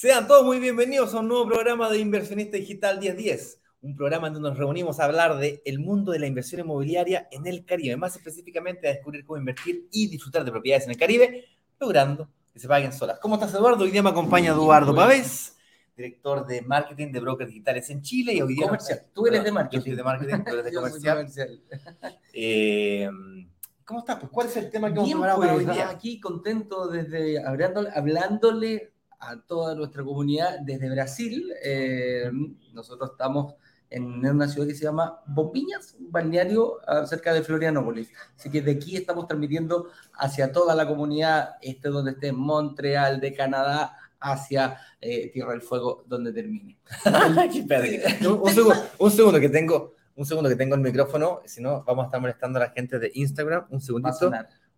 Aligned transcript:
Sean 0.00 0.26
todos 0.26 0.46
muy 0.46 0.58
bienvenidos 0.58 1.12
a 1.12 1.20
un 1.20 1.28
nuevo 1.28 1.46
programa 1.46 1.90
de 1.90 1.98
Inversionista 1.98 2.56
Digital 2.56 3.00
1010, 3.00 3.59
un 3.82 3.96
programa 3.96 4.28
donde 4.28 4.48
nos 4.48 4.58
reunimos 4.58 5.00
a 5.00 5.04
hablar 5.04 5.38
del 5.38 5.62
el 5.64 5.78
mundo 5.78 6.12
de 6.12 6.18
la 6.18 6.26
inversión 6.26 6.60
inmobiliaria 6.60 7.28
en 7.30 7.46
el 7.46 7.64
Caribe, 7.64 7.96
más 7.96 8.14
específicamente 8.16 8.88
a 8.88 8.92
descubrir 8.92 9.24
cómo 9.24 9.38
invertir 9.38 9.88
y 9.90 10.08
disfrutar 10.08 10.44
de 10.44 10.50
propiedades 10.50 10.84
en 10.84 10.90
el 10.90 10.96
Caribe, 10.98 11.44
logrando 11.78 12.28
que 12.52 12.58
se 12.58 12.68
paguen 12.68 12.92
solas. 12.92 13.18
¿Cómo 13.20 13.36
estás, 13.36 13.54
Eduardo? 13.54 13.84
Hoy 13.84 13.90
día 13.90 14.02
me 14.02 14.10
acompaña 14.10 14.52
Eduardo 14.52 14.94
Pavés, 14.94 15.56
director 15.96 16.46
de 16.46 16.62
marketing 16.62 17.12
de 17.12 17.20
brokers 17.20 17.50
digitales 17.50 17.88
en 17.90 18.02
Chile 18.02 18.34
y 18.34 18.42
hoy 18.42 18.54
día... 18.54 18.66
Comercial. 18.66 19.02
Tú 19.14 19.26
eres 19.26 19.44
de 19.44 19.52
marketing. 19.52 19.78
Yo 19.78 19.84
soy 19.84 19.96
de 19.96 20.02
marketing, 20.02 20.44
tú 20.44 20.52
eres 20.52 20.64
de 20.64 20.72
comercial. 20.74 21.16
comercial. 21.16 21.60
Eh, 22.32 23.08
¿Cómo 23.84 24.00
estás? 24.00 24.18
Pues, 24.18 24.30
¿Cuál 24.30 24.46
es 24.48 24.56
el 24.56 24.70
tema 24.70 24.92
que 24.92 25.00
hemos 25.00 25.10
preparado 25.10 25.40
para 25.40 25.54
pues, 25.54 25.66
hoy 25.66 25.74
día? 25.74 25.88
aquí 25.88 26.20
contento 26.20 26.86
desde 26.88 27.42
hablándole, 27.42 27.90
hablándole 27.94 28.92
a 29.18 29.40
toda 29.40 29.74
nuestra 29.74 30.04
comunidad 30.04 30.60
desde 30.60 30.90
Brasil. 30.90 31.52
Eh, 31.64 32.30
nosotros 32.72 33.10
estamos 33.12 33.54
en 33.90 34.24
una 34.24 34.46
ciudad 34.48 34.68
que 34.68 34.74
se 34.74 34.84
llama 34.84 35.20
Bombiñas, 35.26 35.96
un 35.98 36.12
balneario 36.12 36.78
ah, 36.86 37.04
cerca 37.06 37.34
de 37.34 37.42
Florianópolis. 37.42 38.10
Así 38.36 38.48
que 38.48 38.62
de 38.62 38.72
aquí 38.72 38.96
estamos 38.96 39.26
transmitiendo 39.26 39.88
hacia 40.14 40.52
toda 40.52 40.74
la 40.74 40.86
comunidad, 40.86 41.56
este 41.60 41.88
donde 41.88 42.12
esté 42.12 42.32
Montreal, 42.32 43.20
de 43.20 43.34
Canadá, 43.34 43.96
hacia 44.20 44.78
eh, 45.00 45.30
Tierra 45.32 45.52
del 45.52 45.62
Fuego, 45.62 46.04
donde 46.06 46.32
termine. 46.32 46.78
Un, 48.20 48.40
un 48.42 48.50
segundo, 48.50 48.82
un 48.98 49.10
segundo 49.10 49.40
que 49.40 49.48
tengo, 49.48 49.94
un 50.14 50.24
segundo 50.24 50.48
que 50.48 50.56
tengo 50.56 50.76
el 50.76 50.80
micrófono, 50.80 51.40
si 51.44 51.60
no 51.60 51.82
vamos 51.84 52.04
a 52.04 52.06
estar 52.06 52.20
molestando 52.20 52.58
a 52.58 52.66
la 52.66 52.70
gente 52.70 52.98
de 52.98 53.10
Instagram. 53.14 53.66
Un 53.70 53.78
Va 53.78 54.10
a 54.10 54.12
segundito, 54.12 54.32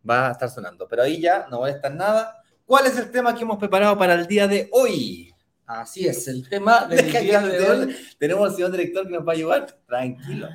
va 0.09 0.29
a 0.29 0.33
estar 0.33 0.49
sonando, 0.49 0.89
pero 0.89 1.03
ahí 1.03 1.21
ya 1.21 1.47
no 1.51 1.59
molesta 1.59 1.91
nada. 1.91 2.43
¿Cuál 2.65 2.87
es 2.87 2.97
el 2.97 3.11
tema 3.11 3.35
que 3.35 3.43
hemos 3.43 3.59
preparado 3.59 3.99
para 3.99 4.15
el 4.15 4.27
día 4.27 4.49
de 4.49 4.71
hoy? 4.73 5.32
Así 5.67 6.07
es, 6.07 6.27
el 6.29 6.49
tema 6.49 6.87
del 6.87 7.11
día 7.13 7.41
de 7.41 7.61
hoy. 7.71 7.97
tenemos- 8.19 8.49
al 8.51 8.55
señor 8.57 8.73
director 8.73 9.07
que 9.07 9.15
nos 9.15 9.27
va 9.27 9.33
a 9.33 9.37
ayudar. 9.37 9.79
Tranquilo. 9.87 10.49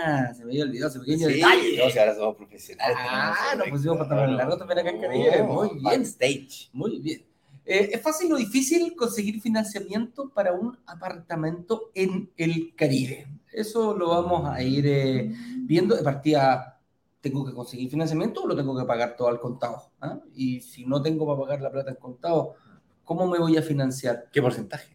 Ah, 0.00 0.32
se 0.34 0.44
me 0.44 0.52
había 0.52 0.64
olvidado 0.64 0.90
ese 0.90 1.00
pequeño 1.00 1.28
Sí, 1.28 1.34
detalle. 1.34 1.78
no, 1.84 1.90
si 1.90 1.98
ahora 1.98 2.14
somos 2.14 2.36
profesionales. 2.36 2.96
Ah, 3.00 3.54
nos 3.56 3.68
pusimos 3.68 3.96
pantalones 3.98 4.36
largos 4.36 4.58
también 4.58 4.78
acá 4.80 4.90
en 4.90 5.00
Caribe. 5.00 5.42
Muy 5.42 5.68
bien. 5.70 5.82
Backstage. 5.82 6.70
Muy 6.72 6.98
bien. 7.00 7.24
Eh, 7.64 7.90
¿Es 7.92 8.00
fácil 8.02 8.32
o 8.32 8.36
difícil 8.36 8.94
conseguir 8.96 9.40
financiamiento 9.40 10.30
para 10.30 10.52
un 10.52 10.78
apartamento 10.86 11.90
en 11.94 12.30
el 12.36 12.74
Caribe? 12.76 13.26
Eso 13.52 13.94
lo 13.94 14.08
vamos 14.10 14.48
a 14.48 14.62
ir 14.62 14.86
eh, 14.86 15.32
viendo. 15.64 15.94
De 15.96 16.02
partida, 16.02 16.80
¿tengo 17.20 17.44
que 17.44 17.52
conseguir 17.52 17.90
financiamiento 17.90 18.42
o 18.42 18.46
lo 18.46 18.56
tengo 18.56 18.78
que 18.78 18.84
pagar 18.86 19.16
todo 19.16 19.28
al 19.28 19.40
contado? 19.40 19.90
¿Ah? 20.00 20.18
Y 20.34 20.60
si 20.60 20.84
no 20.86 21.02
tengo 21.02 21.26
para 21.26 21.40
pagar 21.40 21.60
la 21.62 21.70
plata 21.72 21.90
al 21.90 21.98
contado, 21.98 22.54
¿cómo 23.08 23.26
me 23.26 23.38
voy 23.38 23.56
a 23.56 23.62
financiar? 23.62 24.26
¿Qué 24.30 24.42
porcentaje? 24.42 24.94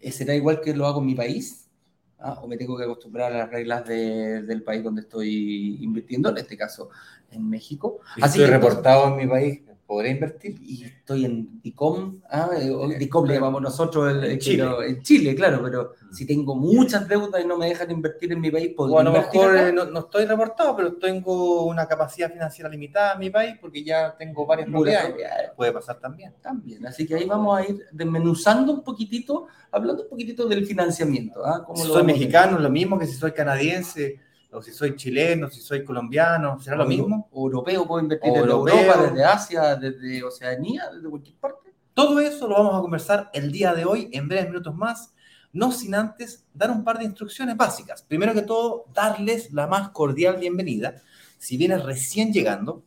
Eh, 0.00 0.10
¿Será 0.10 0.34
igual 0.34 0.60
que 0.60 0.74
lo 0.74 0.86
hago 0.88 0.98
en 0.98 1.06
mi 1.06 1.14
país? 1.14 1.70
¿Ah? 2.18 2.40
¿O 2.42 2.48
me 2.48 2.56
tengo 2.56 2.76
que 2.76 2.82
acostumbrar 2.82 3.32
a 3.32 3.38
las 3.38 3.50
reglas 3.50 3.86
de- 3.86 4.42
del 4.42 4.64
país 4.64 4.82
donde 4.82 5.02
estoy 5.02 5.78
invirtiendo? 5.84 6.30
En 6.30 6.38
este 6.38 6.56
caso, 6.56 6.90
en 7.30 7.48
México. 7.48 8.00
Así 8.16 8.22
Estoy 8.24 8.40
que 8.40 8.44
entonces- 8.46 8.50
reportado 8.70 9.06
en 9.08 9.16
mi 9.16 9.26
país. 9.28 9.60
¿Podré 9.92 10.08
invertir? 10.08 10.56
y 10.62 10.84
estoy 10.84 11.26
en 11.26 11.60
DICOM, 11.60 12.22
ah, 12.30 12.48
eh, 12.58 12.96
DICOM 12.98 13.26
le 13.26 13.34
llamamos 13.34 13.60
nosotros 13.60 14.10
el- 14.10 14.24
En 14.24 14.38
Chile. 14.38 14.62
pero- 14.64 14.82
en 14.82 15.02
Chile, 15.02 15.34
claro, 15.34 15.60
pero 15.62 15.92
Mm. 16.00 16.14
si 16.14 16.26
tengo 16.26 16.54
muchas 16.54 17.06
deudas 17.06 17.44
y 17.44 17.46
no 17.46 17.58
me 17.58 17.66
dejan 17.68 17.90
invertir 17.90 18.32
en 18.32 18.40
mi 18.40 18.50
país, 18.50 18.70
¿podría 18.74 18.96
O 18.96 19.00
a 19.00 19.04
lo 19.04 19.12
mejor 19.12 19.54
eh, 19.54 19.70
no, 19.70 19.84
no 19.84 20.00
estoy 20.00 20.24
reportado, 20.24 20.74
pero 20.74 20.94
tengo 20.94 21.64
una 21.66 21.86
capacidad 21.86 22.32
financiera 22.32 22.70
limitada 22.70 23.12
en 23.12 23.18
mi 23.18 23.28
país 23.28 23.54
porque 23.60 23.84
ya 23.84 24.16
tengo 24.16 24.46
varias 24.46 24.70
propiedades. 24.70 25.08
propiedad, 25.08 25.54
Puede 25.56 25.72
pasar 25.72 26.00
también. 26.00 26.32
También, 26.40 26.86
así 26.86 27.06
que 27.06 27.14
ahí 27.16 27.26
vamos 27.26 27.58
a 27.58 27.68
ir 27.68 27.84
desmenuzando 27.92 28.72
un 28.72 28.82
poquitito, 28.82 29.46
hablando 29.70 30.04
un 30.04 30.08
poquitito 30.08 30.48
del 30.48 30.64
financiamiento. 30.64 31.44
¿ah? 31.44 31.62
¿Cómo 31.66 31.76
Si 31.82 31.86
lo 31.88 31.92
soy 31.92 32.04
mexicano, 32.04 32.58
lo 32.58 32.70
mismo 32.70 32.98
que 32.98 33.06
si 33.06 33.12
soy 33.16 33.32
canadiense, 33.32 34.18
o 34.52 34.60
si 34.62 34.72
soy 34.72 34.96
chileno, 34.96 35.48
si 35.50 35.60
soy 35.60 35.84
colombiano, 35.84 36.60
¿será 36.60 36.76
lo 36.76 36.86
mismo? 36.86 37.28
Europeo, 37.32 37.86
puedo 37.86 38.02
invertir 38.02 38.30
O 38.30 38.34
desde 38.34 38.48
europeo. 38.50 38.74
Europa, 38.74 39.02
desde 39.02 39.24
Asia, 39.24 39.76
desde 39.76 40.22
Oceanía, 40.22 40.90
desde 40.94 41.08
cualquier 41.08 41.36
parte. 41.36 41.72
Todo 41.94 42.20
eso 42.20 42.46
lo 42.46 42.54
vamos 42.54 42.74
a 42.76 42.80
conversar 42.80 43.30
el 43.32 43.50
día 43.50 43.74
de 43.74 43.84
hoy, 43.84 44.08
en 44.12 44.28
breves 44.28 44.48
minutos 44.48 44.74
más, 44.74 45.14
no 45.52 45.72
sin 45.72 45.94
antes 45.94 46.44
dar 46.54 46.70
un 46.70 46.84
par 46.84 46.98
de 46.98 47.04
instrucciones 47.04 47.56
básicas. 47.56 48.02
Primero 48.02 48.32
que 48.34 48.42
todo, 48.42 48.86
darles 48.94 49.52
la 49.52 49.66
más 49.66 49.90
cordial 49.90 50.36
bienvenida. 50.38 51.02
Si 51.38 51.56
vienes 51.56 51.82
recién 51.82 52.32
llegando, 52.32 52.82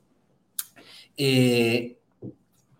eh, 1.17 1.97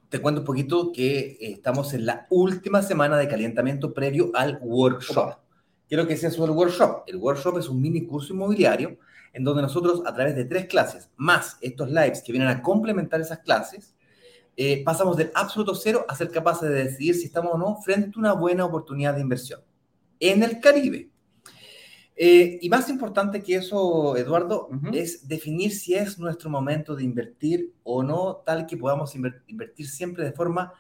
te 0.10 0.20
cuento 0.20 0.42
un 0.42 0.46
poquito 0.46 0.92
que 0.92 1.18
eh, 1.20 1.38
estamos 1.54 1.94
en 1.94 2.06
la 2.06 2.28
última 2.30 2.82
semana 2.82 3.18
de 3.18 3.28
calentamiento 3.28 3.94
previo 3.94 4.32
al 4.34 4.60
workshop. 4.62 5.45
Quiero 5.88 6.08
que 6.08 6.18
sea 6.18 6.32
sobre 6.32 6.52
el 6.52 6.58
workshop. 6.58 7.04
El 7.08 7.18
workshop 7.18 7.60
es 7.60 7.70
un 7.70 7.82
mini 7.82 8.06
curso 8.06 8.34
inmobiliario 8.34 8.98
en 9.34 9.44
donde 9.44 9.62
nosotros, 9.62 10.02
a 10.06 10.14
través 10.14 10.36
de 10.36 10.46
tres 10.46 10.66
clases, 10.66 11.10
más 11.18 11.58
estos 11.62 11.90
lives 11.90 12.24
que 12.24 12.32
vienen 12.32 12.50
a 12.50 12.62
complementar 12.62 13.22
esas 13.22 13.40
clases, 13.40 13.96
eh, 14.58 14.84
pasamos 14.84 15.18
del 15.18 15.32
absoluto 15.36 15.76
cero 15.76 16.06
a 16.08 16.16
ser 16.16 16.32
capaces 16.32 16.70
de 16.70 16.86
decidir 16.86 17.16
si 17.16 17.26
estamos 17.26 17.52
o 17.54 17.58
no 17.58 17.76
frente 17.82 18.14
a 18.16 18.20
una 18.20 18.34
buena 18.34 18.64
oportunidad 18.66 19.14
de 19.14 19.22
inversión 19.22 19.60
en 20.20 20.42
el 20.44 20.62
Caribe. 20.62 21.10
Eh, 22.16 22.60
y 22.62 22.70
más 22.70 22.88
importante 22.90 23.44
que 23.44 23.56
eso, 23.56 24.16
Eduardo, 24.16 24.70
Ujú. 24.72 24.96
es 24.96 25.28
definir 25.28 25.74
si 25.74 25.96
es 25.96 26.18
nuestro 26.18 26.50
momento 26.50 26.96
de 26.96 27.04
invertir 27.04 27.74
o 27.84 28.02
no, 28.04 28.42
tal 28.46 28.66
que 28.66 28.78
podamos 28.78 29.14
inver- 29.18 29.44
invertir 29.48 29.90
siempre 29.90 30.24
de 30.24 30.32
forma 30.32 30.72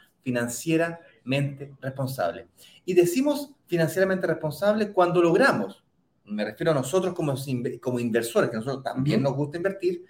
financieramente 1.25 1.75
responsable. 1.81 2.47
Y 2.85 2.93
decimos 2.93 3.51
financieramente 3.67 4.27
responsable 4.27 4.91
cuando 4.91 5.21
logramos, 5.21 5.83
me 6.25 6.45
refiero 6.45 6.71
a 6.71 6.75
nosotros 6.75 7.13
como, 7.13 7.35
como 7.81 7.99
inversores, 7.99 8.49
que 8.49 8.57
nosotros 8.57 8.83
también 8.83 9.21
nos 9.21 9.35
gusta 9.35 9.57
invertir 9.57 10.05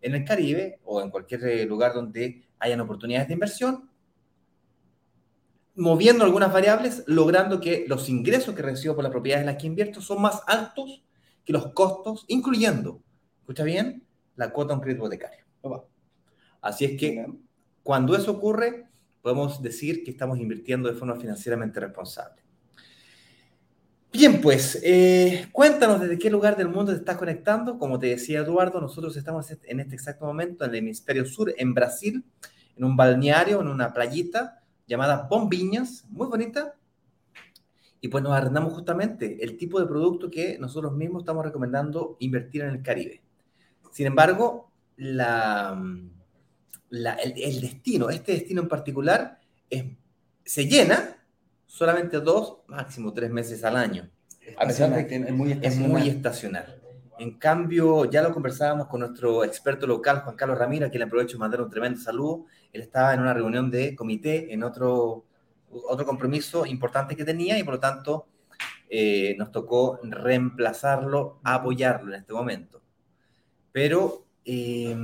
en 0.00 0.14
el 0.14 0.24
Caribe 0.24 0.80
o 0.84 1.00
en 1.00 1.10
cualquier 1.10 1.44
eh, 1.44 1.66
lugar 1.66 1.94
donde 1.94 2.44
hayan 2.58 2.80
oportunidades 2.80 3.28
de 3.28 3.34
inversión, 3.34 3.90
moviendo 5.74 6.24
algunas 6.24 6.52
variables, 6.52 7.04
logrando 7.06 7.60
que 7.60 7.84
los 7.88 8.08
ingresos 8.08 8.54
que 8.54 8.62
recibo 8.62 8.94
por 8.94 9.04
las 9.04 9.12
propiedades 9.12 9.42
en 9.42 9.52
las 9.52 9.60
que 9.60 9.66
invierto 9.66 10.00
son 10.00 10.22
más 10.22 10.42
altos 10.46 11.04
que 11.44 11.52
los 11.52 11.72
costos, 11.72 12.24
incluyendo, 12.28 13.00
escucha 13.40 13.64
bien, 13.64 14.02
la 14.36 14.50
cuota 14.50 14.72
de 14.72 14.74
un 14.76 14.80
crédito 14.82 15.04
hipotecario. 15.04 15.44
Así 16.60 16.84
es 16.84 16.98
que 16.98 17.26
cuando 17.82 18.14
eso 18.16 18.32
ocurre, 18.32 18.87
podemos 19.28 19.60
decir 19.60 20.04
que 20.04 20.10
estamos 20.10 20.38
invirtiendo 20.38 20.88
de 20.88 20.94
forma 20.94 21.14
financieramente 21.14 21.78
responsable. 21.78 22.42
Bien, 24.10 24.40
pues, 24.40 24.80
eh, 24.82 25.48
cuéntanos 25.52 26.00
desde 26.00 26.18
qué 26.18 26.30
lugar 26.30 26.56
del 26.56 26.68
mundo 26.68 26.92
te 26.92 26.98
estás 26.98 27.18
conectando. 27.18 27.78
Como 27.78 27.98
te 27.98 28.06
decía 28.06 28.40
Eduardo, 28.40 28.80
nosotros 28.80 29.14
estamos 29.18 29.50
en 29.50 29.80
este 29.80 29.94
exacto 29.94 30.24
momento 30.24 30.64
en 30.64 30.70
el 30.70 30.76
hemisferio 30.76 31.26
sur, 31.26 31.52
en 31.58 31.74
Brasil, 31.74 32.24
en 32.74 32.84
un 32.84 32.96
balneario, 32.96 33.60
en 33.60 33.68
una 33.68 33.92
playita 33.92 34.62
llamada 34.86 35.26
Bombiñas, 35.28 36.06
muy 36.08 36.26
bonita. 36.26 36.74
Y 38.00 38.08
pues 38.08 38.24
nos 38.24 38.32
arrendamos 38.32 38.72
justamente 38.72 39.44
el 39.44 39.58
tipo 39.58 39.78
de 39.78 39.86
producto 39.86 40.30
que 40.30 40.58
nosotros 40.58 40.94
mismos 40.94 41.24
estamos 41.24 41.44
recomendando 41.44 42.16
invertir 42.20 42.62
en 42.62 42.70
el 42.70 42.82
Caribe. 42.82 43.22
Sin 43.92 44.06
embargo, 44.06 44.72
la, 44.96 45.78
la- 46.90 47.14
el, 47.14 47.34
el 47.40 47.60
destino, 47.60 48.10
este 48.10 48.32
destino 48.32 48.62
en 48.62 48.68
particular, 48.68 49.40
es- 49.70 49.84
se 50.44 50.66
llena 50.66 51.16
solamente 51.66 52.20
dos, 52.20 52.58
máximo 52.66 53.12
tres 53.12 53.30
meses 53.30 53.62
al 53.64 53.76
año. 53.76 54.08
A 54.56 54.66
pesar 54.66 54.94
de 54.94 55.06
que 55.06 55.16
es 55.16 55.30
muy 55.30 55.52
Es 55.52 55.56
estacional. 55.58 55.90
muy 55.90 56.08
estacional. 56.08 56.74
En 57.18 57.36
cambio, 57.38 58.04
ya 58.06 58.22
lo 58.22 58.32
conversábamos 58.32 58.86
con 58.86 59.00
nuestro 59.00 59.44
experto 59.44 59.86
local, 59.86 60.20
Juan 60.22 60.36
Carlos 60.36 60.56
Ramírez, 60.56 60.86
a 60.86 60.90
quien 60.90 61.00
le 61.00 61.04
aprovecho 61.06 61.36
de 61.36 61.40
mandar 61.40 61.60
un 61.60 61.68
tremendo 61.68 62.00
saludo. 62.00 62.46
Él 62.72 62.80
estaba 62.80 63.12
en 63.12 63.20
una 63.20 63.34
reunión 63.34 63.70
de 63.70 63.94
comité, 63.96 64.52
en 64.52 64.62
otro, 64.62 65.24
otro 65.70 66.06
compromiso 66.06 66.64
importante 66.64 67.16
que 67.16 67.24
tenía 67.24 67.58
y 67.58 67.64
por 67.64 67.74
lo 67.74 67.80
tanto 67.80 68.28
eh, 68.88 69.34
nos 69.36 69.50
tocó 69.52 69.98
reemplazarlo, 70.02 71.40
apoyarlo 71.42 72.14
en 72.14 72.20
este 72.20 72.32
momento. 72.32 72.80
Pero 73.72 74.24
eh, 74.50 74.96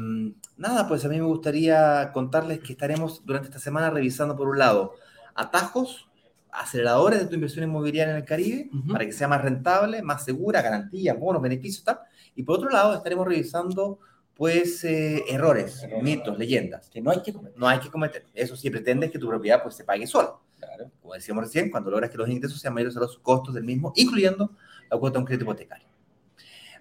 nada, 0.56 0.88
pues 0.88 1.04
a 1.04 1.08
mí 1.08 1.18
me 1.18 1.26
gustaría 1.26 2.10
contarles 2.12 2.60
que 2.60 2.72
estaremos 2.72 3.24
durante 3.26 3.48
esta 3.48 3.58
semana 3.60 3.90
revisando 3.90 4.34
por 4.34 4.48
un 4.48 4.58
lado 4.58 4.94
atajos, 5.34 6.08
aceleradores 6.50 7.18
de 7.20 7.26
tu 7.26 7.34
inversión 7.34 7.64
inmobiliaria 7.64 8.12
en 8.12 8.18
el 8.20 8.24
Caribe 8.24 8.70
Ujú. 8.72 8.92
para 8.92 9.04
que 9.04 9.12
sea 9.12 9.28
más 9.28 9.42
rentable, 9.42 10.00
más 10.00 10.24
segura, 10.24 10.62
garantías, 10.62 11.18
bonos, 11.18 11.42
beneficios, 11.42 11.84
tal. 11.84 11.98
Y 12.34 12.42
por 12.42 12.56
otro 12.56 12.70
lado, 12.70 12.94
estaremos 12.94 13.26
revisando 13.26 13.98
pues 14.34 14.82
eh, 14.84 15.22
errores, 15.28 15.82
Errores. 15.82 16.02
mitos, 16.02 16.38
leyendas. 16.38 16.88
Que 16.88 17.00
no 17.02 17.10
hay 17.10 17.20
que 17.22 17.32
cometer. 17.32 17.58
No 17.58 17.68
hay 17.68 17.78
que 17.80 17.90
cometer. 17.90 18.24
Eso 18.32 18.56
sí 18.56 18.70
pretendes 18.70 19.10
que 19.10 19.18
tu 19.18 19.28
propiedad 19.28 19.62
pues 19.62 19.74
se 19.74 19.84
pague 19.84 20.06
sola. 20.06 20.34
Claro. 20.58 20.90
Como 21.02 21.12
decíamos 21.14 21.44
recién, 21.44 21.70
cuando 21.70 21.90
logras 21.90 22.10
que 22.10 22.16
los 22.16 22.28
ingresos 22.30 22.58
sean 22.60 22.72
mayores 22.72 22.96
a 22.96 23.00
los 23.00 23.18
costos 23.18 23.54
del 23.54 23.64
mismo, 23.64 23.92
incluyendo 23.94 24.50
la 24.90 24.96
cuota 24.98 25.14
de 25.14 25.18
un 25.20 25.24
crédito 25.26 25.44
hipotecario. 25.44 25.86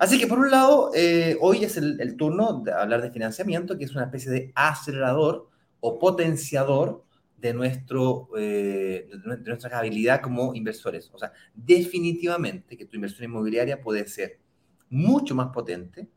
Así 0.04 0.20
que 0.20 0.28
por 0.28 0.38
un 0.38 0.52
lado, 0.52 0.92
eh, 0.94 1.38
hoy 1.40 1.64
es 1.64 1.78
el, 1.78 2.02
el 2.02 2.18
turno 2.18 2.60
de 2.60 2.74
hablar 2.74 3.02
de 3.02 3.10
financiamiento, 3.10 3.78
que 3.78 3.86
es 3.86 3.96
una 3.96 4.04
especie 4.04 4.30
de 4.32 4.52
acelerador 4.54 5.50
o 5.80 5.98
potenciador 5.98 7.06
de, 7.38 7.54
nuestro, 7.54 8.28
eh, 8.38 9.08
de 9.10 9.38
nuestra 9.46 9.80
habilidad 9.80 10.20
como 10.20 10.54
inversores. 10.56 11.10
O 11.14 11.18
sea, 11.18 11.32
definitivamente 11.54 12.76
que 12.76 12.84
tu 12.84 12.98
inversión 12.98 13.30
inmobiliaria 13.30 13.80
puede 13.80 14.06
ser 14.06 14.42
mucho 14.90 15.36
más 15.36 15.54
potente, 15.54 16.10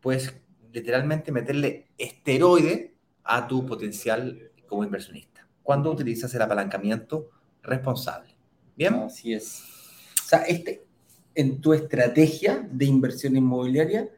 pues 0.00 0.32
literalmente 0.72 1.32
meterle 1.32 1.88
esteroide 1.98 2.94
a 3.24 3.48
tu 3.48 3.66
potencial 3.66 4.52
como 4.68 4.84
inversionista, 4.84 5.48
cuando 5.64 5.90
utilizas 5.90 6.32
el 6.32 6.42
apalancamiento 6.42 7.30
responsable. 7.60 8.36
¿Bien? 8.76 8.94
Así 8.94 9.34
es. 9.34 9.64
O 10.24 10.28
sea, 10.28 10.42
este, 10.42 10.85
en 11.36 11.60
tu 11.60 11.74
estrategia 11.74 12.66
de 12.72 12.86
inversión 12.86 13.36
inmobiliaria, 13.36 14.08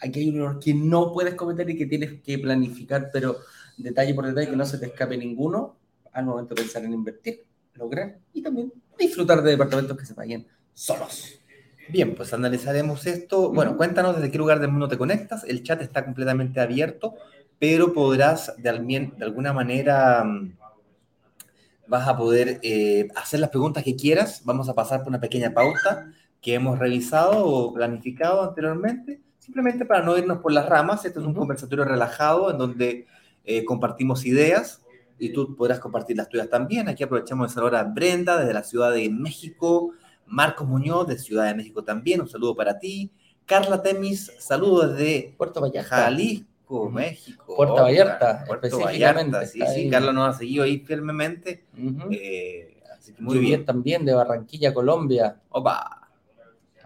aquí 0.00 0.20
hay 0.20 0.28
un 0.30 0.36
error 0.36 0.60
que 0.60 0.72
no 0.72 1.12
puedes 1.12 1.34
cometer 1.34 1.68
y 1.68 1.76
que 1.76 1.86
tienes 1.86 2.22
que 2.22 2.38
planificar, 2.38 3.10
pero 3.12 3.36
detalle 3.76 4.14
por 4.14 4.26
detalle, 4.26 4.48
que 4.48 4.56
no 4.56 4.64
se 4.64 4.78
te 4.78 4.86
escape 4.86 5.18
ninguno 5.18 5.76
al 6.12 6.24
momento 6.24 6.54
de 6.54 6.62
pensar 6.62 6.84
en 6.84 6.92
invertir, 6.92 7.44
lograr 7.74 8.18
y 8.32 8.42
también 8.42 8.72
disfrutar 8.96 9.42
de 9.42 9.50
departamentos 9.50 9.96
que 9.96 10.06
se 10.06 10.14
paguen 10.14 10.46
solos. 10.72 11.40
Bien, 11.88 12.14
pues 12.14 12.32
analizaremos 12.32 13.06
esto. 13.06 13.50
Bueno, 13.52 13.76
cuéntanos 13.76 14.14
desde 14.14 14.30
qué 14.30 14.38
lugar 14.38 14.60
del 14.60 14.70
mundo 14.70 14.88
te 14.88 14.98
conectas. 14.98 15.42
El 15.44 15.64
chat 15.64 15.82
está 15.82 16.04
completamente 16.04 16.60
abierto, 16.60 17.14
pero 17.58 17.92
podrás 17.92 18.54
de, 18.58 19.10
de 19.16 19.24
alguna 19.24 19.52
manera, 19.52 20.22
mm, 20.22 20.56
vas 21.88 22.06
a 22.06 22.16
poder 22.16 22.60
eh, 22.62 23.08
hacer 23.16 23.40
las 23.40 23.50
preguntas 23.50 23.82
que 23.82 23.96
quieras. 23.96 24.42
Vamos 24.44 24.68
a 24.68 24.74
pasar 24.74 25.00
por 25.00 25.08
una 25.08 25.20
pequeña 25.20 25.52
pauta 25.52 26.12
que 26.40 26.54
hemos 26.54 26.78
revisado 26.78 27.44
o 27.46 27.72
planificado 27.72 28.42
anteriormente, 28.42 29.20
simplemente 29.38 29.84
para 29.84 30.02
no 30.04 30.16
irnos 30.16 30.38
por 30.38 30.52
las 30.52 30.68
ramas. 30.68 31.04
Este 31.04 31.18
es 31.18 31.24
un 31.26 31.34
conversatorio 31.34 31.84
relajado 31.84 32.50
en 32.50 32.58
donde 32.58 33.06
eh, 33.44 33.64
compartimos 33.64 34.24
ideas 34.24 34.82
y 35.18 35.32
tú 35.32 35.56
podrás 35.56 35.80
compartir 35.80 36.16
las 36.16 36.28
tuyas 36.28 36.48
también. 36.48 36.88
Aquí 36.88 37.02
aprovechamos 37.02 37.50
de 37.50 37.54
saludar 37.54 37.76
a 37.76 37.84
Brenda 37.84 38.38
desde 38.38 38.54
la 38.54 38.62
Ciudad 38.62 38.92
de 38.92 39.10
México, 39.10 39.92
Marcos 40.26 40.68
Muñoz 40.68 41.08
de 41.08 41.18
Ciudad 41.18 41.46
de 41.46 41.54
México 41.54 41.82
también, 41.82 42.20
un 42.20 42.28
saludo 42.28 42.54
para 42.54 42.78
ti. 42.78 43.10
Carla 43.46 43.82
Temis, 43.82 44.30
saludos 44.38 44.92
desde 44.96 45.34
Puerto 45.36 45.60
Vallarta. 45.60 45.96
Jalisco. 45.96 46.90
México. 46.90 47.56
Puerto 47.56 47.76
Vallarta, 47.76 48.44
Puerto 48.46 48.78
Vallarta, 48.78 49.46
sí, 49.46 49.60
sí. 49.74 49.88
Carla 49.88 50.12
nos 50.12 50.36
ha 50.36 50.38
seguido 50.38 50.64
ahí 50.64 50.80
firmemente. 50.80 51.64
Ujú. 51.72 52.10
eh, 52.12 52.76
así 52.94 53.14
que 53.14 53.22
muy 53.22 53.36
Muy 53.36 53.46
bien. 53.46 53.64
también 53.64 54.04
de 54.04 54.12
Barranquilla, 54.12 54.74
Colombia. 54.74 55.40
Opa, 55.48 55.97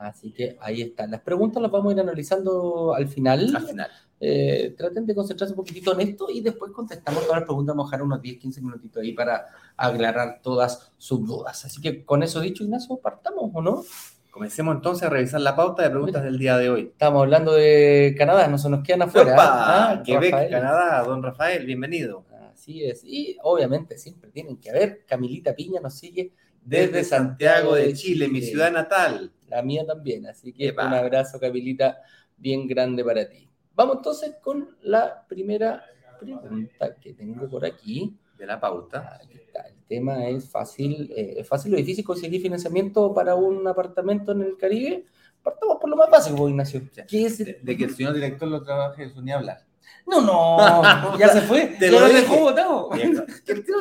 Así 0.02 0.32
que 0.32 0.56
ahí 0.60 0.82
están. 0.82 1.10
Las 1.10 1.20
preguntas 1.20 1.62
las 1.62 1.70
vamos 1.70 1.90
a 1.90 1.94
ir 1.94 2.00
analizando 2.00 2.94
al 2.94 3.08
final. 3.08 3.54
al 3.54 3.66
final. 3.66 3.90
Eh, 4.24 4.74
traten 4.78 5.04
de 5.04 5.14
concentrarse 5.14 5.52
un 5.52 5.56
poquitito 5.56 5.92
en 5.92 6.08
esto 6.08 6.28
y 6.30 6.40
después 6.40 6.70
contestamos 6.70 7.24
todas 7.24 7.40
las 7.40 7.46
preguntas. 7.46 7.74
Vamos 7.74 7.88
a 7.88 7.96
dejar 7.96 8.06
unos 8.06 8.22
10, 8.22 8.38
15 8.38 8.60
minutitos 8.60 9.02
ahí 9.02 9.12
para 9.12 9.46
aclarar 9.76 10.40
todas 10.42 10.92
sus 10.96 11.26
dudas. 11.26 11.64
Así 11.64 11.80
que 11.80 12.04
con 12.04 12.22
eso 12.22 12.40
dicho, 12.40 12.62
Ignacio, 12.62 12.96
partamos 12.98 13.50
o 13.52 13.62
no? 13.62 13.84
Comencemos 14.30 14.76
entonces 14.76 15.02
a 15.06 15.10
revisar 15.10 15.40
la 15.40 15.54
pauta 15.54 15.82
de 15.82 15.90
preguntas 15.90 16.22
del 16.22 16.38
día 16.38 16.56
de 16.56 16.70
hoy. 16.70 16.82
Estamos 16.92 17.20
hablando 17.22 17.52
de 17.52 18.14
Canadá, 18.16 18.48
no 18.48 18.58
se 18.58 18.70
nos 18.70 18.82
quedan 18.82 19.02
afuera. 19.02 19.34
Opa, 19.34 19.90
¿ah? 19.90 20.02
Quebec, 20.02 20.30
Rafael. 20.30 20.50
Canadá, 20.50 21.02
don 21.02 21.22
Rafael, 21.22 21.66
bienvenido. 21.66 22.24
Así 22.52 22.84
es. 22.84 23.02
Y 23.04 23.36
obviamente 23.42 23.98
siempre 23.98 24.30
tienen 24.30 24.56
que 24.56 24.70
haber. 24.70 25.04
Camilita 25.04 25.54
Piña 25.54 25.80
nos 25.80 25.98
sigue 25.98 26.32
Desde 26.64 27.02
Santiago 27.02 27.74
de 27.74 27.92
Chile, 27.92 28.28
mi 28.28 28.40
ciudad 28.40 28.70
natal. 28.70 29.32
La 29.52 29.62
mía 29.62 29.84
también. 29.86 30.26
Así 30.26 30.52
que 30.52 30.68
Epa. 30.68 30.86
un 30.86 30.94
abrazo, 30.94 31.38
Camilita, 31.38 31.98
bien 32.36 32.66
grande 32.66 33.04
para 33.04 33.28
ti. 33.28 33.48
Vamos 33.74 33.96
entonces 33.98 34.36
con 34.42 34.76
la 34.82 35.24
primera 35.28 35.84
pregunta 36.18 36.94
que 36.96 37.12
tengo 37.14 37.48
por 37.48 37.64
aquí. 37.64 38.16
De 38.38 38.46
la 38.46 38.58
pauta. 38.58 39.18
Aquí 39.22 39.34
está. 39.38 39.68
El 39.68 39.82
tema 39.86 40.26
es 40.28 40.48
fácil, 40.50 41.12
eh, 41.14 41.34
¿es 41.38 41.46
fácil 41.46 41.74
o 41.74 41.76
difícil 41.76 42.04
conseguir 42.04 42.40
financiamiento 42.40 43.12
para 43.12 43.34
un 43.34 43.66
apartamento 43.68 44.32
en 44.32 44.40
el 44.42 44.56
Caribe? 44.56 45.04
Partamos 45.42 45.76
por 45.80 45.90
lo 45.90 45.96
más 45.96 46.08
básico, 46.10 46.48
Ignacio. 46.48 46.82
¿Qué 47.08 47.26
es 47.26 47.40
el- 47.40 47.46
De, 47.46 47.58
de 47.62 47.76
que 47.76 47.84
el 47.84 47.94
señor 47.94 48.14
director 48.14 48.48
lo 48.48 48.62
trabaje, 48.62 49.04
eso 49.04 49.20
ni 49.20 49.32
hablar. 49.32 49.58
No, 50.06 50.20
no, 50.20 51.16
ya 51.18 51.28
se 51.28 51.40
fue. 51.42 51.66
Te 51.78 51.90
ya 51.90 52.00
lo 52.00 52.08
dejó 52.08 52.50
el 52.50 52.56
señor 52.56 53.26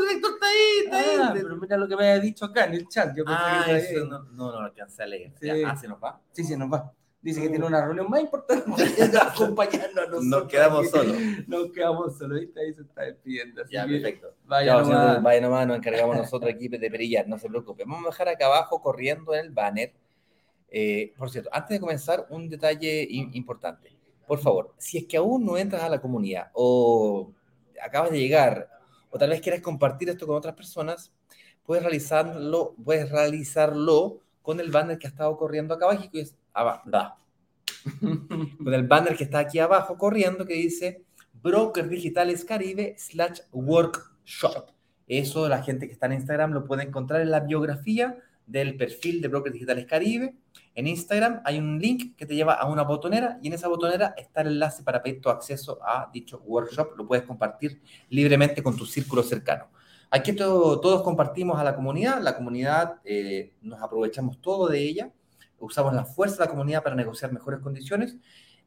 director 0.01 0.31
está 0.33 0.47
ahí, 0.47 0.79
está 0.85 0.97
ahí. 0.99 1.17
Ah, 1.19 1.31
pero 1.33 1.55
mira 1.57 1.77
lo 1.77 1.87
que 1.87 1.95
me 1.95 2.09
había 2.09 2.21
dicho 2.21 2.45
acá 2.45 2.65
en 2.65 2.73
el 2.75 2.87
chat. 2.87 3.15
Yo 3.15 3.25
pensé 3.25 3.39
Ah, 3.41 3.63
que 3.65 3.75
eso 3.77 4.03
ahí. 4.03 4.09
no, 4.09 4.19
no, 4.23 4.31
no 4.31 4.51
lo 4.51 4.59
alcancé 4.59 5.03
a 5.03 5.07
leer. 5.07 5.31
Sí. 5.39 5.49
Ah, 5.65 5.75
se 5.75 5.87
nos 5.87 6.01
va. 6.01 6.19
Sí, 6.31 6.43
sí, 6.43 6.55
nos 6.55 6.71
va. 6.71 6.91
Dice 7.23 7.39
que 7.39 7.49
tiene 7.49 7.63
una 7.65 7.85
reunión 7.85 8.09
más 8.09 8.21
importante 8.21 8.63
acompañando 9.21 10.01
a 10.01 10.05
nosotros. 10.05 10.23
Nos 10.25 10.43
quedamos 10.47 10.89
solos. 10.89 11.15
Nos 11.47 11.71
quedamos 11.71 12.17
solos. 12.17 12.39
¿viste? 12.39 12.59
Ahí 12.61 12.73
se 12.73 12.81
está 12.81 13.03
despidiendo. 13.03 13.61
Así 13.61 13.73
Ya, 13.73 13.85
que 13.85 13.91
perfecto. 13.91 14.33
vaya 14.45 14.73
Ya, 14.77 14.81
nomás. 14.81 15.21
vaya 15.23 15.41
nomás, 15.41 15.67
nos 15.67 15.77
encargamos 15.77 16.17
nosotros 16.17 16.51
aquí 16.51 16.67
de 16.67 16.89
perillar, 16.89 17.27
no 17.27 17.37
se 17.37 17.47
preocupe. 17.47 17.83
Vamos 17.85 18.05
a 18.05 18.09
dejar 18.09 18.29
acá 18.29 18.47
abajo 18.47 18.81
corriendo 18.81 19.35
en 19.35 19.41
el 19.45 19.51
banner. 19.51 19.93
Eh, 20.69 21.13
por 21.17 21.29
cierto, 21.29 21.49
antes 21.53 21.69
de 21.75 21.79
comenzar, 21.79 22.25
un 22.29 22.49
detalle 22.49 23.07
im- 23.07 23.29
importante. 23.33 23.91
Por 24.31 24.39
favor, 24.39 24.73
si 24.77 24.97
es 24.97 25.07
que 25.07 25.17
aún 25.17 25.45
no 25.45 25.57
entras 25.57 25.83
a 25.83 25.89
la 25.89 25.99
comunidad 25.99 26.51
o 26.53 27.33
acabas 27.83 28.11
de 28.11 28.19
llegar 28.19 28.69
o 29.09 29.17
tal 29.17 29.31
vez 29.31 29.41
quieres 29.41 29.61
compartir 29.61 30.07
esto 30.07 30.25
con 30.25 30.37
otras 30.37 30.55
personas, 30.55 31.11
puedes 31.65 31.83
realizarlo, 31.83 32.73
puedes 32.81 33.11
realizarlo 33.11 34.21
con 34.41 34.61
el 34.61 34.71
banner 34.71 34.97
que 34.97 35.07
ha 35.07 35.09
estado 35.09 35.35
corriendo 35.35 35.73
acá 35.73 35.83
abajo, 35.83 36.09
que 36.09 36.21
es 36.21 36.37
abajo, 36.53 36.89
con 37.99 38.73
el 38.73 38.87
banner 38.87 39.17
que 39.17 39.25
está 39.25 39.39
aquí 39.39 39.59
abajo 39.59 39.97
corriendo 39.97 40.45
que 40.45 40.53
dice 40.53 41.03
Broker 41.33 41.89
Digitales 41.89 42.45
Caribe 42.45 42.95
slash 42.97 43.41
Workshop. 43.51 44.71
Eso 45.07 45.49
la 45.49 45.61
gente 45.61 45.87
que 45.87 45.91
está 45.91 46.05
en 46.05 46.13
Instagram 46.13 46.53
lo 46.53 46.63
puede 46.63 46.83
encontrar 46.83 47.19
en 47.19 47.31
la 47.31 47.41
biografía 47.41 48.17
del 48.45 48.77
perfil 48.77 49.21
de 49.21 49.27
Broker 49.27 49.51
Digitales 49.51 49.87
Caribe. 49.87 50.35
En 50.73 50.87
Instagram 50.87 51.41
hay 51.43 51.57
un 51.59 51.79
link 51.79 52.15
que 52.15 52.25
te 52.25 52.33
lleva 52.33 52.53
a 52.53 52.65
una 52.67 52.83
botonera 52.83 53.37
y 53.41 53.47
en 53.47 53.53
esa 53.53 53.67
botonera 53.67 54.13
está 54.17 54.41
el 54.41 54.47
enlace 54.47 54.83
para 54.83 55.03
pedir 55.03 55.19
tu 55.21 55.29
acceso 55.29 55.79
a 55.85 56.09
dicho 56.13 56.41
workshop. 56.45 56.95
Lo 56.97 57.05
puedes 57.05 57.25
compartir 57.25 57.81
libremente 58.09 58.63
con 58.63 58.77
tu 58.77 58.85
círculo 58.85 59.21
cercano. 59.23 59.69
Aquí 60.09 60.33
to- 60.33 60.79
todos 60.79 61.03
compartimos 61.03 61.59
a 61.59 61.63
la 61.63 61.75
comunidad, 61.75 62.21
la 62.21 62.35
comunidad 62.35 62.95
eh, 63.03 63.53
nos 63.61 63.81
aprovechamos 63.81 64.39
todo 64.41 64.67
de 64.67 64.79
ella, 64.79 65.11
usamos 65.59 65.93
la 65.93 66.05
fuerza 66.05 66.37
de 66.37 66.45
la 66.45 66.49
comunidad 66.49 66.83
para 66.83 66.95
negociar 66.95 67.31
mejores 67.31 67.59
condiciones. 67.59 68.15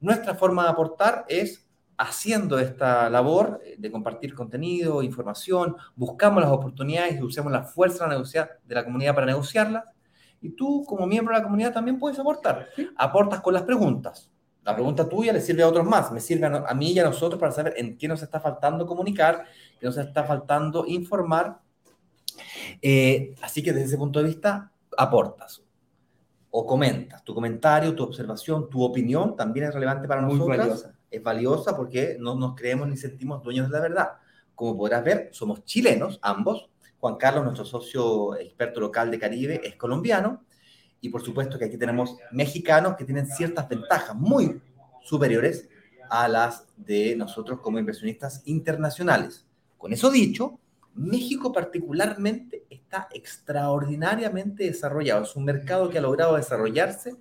Nuestra 0.00 0.34
forma 0.34 0.64
de 0.64 0.70
aportar 0.70 1.24
es 1.28 1.66
haciendo 1.96 2.58
esta 2.58 3.08
labor 3.08 3.60
eh, 3.64 3.76
de 3.78 3.90
compartir 3.90 4.34
contenido, 4.34 5.02
información, 5.02 5.76
buscamos 5.96 6.42
las 6.42 6.50
oportunidades 6.50 7.16
y 7.16 7.22
usamos 7.22 7.52
la 7.52 7.62
fuerza 7.62 8.08
de 8.08 8.18
la, 8.18 8.50
de 8.64 8.74
la 8.74 8.84
comunidad 8.84 9.14
para 9.14 9.26
negociarlas. 9.26 9.84
Y 10.44 10.50
tú, 10.50 10.84
como 10.84 11.06
miembro 11.06 11.34
de 11.34 11.40
la 11.40 11.44
comunidad, 11.44 11.72
también 11.72 11.98
puedes 11.98 12.18
aportar. 12.18 12.68
Aportas 12.96 13.40
con 13.40 13.54
las 13.54 13.62
preguntas. 13.62 14.30
La 14.62 14.74
pregunta 14.74 15.08
tuya 15.08 15.32
le 15.32 15.40
sirve 15.40 15.62
a 15.62 15.68
otros 15.68 15.86
más, 15.86 16.12
me 16.12 16.20
sirve 16.20 16.46
a, 16.46 16.64
a 16.68 16.74
mí 16.74 16.92
y 16.92 16.98
a 16.98 17.04
nosotros 17.04 17.40
para 17.40 17.50
saber 17.50 17.74
en 17.78 17.96
qué 17.96 18.06
nos 18.06 18.22
está 18.22 18.40
faltando 18.40 18.86
comunicar, 18.86 19.46
qué 19.80 19.86
nos 19.86 19.96
está 19.96 20.24
faltando 20.24 20.84
informar. 20.86 21.60
Eh, 22.82 23.34
así 23.40 23.62
que 23.62 23.72
desde 23.72 23.86
ese 23.86 23.96
punto 23.96 24.18
de 24.18 24.26
vista, 24.26 24.70
aportas 24.98 25.62
o 26.50 26.66
comentas. 26.66 27.24
Tu 27.24 27.34
comentario, 27.34 27.94
tu 27.94 28.04
observación, 28.04 28.68
tu 28.68 28.82
opinión 28.82 29.34
también 29.34 29.66
es 29.66 29.74
relevante 29.74 30.06
para 30.06 30.20
Muy 30.20 30.34
nosotros. 30.34 30.58
valiosa. 30.58 30.94
Es 31.10 31.22
valiosa 31.22 31.74
porque 31.74 32.18
no 32.20 32.34
nos 32.34 32.54
creemos 32.54 32.86
ni 32.86 32.98
sentimos 32.98 33.42
dueños 33.42 33.68
de 33.70 33.72
la 33.72 33.80
verdad. 33.80 34.08
Como 34.54 34.76
podrás 34.76 35.02
ver, 35.02 35.30
somos 35.32 35.64
chilenos, 35.64 36.18
ambos. 36.22 36.68
Juan 37.04 37.16
Carlos, 37.16 37.44
nuestro 37.44 37.66
socio 37.66 38.34
experto 38.34 38.80
local 38.80 39.10
de 39.10 39.18
Caribe, 39.18 39.60
es 39.62 39.76
colombiano. 39.76 40.42
Y 41.02 41.10
por 41.10 41.20
supuesto 41.20 41.58
que 41.58 41.66
aquí 41.66 41.76
tenemos 41.76 42.16
mexicanos 42.32 42.96
que 42.96 43.04
tienen 43.04 43.26
ciertas 43.26 43.68
ventajas 43.68 44.16
muy 44.16 44.62
superiores 45.02 45.68
a 46.08 46.28
las 46.28 46.66
de 46.78 47.14
nosotros 47.14 47.60
como 47.60 47.78
inversionistas 47.78 48.40
internacionales. 48.46 49.46
Con 49.76 49.92
eso 49.92 50.10
dicho, 50.10 50.58
México 50.94 51.52
particularmente 51.52 52.64
está 52.70 53.06
extraordinariamente 53.12 54.64
desarrollado. 54.64 55.24
Es 55.24 55.36
un 55.36 55.44
mercado 55.44 55.90
que 55.90 55.98
ha 55.98 56.00
logrado 56.00 56.36
desarrollarse 56.36 57.16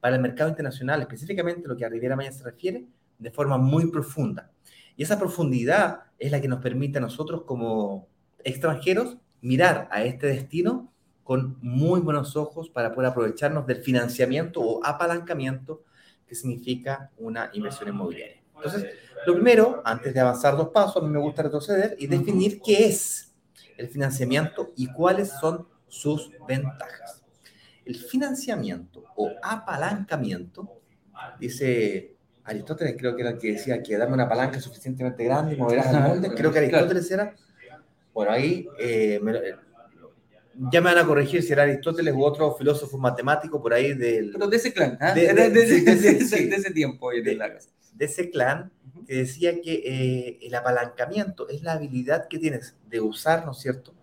para 0.00 0.16
el 0.16 0.20
mercado 0.20 0.50
internacional, 0.50 1.00
específicamente 1.02 1.68
lo 1.68 1.76
que 1.76 1.84
a 1.84 1.88
Riviera 1.88 2.16
Maya 2.16 2.32
se 2.32 2.42
refiere, 2.42 2.88
de 3.20 3.30
forma 3.30 3.56
muy 3.56 3.88
profunda. 3.88 4.50
Y 4.96 5.04
esa 5.04 5.16
profundidad 5.16 6.06
es 6.18 6.32
la 6.32 6.40
que 6.40 6.48
nos 6.48 6.60
permite 6.60 6.98
a 6.98 7.02
nosotros 7.02 7.44
como 7.44 8.08
extranjeros 8.42 9.16
mirar 9.40 9.88
a 9.90 10.02
este 10.04 10.26
destino 10.26 10.92
con 11.22 11.58
muy 11.60 12.00
buenos 12.00 12.36
ojos 12.36 12.70
para 12.70 12.94
poder 12.94 13.10
aprovecharnos 13.10 13.66
del 13.66 13.82
financiamiento 13.82 14.60
o 14.60 14.84
apalancamiento 14.84 15.82
que 16.26 16.34
significa 16.34 17.10
una 17.18 17.50
inversión 17.52 17.88
inmobiliaria. 17.90 18.42
Entonces, 18.56 18.86
lo 19.26 19.34
primero, 19.34 19.82
antes 19.84 20.12
de 20.12 20.20
avanzar 20.20 20.56
dos 20.56 20.68
pasos, 20.68 21.02
a 21.02 21.06
mí 21.06 21.12
me 21.12 21.18
gusta 21.18 21.42
retroceder 21.42 21.96
y 21.98 22.06
definir 22.06 22.60
qué 22.60 22.86
es 22.86 23.34
el 23.76 23.88
financiamiento 23.88 24.72
y 24.76 24.86
cuáles 24.88 25.30
son 25.40 25.66
sus 25.86 26.30
ventajas. 26.46 27.22
El 27.84 27.96
financiamiento 27.96 29.04
o 29.16 29.30
apalancamiento, 29.42 30.80
dice 31.40 32.16
Aristóteles, 32.44 32.96
creo 32.98 33.14
que 33.14 33.22
era 33.22 33.30
el 33.30 33.38
que 33.38 33.52
decía 33.52 33.82
que 33.82 33.96
darme 33.96 34.14
una 34.14 34.28
palanca 34.28 34.60
suficientemente 34.60 35.24
grande 35.24 35.54
y 35.54 35.58
moverás 35.58 35.86
al 35.88 36.08
molde, 36.08 36.30
creo 36.36 36.52
que 36.52 36.58
Aristóteles 36.58 37.10
era. 37.10 37.34
Bueno, 38.18 38.32
ahí 38.32 38.68
eh, 38.80 39.20
ya 40.72 40.80
me 40.80 40.92
van 40.92 40.98
a 40.98 41.06
corregir 41.06 41.40
si 41.40 41.52
era 41.52 41.62
Aristóteles 41.62 42.12
u 42.12 42.24
otro 42.24 42.52
filósofo 42.56 42.98
matemático 42.98 43.62
por 43.62 43.72
ahí 43.72 43.94
del... 43.94 44.32
Pero 44.32 44.48
de 44.48 44.56
ese 44.56 44.72
clan, 44.72 44.98
¿ah? 45.00 45.14
de, 45.14 45.32
de, 45.32 45.50
de, 45.50 45.62
de, 45.62 46.56
ese 46.56 46.72
tiempo. 46.72 47.10
De, 47.12 47.22
de 47.22 48.04
ese 48.04 48.28
clan 48.28 48.72
que 49.06 49.18
decía 49.18 49.60
que 49.60 49.82
eh, 49.84 50.38
el 50.42 50.52
apalancamiento 50.52 51.48
es 51.48 51.62
la 51.62 51.74
habilidad 51.74 52.26
que 52.26 52.40
tienes 52.40 52.74
de 52.88 53.00
usar, 53.00 53.46
¿no 53.46 53.52
es 53.52 53.58
cierto?, 53.58 53.94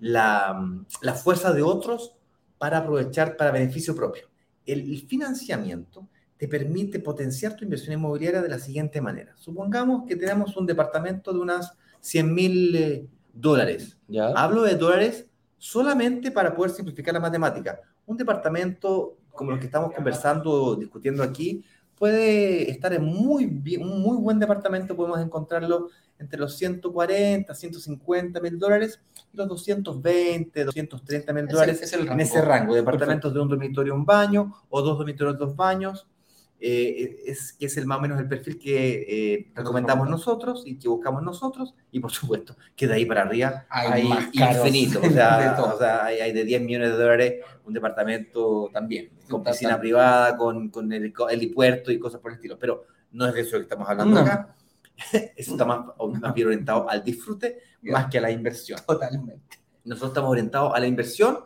la, 0.00 0.60
la 1.00 1.14
fuerza 1.14 1.52
de 1.52 1.62
otros 1.62 2.16
para 2.58 2.78
aprovechar 2.78 3.36
para 3.36 3.52
beneficio 3.52 3.94
propio. 3.94 4.28
El 4.66 5.00
financiamiento 5.06 6.08
te 6.36 6.48
permite 6.48 6.98
potenciar 6.98 7.54
tu 7.54 7.62
inversión 7.62 7.92
inmobiliaria 7.92 8.42
de 8.42 8.48
la 8.48 8.58
siguiente 8.58 9.00
manera. 9.00 9.32
Supongamos 9.36 10.08
que 10.08 10.16
tenemos 10.16 10.56
un 10.56 10.66
departamento 10.66 11.32
de 11.32 11.38
unas 11.38 11.72
100 12.00 12.34
mil 12.34 12.74
eh, 12.74 13.06
dólares. 13.32 13.96
¿Ya? 14.08 14.28
Hablo 14.28 14.62
de 14.62 14.76
dólares 14.76 15.26
solamente 15.58 16.30
para 16.30 16.54
poder 16.54 16.72
simplificar 16.72 17.14
la 17.14 17.20
matemática. 17.20 17.80
Un 18.06 18.16
departamento 18.16 19.16
como 19.32 19.52
los 19.52 19.60
que 19.60 19.66
estamos 19.66 19.92
conversando, 19.92 20.76
discutiendo 20.76 21.22
aquí, 21.22 21.64
puede 21.96 22.70
estar 22.70 22.92
en 22.92 23.04
muy 23.04 23.46
bien, 23.46 23.82
un 23.82 24.00
muy 24.00 24.16
buen 24.16 24.38
departamento, 24.38 24.96
podemos 24.96 25.20
encontrarlo 25.20 25.88
entre 26.18 26.38
los 26.38 26.56
140, 26.56 27.54
150 27.54 28.40
mil 28.40 28.58
dólares 28.58 29.00
y 29.32 29.36
los 29.36 29.48
220, 29.48 30.64
230 30.64 31.32
mil 31.32 31.46
dólares 31.46 31.80
es 31.82 31.92
el 31.94 32.06
en 32.08 32.20
ese 32.20 32.42
rango. 32.42 32.74
Departamentos 32.74 33.32
de 33.32 33.40
un 33.40 33.48
dormitorio, 33.48 33.94
un 33.94 34.04
baño, 34.04 34.52
o 34.68 34.82
dos 34.82 34.98
dormitorios, 34.98 35.38
dos 35.38 35.56
baños, 35.56 36.06
eh, 36.62 37.22
es, 37.26 37.54
que 37.54 37.66
es 37.66 37.76
el 37.78 37.86
más 37.86 37.98
o 37.98 38.00
menos 38.02 38.20
el 38.20 38.28
perfil 38.28 38.58
que 38.58 39.06
eh, 39.08 39.52
recomendamos 39.54 40.08
nosotros 40.10 40.62
y 40.66 40.76
que 40.76 40.88
buscamos 40.88 41.22
nosotros, 41.22 41.74
y 41.90 42.00
por 42.00 42.10
supuesto 42.10 42.56
que 42.76 42.86
de 42.86 42.94
ahí 42.94 43.06
para 43.06 43.22
arriba 43.22 43.66
hay, 43.70 44.06
más 44.06 44.28
infinito, 44.32 45.00
o 45.00 45.10
sea, 45.10 45.56
o 45.58 45.78
sea 45.78 46.04
hay, 46.04 46.20
hay, 46.20 46.32
de 46.32 46.44
10 46.44 46.62
millones 46.62 46.90
de 46.90 46.96
dólares 46.96 47.34
un 47.64 47.72
departamento 47.72 48.68
también, 48.72 49.10
con 49.28 49.42
piscina 49.42 49.80
privada, 49.80 50.36
con, 50.36 50.68
con 50.68 50.92
el 50.92 51.14
helipuerto 51.30 51.90
y 51.90 51.98
cosas 51.98 52.20
por 52.20 52.32
el 52.32 52.36
estilo, 52.36 52.58
pero 52.58 52.84
no 53.12 53.26
es 53.26 53.34
de 53.34 53.40
eso 53.40 53.56
que 53.56 53.62
estamos 53.62 53.88
hablando 53.88 54.16
No. 54.16 54.20
acá, 54.20 54.54
eso 55.36 55.52
está 55.52 55.64
más, 55.64 55.86
más 56.20 56.34
bien 56.34 56.46
orientado 56.46 56.88
al 56.90 57.02
disfrute 57.02 57.58
más 57.82 58.06
que 58.10 58.18
a 58.18 58.20
la 58.20 58.30
inversión. 58.30 58.78
Totalmente. 58.86 59.58
Nosotros 59.84 60.10
estamos 60.10 60.30
orientados 60.30 60.74
a 60.74 60.80
la 60.80 60.86
inversión 60.86 61.38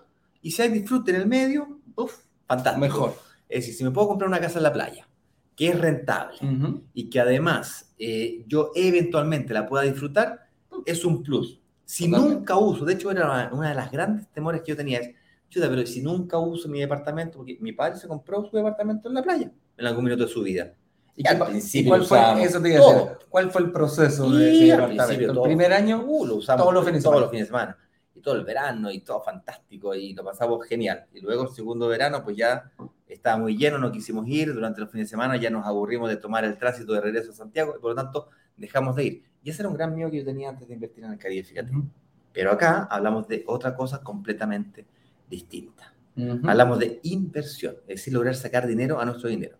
y 0.42 0.50
si 0.50 0.62
hay 0.62 0.70
disfrute 0.70 1.12
en 1.12 1.20
el 1.20 1.26
medio, 1.26 1.78
uff, 1.94 2.24
fantástico. 2.46 2.80
Mejor. 2.80 3.33
Es 3.54 3.60
decir, 3.60 3.74
si 3.74 3.84
me 3.84 3.90
puedo 3.92 4.08
comprar 4.08 4.28
una 4.28 4.40
casa 4.40 4.58
en 4.58 4.64
la 4.64 4.72
playa, 4.72 5.06
que 5.54 5.68
es 5.68 5.78
rentable 5.80 6.36
Ujú. 6.42 6.82
y 6.92 7.08
que 7.08 7.20
además 7.20 7.94
eh, 7.98 8.44
yo 8.48 8.72
eventualmente 8.74 9.54
la 9.54 9.64
pueda 9.66 9.84
disfrutar, 9.84 10.48
es 10.84 11.04
un 11.04 11.22
plus. 11.22 11.60
Si 11.84 12.06
Totalmente. 12.10 12.34
nunca 12.38 12.56
uso, 12.58 12.84
de 12.84 12.94
hecho 12.94 13.10
era 13.12 13.26
una, 13.26 13.50
una 13.52 13.68
de 13.68 13.74
las 13.76 13.92
grandes 13.92 14.26
temores 14.32 14.62
que 14.62 14.72
yo 14.72 14.76
tenía, 14.76 14.98
es, 14.98 15.10
chuta, 15.48 15.68
pero 15.68 15.86
si 15.86 16.02
nunca 16.02 16.36
uso 16.38 16.68
mi 16.68 16.80
departamento, 16.80 17.38
porque 17.38 17.56
mi 17.60 17.70
padre 17.70 17.96
se 17.96 18.08
compró 18.08 18.44
su 18.44 18.56
departamento 18.56 19.08
en 19.08 19.14
la 19.14 19.22
playa 19.22 19.52
en 19.76 19.86
algún 19.86 20.02
minuto 20.04 20.24
de 20.24 20.30
su 20.30 20.42
vida. 20.42 20.72
¿Y, 21.16 21.22
Y 21.22 21.26
al 21.28 21.38
principio 21.46 21.90
cuál 21.90 22.04
fue, 22.04 22.42
eso 22.42 22.60
te 22.60 22.70
iba 22.70 22.78
a 22.78 22.82
decir, 22.82 22.98
todo. 23.06 23.18
¿cuál 23.28 23.50
fue 23.52 23.62
el 23.62 23.70
proceso 23.70 24.26
Y 24.34 24.36
de 24.38 24.50
ese 24.52 24.72
al 24.72 24.80
departamento? 24.80 25.04
principio 25.06 25.28
El 25.28 25.34
todo. 25.34 25.44
primer 25.44 25.72
año, 25.72 26.04
Uh, 26.04 26.26
lo 26.26 26.34
usamos 26.36 26.62
Todos 26.62 26.74
los 26.74 26.84
fines 26.84 27.04
de 27.04 27.46
semana. 27.46 27.78
Todo 28.24 28.34
el 28.34 28.44
verano 28.44 28.90
y 28.90 29.00
todo 29.00 29.22
fantástico 29.22 29.94
y 29.94 30.14
lo 30.14 30.24
pasamos 30.24 30.66
genial. 30.66 31.06
Y 31.12 31.20
luego 31.20 31.44
el 31.44 31.50
segundo 31.50 31.86
verano 31.86 32.24
pues 32.24 32.36
ya 32.36 32.72
estaba 33.06 33.36
muy 33.36 33.56
lleno, 33.56 33.78
no 33.78 33.92
quisimos 33.92 34.26
ir. 34.26 34.52
Durante 34.52 34.80
los 34.80 34.90
fines 34.90 35.06
de 35.06 35.10
semana 35.10 35.36
ya 35.36 35.50
nos 35.50 35.64
aburrimos 35.64 36.08
de 36.08 36.16
tomar 36.16 36.44
el 36.44 36.58
tránsito 36.58 36.94
de 36.94 37.00
regreso 37.00 37.30
a 37.30 37.34
Santiago 37.34 37.74
y 37.76 37.80
por 37.80 37.90
lo 37.90 38.02
tanto 38.02 38.28
dejamos 38.56 38.96
de 38.96 39.04
ir. 39.04 39.24
Y 39.44 39.50
ese 39.50 39.62
era 39.62 39.68
un 39.68 39.76
gran 39.76 39.94
miedo 39.94 40.10
que 40.10 40.18
yo 40.18 40.24
tenía 40.24 40.48
antes 40.48 40.66
de 40.66 40.74
invertir 40.74 41.04
en 41.04 41.12
el 41.12 41.18
Caribe, 41.18 41.44
fíjate. 41.44 41.70
Pero 42.32 42.50
acá 42.50 42.88
hablamos 42.90 43.28
de 43.28 43.44
otra 43.46 43.76
cosa 43.76 44.00
completamente 44.02 44.86
distinta. 45.28 45.94
Hablamos 46.16 46.78
de 46.78 47.00
inversión, 47.02 47.76
es 47.82 47.96
decir, 47.98 48.14
lograr 48.14 48.34
sacar 48.36 48.66
dinero 48.66 49.00
a 49.00 49.04
nuestro 49.04 49.28
dinero. 49.28 49.58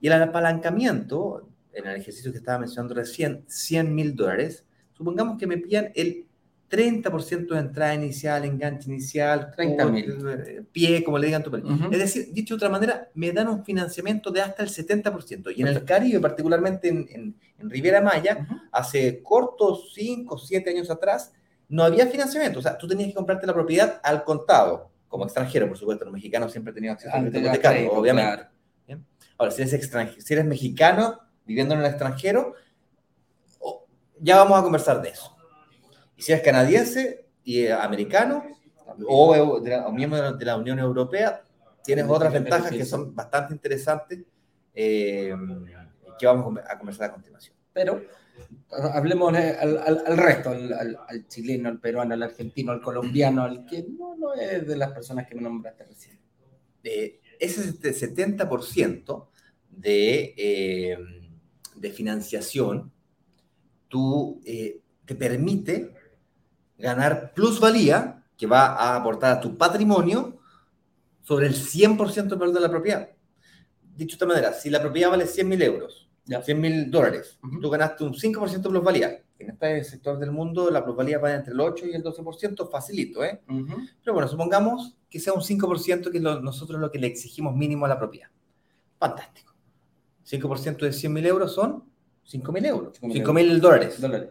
Y 0.00 0.08
el 0.08 0.14
apalancamiento, 0.14 1.48
en 1.72 1.86
el 1.86 1.96
ejercicio 1.96 2.32
que 2.32 2.38
estaba 2.38 2.58
mencionando 2.58 2.94
recién, 2.94 3.44
100 3.46 3.94
mil 3.94 4.16
dólares, 4.16 4.64
supongamos 4.92 5.38
que 5.38 5.46
me 5.46 5.58
pillan 5.58 5.92
el 5.94 6.26
30% 6.72 7.48
de 7.48 7.60
entrada 7.60 7.94
inicial, 7.94 8.46
enganche 8.46 8.88
inicial, 8.90 9.52
30.000. 9.54 10.46
eh, 10.48 10.64
pie, 10.72 11.04
como 11.04 11.18
le 11.18 11.26
digan 11.26 11.42
tu 11.42 11.50
país. 11.50 11.64
Ujú. 11.64 11.92
Es 11.92 11.98
decir, 11.98 12.32
dicho 12.32 12.54
de 12.54 12.56
otra 12.56 12.70
manera, 12.70 13.10
me 13.12 13.30
dan 13.30 13.48
un 13.48 13.62
financiamiento 13.62 14.30
de 14.30 14.40
hasta 14.40 14.62
el 14.62 14.70
70%. 14.70 15.52
Y 15.54 15.60
en 15.60 15.68
el 15.68 15.84
Caribe, 15.84 16.18
particularmente 16.18 16.88
en, 16.88 17.06
en, 17.10 17.36
en 17.58 17.70
Riviera 17.70 18.00
Maya, 18.00 18.48
hace 18.72 19.22
cortos 19.22 19.92
5 19.94 20.34
o 20.34 20.38
7 20.38 20.70
años 20.70 20.88
atrás, 20.88 21.34
no 21.68 21.84
había 21.84 22.06
financiamiento. 22.06 22.60
O 22.60 22.62
sea, 22.62 22.78
tú 22.78 22.88
tenías 22.88 23.08
que 23.10 23.14
comprarte 23.14 23.46
la 23.46 23.52
propiedad 23.52 24.00
al 24.02 24.24
contado, 24.24 24.90
como 25.08 25.24
extranjero, 25.24 25.68
por 25.68 25.76
supuesto. 25.76 26.06
Los 26.06 26.14
mexicanos 26.14 26.52
siempre 26.52 26.72
tenido 26.72 26.94
acceso 26.94 27.14
al 27.14 27.28
crédito 27.28 27.38
hipotecario, 27.38 27.92
obviamente. 27.92 28.46
claro. 28.86 29.02
Ahora, 29.36 29.52
si 29.52 29.60
eres 29.60 29.74
extranjero, 29.74 30.20
si 30.22 30.32
eres 30.32 30.46
mexicano 30.46 31.20
viviendo 31.44 31.74
en 31.74 31.80
el 31.80 31.86
extranjero, 31.86 32.54
ya 34.20 34.36
vamos 34.36 34.58
a 34.58 34.62
conversar 34.62 35.02
de 35.02 35.10
eso. 35.10 35.31
Y 36.22 36.24
si 36.24 36.30
eres 36.30 36.44
canadiense 36.44 37.26
y 37.42 37.62
eh, 37.62 37.72
americano 37.72 38.44
o, 39.08 39.34
eh, 39.34 39.60
de 39.64 39.70
la- 39.70 39.88
o 39.88 39.92
miembro 39.92 40.36
de 40.36 40.44
la, 40.44 40.56
Unión 40.56 40.78
Europea, 40.78 41.42
tienes 41.82 42.04
Tiene 42.04 42.12
otras 42.16 42.32
ventajas 42.32 42.70
que 42.70 42.84
son 42.84 43.12
bastante 43.12 43.54
interesantes 43.54 44.20
eh, 44.72 45.34
que 46.16 46.26
vamos 46.26 46.44
a 46.44 46.48
conver- 46.48 46.64
a 46.72 46.78
conversar 46.78 47.10
a 47.10 47.12
continuación. 47.14 47.56
Pero 47.72 48.04
hablemos 48.94 49.34
eh, 49.36 49.56
al, 49.60 49.78
al- 49.78 50.04
al 50.06 50.16
resto, 50.16 50.50
al, 50.50 51.26
chileno, 51.26 51.68
al 51.68 51.80
peruano, 51.80 52.14
al 52.14 52.22
argentino, 52.22 52.70
al 52.70 52.80
colombiano, 52.80 53.42
al 53.42 53.66
que 53.66 53.84
no, 53.88 54.14
no 54.16 54.32
es 54.34 54.64
de 54.64 54.76
las 54.76 54.92
personas 54.92 55.26
que 55.26 55.34
me 55.34 55.42
nombraste 55.42 55.82
recién. 55.86 56.20
Eh, 56.84 57.18
ese 57.40 57.68
este 57.68 57.92
70% 57.92 59.26
de, 59.70 60.34
eh, 60.36 60.98
de 61.74 61.90
financiación 61.90 62.92
tú, 63.88 64.40
eh, 64.44 64.78
te 65.04 65.16
permite 65.16 65.94
ganar 66.78 67.32
plusvalía 67.34 68.24
que 68.36 68.46
va 68.46 68.66
a 68.74 68.96
aportar 68.96 69.32
a 69.36 69.40
tu 69.40 69.56
patrimonio 69.56 70.38
sobre 71.22 71.46
el 71.46 71.54
100% 71.54 72.28
del 72.30 72.38
valor 72.38 72.54
de 72.54 72.60
la 72.60 72.70
propiedad. 72.70 73.08
Dicho 73.94 74.08
de 74.08 74.14
esta 74.14 74.26
manera, 74.26 74.52
si 74.52 74.70
la 74.70 74.80
propiedad 74.80 75.10
vale 75.10 75.26
100 75.26 75.48
mil 75.48 75.62
euros, 75.62 76.08
Ya. 76.24 76.40
100 76.42 76.60
mil 76.60 76.90
dólares, 76.90 77.38
Ujú. 77.42 77.60
tú 77.60 77.70
ganaste 77.70 78.04
un 78.04 78.14
5% 78.14 78.68
de 78.68 78.70
plusvalía. 78.70 79.22
En 79.38 79.50
este 79.50 79.82
sector 79.84 80.18
del 80.18 80.30
mundo 80.30 80.70
la 80.70 80.84
plusvalía 80.84 81.18
va 81.18 81.32
entre 81.34 81.52
el 81.52 81.60
8 81.60 81.86
y 81.86 81.92
el 81.94 82.02
12%, 82.02 82.68
facilito, 82.70 83.24
¿eh? 83.24 83.40
Ujú. 83.48 83.76
Pero 84.02 84.14
bueno, 84.14 84.28
supongamos 84.28 84.96
que 85.10 85.18
sea 85.18 85.32
un 85.32 85.42
5% 85.42 86.10
que 86.10 86.18
es 86.18 86.22
lo- 86.24 86.40
nosotros 86.40 86.80
lo 86.80 86.90
que 86.90 86.98
le 86.98 87.08
exigimos 87.08 87.54
mínimo 87.56 87.84
a 87.86 87.88
la 87.88 87.98
propiedad. 87.98 88.28
Fantástico. 88.98 89.52
5% 90.24 90.86
de 90.86 90.92
100 90.92 91.12
mil 91.12 91.26
euros 91.26 91.52
son 91.52 91.84
5 92.24 92.52
mil 92.52 92.64
euros. 92.66 92.98
5.000 93.00 93.12
5 93.14 93.32
mil 93.32 93.60
dólares. 93.60 94.00
Dólares. 94.00 94.30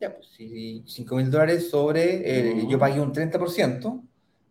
Ya, 0.00 0.14
pues 0.14 0.28
si 0.28 0.82
5 0.86 1.16
mil 1.16 1.30
dólares 1.30 1.68
sobre, 1.68 2.22
eh, 2.24 2.54
Ujú. 2.54 2.70
yo 2.70 2.78
pagué 2.78 3.00
un 3.00 3.12
30%, 3.12 4.02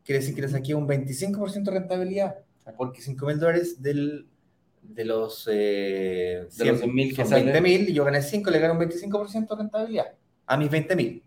quiere 0.05 0.19
decir 0.19 0.35
que 0.35 0.41
le 0.41 0.47
saqué 0.47 0.75
un 0.75 0.87
25% 0.87 1.71
de 1.71 1.79
rentabilidad. 1.79 2.35
Porque 2.77 3.01
5 3.01 3.25
mil 3.25 3.39
dólares 3.39 3.81
del, 3.81 4.27
de 4.83 5.05
los, 5.05 5.49
eh, 5.51 6.47
De 6.55 6.65
los 6.65 6.81
100.000 6.81 7.09
que 7.09 7.15
son 7.15 7.27
salen. 7.27 7.45
20 7.45 7.61
mil 7.61 7.93
yo 7.93 8.05
gané 8.05 8.21
5, 8.21 8.51
le 8.51 8.59
gané 8.59 8.73
un 8.73 8.79
25% 8.79 9.55
de 9.55 9.55
rentabilidad 9.55 10.05
a 10.45 10.57
mis 10.57 10.69
20 10.69 10.95
mil. 10.95 11.23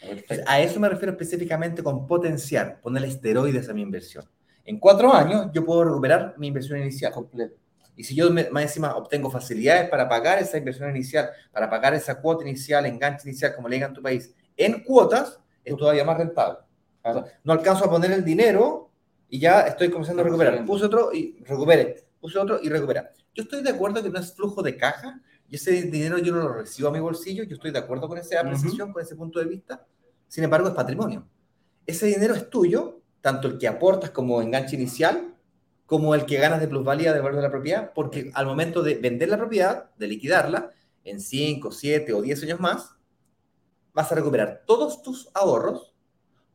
Entonces, 0.00 0.42
a 0.46 0.60
eso 0.60 0.80
me 0.80 0.88
refiero 0.88 1.12
específicamente 1.12 1.82
con 1.82 2.06
potenciar, 2.06 2.80
ponerle 2.80 3.08
esteroides 3.08 3.68
a 3.68 3.74
mi 3.74 3.82
inversión. 3.82 4.24
En 4.64 4.78
cuatro 4.78 5.12
años 5.12 5.48
yo 5.52 5.64
puedo 5.64 5.84
recuperar 5.84 6.34
mi 6.38 6.46
inversión 6.46 6.78
inicial. 6.78 7.12
Completo. 7.12 7.56
Y 7.96 8.04
si 8.04 8.14
yo 8.14 8.30
más 8.30 8.62
encima 8.62 8.96
obtengo 8.96 9.30
facilidades 9.30 9.88
para 9.90 10.08
pagar 10.08 10.38
esa 10.38 10.56
inversión 10.56 10.90
inicial, 10.90 11.30
para 11.52 11.68
pagar 11.68 11.94
esa 11.94 12.20
cuota 12.20 12.46
inicial, 12.46 12.86
enganche 12.86 13.28
inicial, 13.28 13.54
como 13.54 13.68
le 13.68 13.76
digan 13.76 13.92
tu 13.92 14.02
país, 14.02 14.34
en 14.56 14.82
cuotas, 14.82 15.38
es 15.64 15.76
todavía 15.76 16.04
más 16.04 16.18
rentable. 16.18 16.58
O 17.02 17.12
sea, 17.12 17.24
no 17.44 17.52
alcanzo 17.52 17.84
a 17.84 17.90
poner 17.90 18.12
el 18.12 18.24
dinero 18.24 18.90
y 19.28 19.38
ya 19.38 19.62
estoy 19.62 19.90
comenzando 19.90 20.22
a 20.22 20.24
recuperar. 20.24 20.64
Puse 20.64 20.86
otro 20.86 21.12
y 21.12 21.42
recuperé. 21.44 22.06
Puse 22.20 22.38
otro 22.38 22.58
y 22.62 22.68
recuperé. 22.68 23.02
Yo 23.34 23.44
estoy 23.44 23.62
de 23.62 23.70
acuerdo 23.70 24.02
que 24.02 24.10
no 24.10 24.18
es 24.18 24.34
flujo 24.34 24.62
de 24.62 24.76
caja 24.76 25.20
y 25.48 25.56
ese 25.56 25.82
dinero 25.82 26.18
yo 26.18 26.34
no 26.34 26.42
lo 26.42 26.52
recibo 26.54 26.88
a 26.88 26.92
mi 26.92 27.00
bolsillo. 27.00 27.44
Yo 27.44 27.54
estoy 27.54 27.70
de 27.70 27.78
acuerdo 27.78 28.08
con 28.08 28.18
esa 28.18 28.40
apreciación, 28.40 28.92
con 28.92 29.02
ese 29.02 29.16
punto 29.16 29.38
de 29.38 29.46
vista. 29.46 29.86
Sin 30.28 30.44
embargo, 30.44 30.68
es 30.68 30.74
patrimonio. 30.74 31.26
Ese 31.86 32.06
dinero 32.06 32.34
es 32.34 32.48
tuyo, 32.50 33.00
tanto 33.20 33.48
el 33.48 33.58
que 33.58 33.66
aportas 33.66 34.10
como 34.10 34.40
enganche 34.42 34.76
inicial, 34.76 35.34
como 35.90 36.14
el 36.14 36.24
que 36.24 36.36
ganas 36.36 36.60
de 36.60 36.68
plusvalía 36.68 37.12
del 37.12 37.20
valor 37.20 37.38
de 37.38 37.42
la 37.42 37.50
propiedad, 37.50 37.90
porque 37.92 38.30
al 38.34 38.46
momento 38.46 38.80
de 38.80 38.94
vender 38.94 39.28
la 39.28 39.36
propiedad, 39.36 39.90
de 39.96 40.06
liquidarla, 40.06 40.70
en 41.02 41.18
5, 41.18 41.72
7 41.72 42.12
o 42.12 42.22
10 42.22 42.44
años 42.44 42.60
más, 42.60 42.94
vas 43.92 44.12
a 44.12 44.14
recuperar 44.14 44.62
todos 44.64 45.02
tus 45.02 45.28
ahorros, 45.34 45.92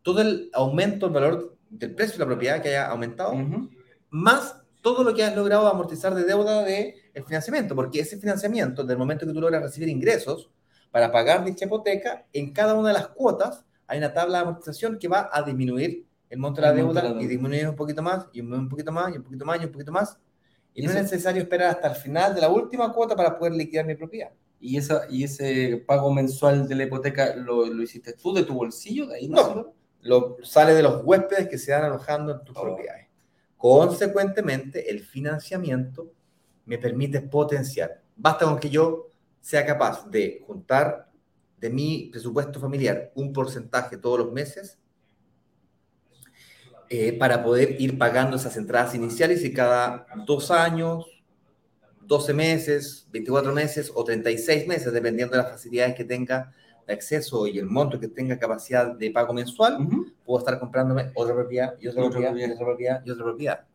todo 0.04 0.22
el 0.22 0.50
aumento 0.54 1.08
del 1.08 1.14
valor 1.14 1.58
del 1.70 1.94
precio 1.94 2.14
de 2.14 2.20
la 2.20 2.28
propiedad 2.28 2.62
que 2.62 2.70
haya 2.70 2.88
aumentado, 2.88 3.34
Ujú. 3.34 3.70
más 4.10 4.56
todo 4.82 5.04
lo 5.04 5.14
que 5.14 5.26
has 5.26 5.36
logrado 5.36 5.68
amortizar 5.68 6.16
de 6.16 6.24
deuda 6.24 6.64
del 6.64 6.94
financiamiento, 7.26 7.76
porque 7.76 8.00
ese 8.00 8.18
financiamiento, 8.18 8.86
del 8.86 8.98
momento 8.98 9.28
que 9.28 9.34
tú 9.34 9.42
logras 9.42 9.64
recibir 9.64 9.90
ingresos 9.90 10.50
para 10.92 11.12
pagar 11.12 11.44
dicha 11.44 11.66
hipoteca, 11.66 12.26
en 12.32 12.54
cada 12.54 12.74
una 12.74 12.88
de 12.88 12.94
las 12.94 13.10
cuotas 13.10 13.66
hay 13.86 13.98
una 13.98 14.14
tabla 14.14 14.38
de 14.38 14.44
amortización 14.44 14.98
que 14.98 15.10
va 15.10 15.30
a 15.30 15.42
disminuir 15.42 15.90
el 15.92 16.06
monto 16.38 16.62
de 16.62 16.68
la 16.68 16.74
deuda 16.74 17.02
y 17.02 17.08
deuda. 17.08 17.20
disminuir 17.20 17.68
un 17.70 17.76
poquito 17.76 18.02
más, 18.02 18.28
y 18.34 18.42
un 18.42 18.70
poquito 18.70 18.92
más, 18.92 19.14
y 19.14 19.18
un 19.18 19.24
poquito 19.24 19.46
más, 19.46 19.62
y 19.62 19.66
un 19.66 19.72
poquito 19.72 19.92
más. 19.92 20.18
Y 20.74 20.84
no 20.84 20.90
es 20.92 20.96
necesario 21.04 21.42
esperar 21.42 21.70
hasta 21.70 21.88
el 21.90 21.96
final 21.96 22.36
de 22.36 22.42
la 22.42 22.50
última 22.50 22.92
cuota 22.92 23.16
para 23.16 23.38
poder 23.38 23.54
liquidar 23.54 23.86
mi 23.86 23.96
propiedad. 23.96 24.32
¿Y, 24.60 24.78
esa, 24.78 25.04
¿Y 25.10 25.24
ese 25.24 25.84
pago 25.86 26.12
mensual 26.14 26.68
de 26.68 26.76
la 26.76 26.84
hipoteca 26.84 27.36
lo, 27.36 27.66
lo 27.66 27.84
hiciste 27.84 28.14
tú 28.14 28.34
de 28.34 28.44
tu 28.44 28.54
bolsillo? 28.56 29.08
¿De 29.08 29.16
ahí 29.16 29.28
No. 29.30 29.36
nació? 29.38 29.74
Lo, 30.02 30.38
sale 30.44 30.74
de 30.74 30.84
los 30.84 31.02
huéspedes 31.04 31.48
que 31.48 31.58
se 31.58 31.72
van 31.72 31.84
alojando 31.86 32.32
en 32.34 32.44
tus 32.44 32.56
Oh. 32.58 32.62
propiedades. 32.62 33.08
Consecuentemente, 33.58 34.90
el 34.90 35.02
financiamiento 35.02 36.12
me 36.66 36.78
permite 36.78 37.22
potenciar. 37.22 38.02
Basta 38.16 38.46
con 38.46 38.60
que 38.60 38.70
yo 38.70 39.08
sea 39.42 39.66
capaz 39.66 40.10
de 40.10 40.42
juntar 40.46 41.10
de 41.58 41.70
mi 41.70 42.10
presupuesto 42.12 42.60
familiar 42.60 43.12
un 43.16 43.34
porcentaje 43.34 43.98
todos 43.98 44.20
los 44.20 44.32
meses 44.32 44.78
eh, 46.90 47.14
para 47.18 47.44
poder 47.44 47.80
ir 47.80 47.98
pagando 47.98 48.38
esas 48.38 48.56
entradas 48.58 48.94
iniciales 48.96 49.44
y 49.44 49.54
cada 49.54 50.06
dos 50.26 50.52
años, 50.52 51.06
12 52.02 52.34
meses, 52.34 53.08
24 53.12 53.54
meses 53.54 53.92
o 53.94 54.04
36 54.04 54.68
meses, 54.68 54.94
dependiendo 54.94 55.36
de 55.36 55.44
las 55.44 55.52
facilidades 55.52 55.96
que 55.96 56.04
tenga 56.04 56.54
de 56.86 56.94
acceso 56.94 57.48
y 57.48 57.58
el 57.58 57.66
monto 57.66 58.00
que 58.00 58.08
tenga 58.08 58.38
capacidad 58.38 58.96
de 58.96 59.10
pago 59.10 59.34
mensual, 59.34 59.88
puedo 60.24 60.40
estar 60.40 60.60
comprándome 60.60 61.12
otra 61.16 61.34
propiedad 61.34 61.76
y 61.80 61.88
otra 61.88 62.06
Y 62.06 62.10
propiedad, 62.10 62.36
y 62.36 62.44
otra 62.52 62.66
propiedad 62.66 63.02
y 63.04 63.10
otra 63.10 63.24
propiedad. 63.24 63.66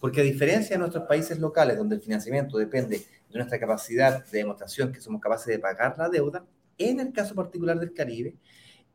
Porque 0.00 0.20
a 0.20 0.24
diferencia 0.24 0.76
de 0.76 0.80
nuestros 0.80 1.04
países 1.04 1.38
locales, 1.38 1.78
donde 1.78 1.96
el 1.96 2.02
financiamiento 2.02 2.58
depende 2.58 2.98
de 2.98 3.38
nuestra 3.38 3.58
capacidad 3.58 4.24
de 4.24 4.38
demostración 4.38 4.92
que 4.92 5.00
somos 5.00 5.20
capaces 5.20 5.46
de 5.46 5.58
pagar 5.58 5.96
la 5.98 6.08
deuda, 6.08 6.44
en 6.76 7.00
el 7.00 7.12
caso 7.12 7.34
particular 7.34 7.80
del 7.80 7.92
Caribe, 7.92 8.36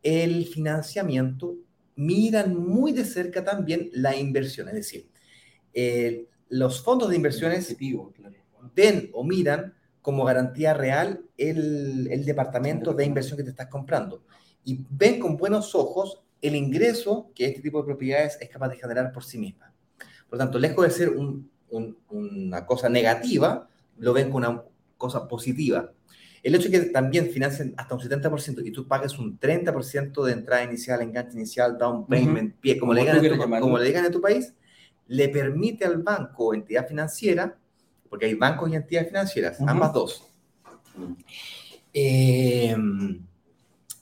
el 0.01 0.45
financiamiento 0.45 1.55
miran 1.95 2.55
muy 2.55 2.91
de 2.91 3.05
cerca 3.05 3.43
también 3.43 3.89
la 3.93 4.15
inversión. 4.15 4.67
Es 4.69 4.75
decir, 4.75 5.09
eh, 5.73 6.27
los 6.49 6.81
fondos 6.83 7.09
de 7.09 7.15
inversiones 7.15 7.75
ven 8.75 9.09
o 9.13 9.23
miran 9.23 9.73
como 10.01 10.25
garantía 10.25 10.73
real 10.73 11.23
el, 11.37 12.07
el 12.11 12.25
departamento 12.25 12.93
de 12.93 13.05
inversión 13.05 13.37
que 13.37 13.43
te 13.43 13.49
estás 13.51 13.67
comprando. 13.67 14.23
Y 14.65 14.85
ven 14.89 15.19
con 15.19 15.37
buenos 15.37 15.75
ojos 15.75 16.21
el 16.41 16.55
ingreso 16.55 17.31
que 17.33 17.45
este 17.45 17.61
tipo 17.61 17.79
de 17.79 17.85
propiedades 17.85 18.37
es 18.41 18.49
capaz 18.49 18.69
de 18.69 18.75
generar 18.77 19.11
por 19.11 19.23
sí 19.23 19.37
misma. 19.37 19.73
Por 20.29 20.37
lo 20.37 20.45
tanto, 20.45 20.59
lejos 20.59 20.83
de 20.85 20.91
ser 20.91 21.09
un- 21.09 21.49
un- 21.69 21.97
una 22.09 22.65
cosa 22.65 22.89
negativa, 22.89 23.67
lo 23.97 24.13
ven 24.13 24.25
como 24.29 24.37
una 24.37 24.63
cosa 24.97 25.27
positiva. 25.27 25.91
El 26.43 26.55
hecho 26.55 26.69
de 26.69 26.79
que 26.81 26.85
también 26.89 27.29
financien 27.29 27.73
hasta 27.77 27.95
un 27.95 28.01
70% 28.01 28.65
y 28.65 28.71
tú 28.71 28.85
pagues 28.85 29.17
un 29.17 29.39
30% 29.39 30.23
de 30.25 30.33
entrada 30.33 30.63
inicial, 30.63 31.01
enganche 31.01 31.37
inicial, 31.37 31.77
down 31.77 32.05
payment, 32.05 32.55
pie, 32.59 32.77
como, 32.77 32.93
Como 32.93 33.05
le 33.05 33.29
tu, 33.29 33.37
como 33.37 33.77
le 33.77 33.85
digan 33.85 34.05
en 34.05 34.11
tu 34.11 34.19
país, 34.19 34.53
le 35.07 35.29
permite 35.29 35.85
al 35.85 36.03
banco 36.03 36.47
o 36.47 36.53
entidad 36.53 36.85
financiera, 36.87 37.57
porque 38.09 38.25
hay 38.25 38.35
bancos 38.35 38.69
y 38.69 38.75
entidades 38.75 39.07
financieras, 39.07 39.61
ambas 39.61 39.93
dos, 39.93 40.27
eh, 41.93 42.75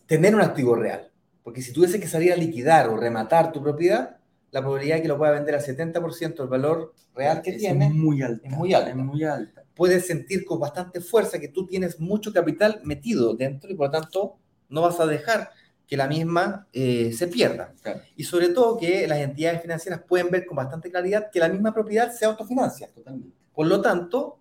tener 0.08 0.36
un 0.36 0.42
activo 0.42 0.76
real. 0.76 1.10
Porque 1.44 1.62
si 1.62 1.74
tuviese 1.74 2.00
que 2.00 2.08
salir 2.08 2.34
a 2.34 2.36
liquidar 2.36 2.90
o 2.90 2.98
rematar 2.98 3.52
tu 3.52 3.62
propiedad, 3.62 4.18
la 4.52 4.62
probabilidad 4.62 4.98
de 4.98 5.02
que 5.04 5.08
lo 5.08 5.18
pueda 5.18 5.32
vender 5.32 5.56
al 5.56 5.62
70% 5.62 6.36
del 6.36 6.48
valor 6.48 6.94
real 7.16 7.42
que 7.42 7.52
Es 7.52 7.58
tiene, 7.58 7.90
muy 7.90 8.22
alta. 8.22 8.48
es 8.48 8.54
muy 8.54 8.74
alta. 8.74 8.90
Es 8.90 8.96
muy 8.96 9.24
alta. 9.24 9.61
Puedes 9.76 10.08
sentir 10.08 10.46
con 10.46 10.60
bastante 10.60 11.02
fuerza 11.02 11.40
que 11.40 11.48
tú 11.48 11.66
tienes 11.66 12.00
mucho 12.00 12.34
capital 12.34 12.82
metido 12.84 13.34
dentro 13.36 13.70
y 13.72 13.76
por 13.76 13.88
lo 13.88 14.00
tanto 14.00 14.38
no 14.70 14.82
vas 14.82 15.00
a 15.00 15.06
dejar 15.06 15.52
que 15.88 15.98
la 15.98 16.08
misma 16.08 16.68
eh, 16.72 17.12
se 17.12 17.28
pierda. 17.28 17.74
Claro, 17.82 18.02
Y 18.16 18.24
sobre 18.24 18.50
todo 18.50 18.78
que 18.78 19.06
las 19.08 19.20
entidades 19.20 19.62
financieras 19.62 20.02
pueden 20.08 20.30
ver 20.30 20.46
con 20.46 20.56
bastante 20.56 20.90
claridad 20.90 21.30
que 21.30 21.40
la 21.40 21.50
misma 21.50 21.74
propiedad 21.74 22.14
se 22.14 22.24
autofinancia. 22.24 22.90
totalmente. 22.94 23.36
Por 23.54 23.68
lo 23.68 23.82
tanto, 23.82 24.40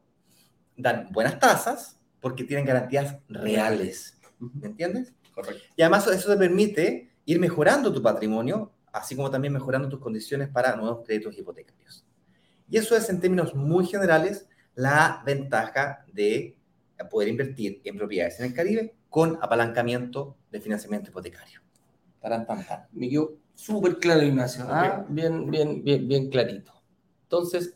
dan 0.76 1.08
buenas 1.10 1.40
tasas 1.40 1.98
porque 2.20 2.44
tienen 2.44 2.64
garantías 2.64 3.16
reales. 3.28 4.16
¿Me 4.38 4.68
entiendes? 4.68 5.12
Correcto. 5.34 5.62
Y 5.74 5.82
además 5.82 6.06
eso 6.06 6.30
te 6.30 6.36
permite 6.36 7.10
ir 7.24 7.40
mejorando 7.40 7.92
tu 7.92 8.00
patrimonio, 8.00 8.72
así 8.92 9.16
como 9.16 9.30
también 9.30 9.52
mejorando 9.52 9.88
tus 9.88 10.00
condiciones 10.00 10.48
para 10.48 10.76
nuevos 10.76 11.04
créditos 11.04 11.36
hipotecarios. 11.36 12.04
Y 12.68 12.76
eso 12.76 12.96
es 12.96 13.08
en 13.10 13.20
términos 13.20 13.54
muy 13.54 13.86
generales 13.86 14.46
la 14.80 15.22
ventaja 15.24 16.04
de 16.12 16.56
poder 17.10 17.28
invertir 17.28 17.80
en 17.84 17.96
propiedades 17.96 18.40
en 18.40 18.46
el 18.46 18.54
Caribe 18.54 18.94
con 19.08 19.38
apalancamiento 19.40 20.36
de 20.50 20.60
financiamiento 20.60 21.10
hipotecario. 21.10 21.60
Taran, 22.20 22.46
tan, 22.46 22.66
tan. 22.66 22.86
Me 22.92 23.08
quedó 23.08 23.32
súper 23.54 23.98
claro, 23.98 24.22
Ignacio. 24.22 24.64
Ah, 24.68 25.04
bien, 25.08 25.50
bien, 25.50 25.82
bien, 25.82 26.06
bien 26.06 26.30
clarito. 26.30 26.72
Entonces, 27.22 27.74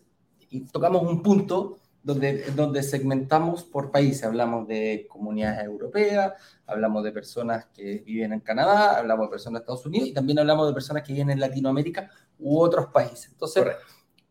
y 0.51 0.61
tocamos 0.61 1.03
un 1.03 1.23
punto 1.23 1.79
donde, 2.03 2.51
donde 2.53 2.83
segmentamos 2.83 3.65
por 3.65 3.91
países. 3.91 4.25
Hablamos 4.25 4.69
de 4.69 5.07
comunidades 5.09 5.65
europeas, 5.65 6.33
hablamos 6.67 7.03
de 7.05 7.13
personas 7.13 7.67
que 7.67 8.03
viven 8.05 8.33
en 8.33 8.41
Canadá, 8.41 8.99
hablamos 8.99 9.27
de 9.27 9.31
personas 9.31 9.61
de 9.61 9.63
Estados 9.65 9.87
Unidos 9.87 10.09
y 10.09 10.13
también 10.13 10.39
hablamos 10.39 10.69
de 10.69 10.75
personas 10.75 11.03
que 11.03 11.13
viven 11.13 11.31
en 11.31 11.41
Latinoamérica 11.41 12.11
u 12.39 12.59
otros 12.59 12.87
países. 12.87 13.31
Entonces, 13.33 13.63
Correcto. 13.63 13.85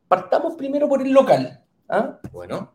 partamos 0.08 0.56
primero 0.56 0.88
por 0.88 1.02
el 1.02 1.12
local. 1.12 1.63
¿Ah? 1.90 2.20
Bueno, 2.32 2.72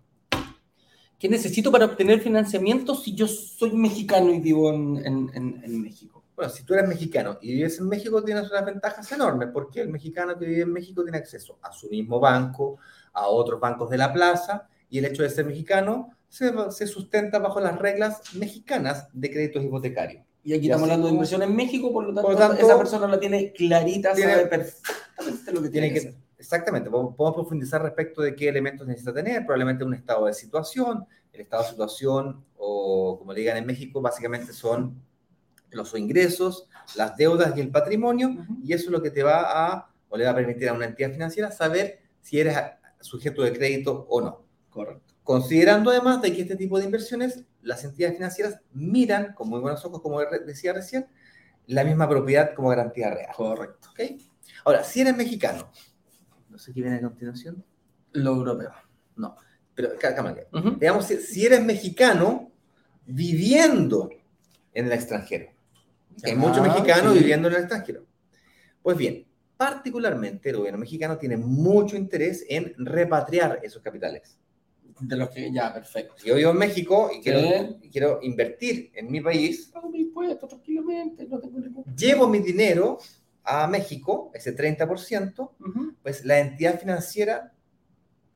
¿Qué 1.19 1.29
necesito 1.29 1.73
para 1.73 1.87
obtener 1.87 2.21
financiamiento 2.21 2.95
si 2.95 3.13
yo 3.13 3.27
soy 3.27 3.73
mexicano 3.73 4.33
y 4.33 4.39
vivo 4.39 4.73
en, 4.73 4.99
en- 5.05 5.31
en- 5.35 5.61
en 5.65 5.83
México? 5.83 6.23
bueno, 6.37 6.53
si 6.53 6.63
tú 6.63 6.75
eres 6.75 6.89
mexicano 6.89 7.37
y 7.43 7.55
vives 7.55 7.81
en 7.81 7.89
México, 7.89 8.23
tienes 8.23 8.49
unas 8.49 8.65
ventajas 8.65 9.11
enormes, 9.11 9.49
porque 9.53 9.81
el 9.81 9.89
mexicano 9.89 10.39
que 10.39 10.47
vive 10.47 10.63
en 10.63 10.73
México 10.73 11.03
tiene 11.03 11.19
acceso 11.19 11.59
a 11.61 11.73
su 11.73 11.89
mismo 11.91 12.21
banco, 12.21 12.79
a 13.13 13.27
otros 13.27 13.59
bancos 13.59 13.91
de 13.91 13.99
la 13.99 14.13
plaza, 14.13 14.69
y 14.89 14.99
el 14.99 15.07
hecho 15.07 15.25
de 15.25 15.31
ser 15.31 15.47
mexicano 15.47 16.11
se, 16.29 16.53
se 16.71 16.87
sustenta 16.87 17.41
bajo 17.41 17.59
las 17.59 17.77
reglas 17.77 18.21
mexicanas 18.37 19.09
de 19.13 19.29
créditos 19.33 19.65
hipotecarios. 19.65 20.25
Y 20.45 20.53
aquí 20.53 20.67
Y 20.67 20.69
estamos 20.69 20.85
hablando 20.85 21.09
de 21.09 21.15
inversión 21.15 21.43
en 21.43 21.57
México, 21.57 21.93
por 21.93 22.05
lo 22.05 22.15
tanto, 22.15 22.23
Por 22.23 22.33
lo 22.35 22.39
tanto, 22.39 22.65
esa 22.65 22.79
persona 22.79 23.09
la 23.09 23.19
tiene 23.19 23.53
clarita, 23.53 24.15
tiene- 24.15 24.35
sabe 24.35 24.47
perfectamente 24.47 25.53
lo 25.53 25.63
que 25.63 25.69
tiene, 25.71 25.89
Tiene 25.89 25.89
que 25.89 26.01
que, 26.01 26.09
hacer. 26.11 26.21
Exactamente, 26.39 26.89
podemos 26.91 27.35
profundizar 27.35 27.83
respecto 27.83 28.23
de 28.23 28.35
qué 28.35 28.49
elementos 28.49 28.87
necesita 28.87 29.13
tener, 29.13 29.45
probablemente 29.45 29.85
un 29.85 29.95
estado 29.95 30.27
de 30.27 30.35
situación. 30.35 31.07
El 31.33 31.43
estado 31.43 31.63
de 31.65 31.69
situación, 31.71 32.45
o 32.57 33.19
como 33.19 33.33
le 33.33 33.41
digan 33.41 33.57
en 33.57 33.67
México, 33.67 34.01
básicamente 34.01 34.53
son 34.53 35.03
los 35.71 35.95
ingresos, 35.97 36.69
las 36.97 37.17
deudas 37.17 37.57
y 37.57 37.61
el 37.61 37.71
patrimonio, 37.71 38.29
Ujú. 38.29 38.59
y 38.63 38.73
eso 38.73 38.87
es 38.87 38.91
lo 38.91 39.03
que 39.03 39.11
te 39.11 39.23
va 39.23 39.43
a, 39.43 39.91
o 40.09 40.17
le 40.17 40.25
va 40.25 40.31
a 40.31 40.35
permitir 40.35 40.69
a 40.69 40.73
una 40.73 40.87
entidad 40.87 41.13
financiera 41.13 41.51
saber 41.51 42.01
si 42.23 42.41
eres 42.41 42.57
sujeto 43.01 43.43
de 43.43 43.53
crédito 43.53 44.07
o 44.09 44.21
no. 44.21 44.45
Correcto. 44.71 45.15
Considerando 45.23 45.91
además 45.91 46.23
de 46.23 46.33
que 46.33 46.43
este 46.43 46.57
tipo 46.57 46.79
de 46.79 46.87
inversiones, 46.87 47.45
las 47.61 47.85
entidades 47.85 48.17
financieras 48.17 48.61
miran 48.73 49.35
con 49.35 49.49
muy 49.49 49.61
buenos 49.61 49.85
ojos, 49.85 50.01
como 50.01 50.21
decía 50.21 50.73
recién, 50.73 51.07
la 51.67 51.85
misma 51.85 52.09
propiedad 52.09 52.55
como 52.55 52.71
garantía 52.71 53.11
real. 53.11 53.35
Correcto. 53.37 53.91
¿ok? 53.91 54.01
Ahora, 54.65 54.85
si 54.85 55.03
eres 55.03 55.15
mexicano, 55.17 55.71
no 56.59 56.65
sé 56.65 56.73
qué 56.75 56.81
viene 56.83 56.97
a 56.97 57.01
continuación, 57.01 57.65
Lo 58.15 58.33
europeo. 58.35 58.73
no, 59.15 59.37
pero 59.77 59.91
calma, 59.97 60.35
Ujú. 60.53 60.71
digamos, 60.73 61.05
si, 61.07 61.19
si 61.19 61.47
eres 61.47 61.63
mexicano 61.65 62.51
viviendo 63.07 64.11
en 64.75 64.87
el 64.87 64.93
extranjero, 64.93 65.51
hay 66.25 66.33
Ah, 66.33 66.35
muchos 66.35 66.61
mexicanos 66.67 67.13
sí. 67.13 67.21
viviendo 67.21 67.47
en 67.47 67.55
el 67.55 67.61
extranjero. 67.61 68.05
Pues 68.83 68.97
bien, 68.99 69.25
particularmente 69.57 70.51
el 70.51 70.57
gobierno 70.57 70.81
mexicano 70.81 71.17
tiene 71.17 71.37
mucho 71.37 71.97
interés 71.97 72.45
en 72.49 72.75
repatriar 72.77 73.61
esos 73.63 73.81
capitales. 73.81 74.37
De 75.01 75.15
los 75.15 75.31
que 75.31 75.53
ya, 75.53 75.73
perfecto. 75.73 76.17
Yo 76.25 76.35
vivo 76.35 76.51
en 76.51 76.59
México 76.59 77.09
y 77.17 77.21
quiero, 77.21 77.39
Sí. 77.41 77.77
y 77.83 77.89
quiero 77.89 78.19
invertir 78.21 78.91
en 78.95 79.13
mi 79.13 79.21
país, 79.21 79.71
Pago 79.73 79.91
mi 79.91 80.01
impuesto 80.01 80.49
tranquilamente, 80.49 81.25
no 81.29 81.39
tengo 81.39 81.61
ningún 81.61 81.85
llevo 81.95 82.27
mi 82.29 82.41
dinero 82.41 82.99
a 83.49 83.67
México, 83.67 84.31
ese 84.35 84.53
30%, 84.55 85.53
Ujú. 85.59 85.95
pues 86.03 86.25
la 86.25 86.39
entidad 86.39 86.79
financiera 86.79 87.53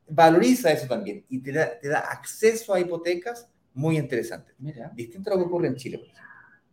valoriza 0.09 0.73
eso 0.73 0.87
también 0.87 1.25
y 1.29 1.41
te 1.41 1.53
da, 1.53 1.79
te 1.79 1.89
da 1.89 2.01
acceso 2.01 2.73
a 2.73 2.81
hipotecas 2.81 3.49
muy 3.75 3.99
interesantes. 3.99 4.55
Mira. 4.59 4.91
Distinto 4.95 5.31
a 5.31 5.35
lo 5.35 5.41
que 5.43 5.47
ocurre 5.49 5.69
en 5.69 5.77
Chile. 5.77 6.03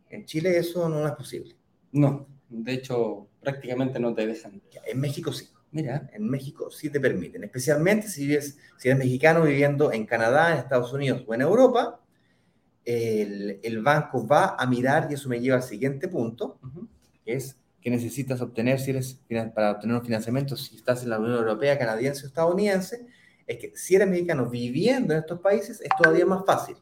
En 0.08 0.24
Chile 0.24 0.56
eso 0.56 0.88
no 0.88 1.06
es 1.06 1.12
posible. 1.12 1.54
No, 1.92 2.26
de 2.48 2.72
hecho, 2.72 3.28
prácticamente 3.40 3.98
no 4.00 4.14
te 4.14 4.26
dejan. 4.26 4.60
En 4.86 5.00
México 5.00 5.32
sí. 5.32 5.48
Mira. 5.72 6.10
En 6.12 6.28
México 6.28 6.70
sí 6.70 6.90
te 6.90 6.98
permiten, 6.98 7.44
especialmente 7.44 8.08
si, 8.08 8.26
vives, 8.26 8.58
si 8.76 8.88
eres 8.88 8.98
mexicano 8.98 9.44
viviendo 9.44 9.92
en 9.92 10.04
Canadá, 10.04 10.52
en 10.52 10.58
Estados 10.58 10.92
Unidos 10.92 11.22
o 11.28 11.34
en 11.34 11.42
Europa, 11.42 12.00
el, 12.84 13.60
el 13.62 13.82
banco 13.82 14.26
va 14.26 14.56
a 14.58 14.66
mirar, 14.66 15.06
y 15.10 15.14
eso 15.14 15.28
me 15.28 15.40
lleva 15.40 15.58
al 15.58 15.62
siguiente 15.62 16.08
punto, 16.08 16.58
Ujú. 16.64 16.88
que 17.24 17.34
es 17.34 17.59
que 17.80 17.90
necesitas 17.90 18.40
obtener 18.40 18.78
si 18.78 18.90
eres 18.90 19.20
para 19.54 19.72
obtener 19.72 19.96
un 19.96 20.04
financiamiento 20.04 20.56
si 20.56 20.76
estás 20.76 21.02
en 21.02 21.10
la 21.10 21.18
Unión 21.18 21.36
Europea, 21.38 21.78
canadiense 21.78 22.24
o 22.24 22.28
estadounidense, 22.28 23.06
es 23.46 23.58
que 23.58 23.76
si 23.76 23.96
eres 23.96 24.08
mexicano 24.08 24.48
viviendo 24.48 25.14
en 25.14 25.20
estos 25.20 25.40
países 25.40 25.80
es 25.80 25.88
todavía 25.96 26.26
más 26.26 26.44
fácil. 26.44 26.76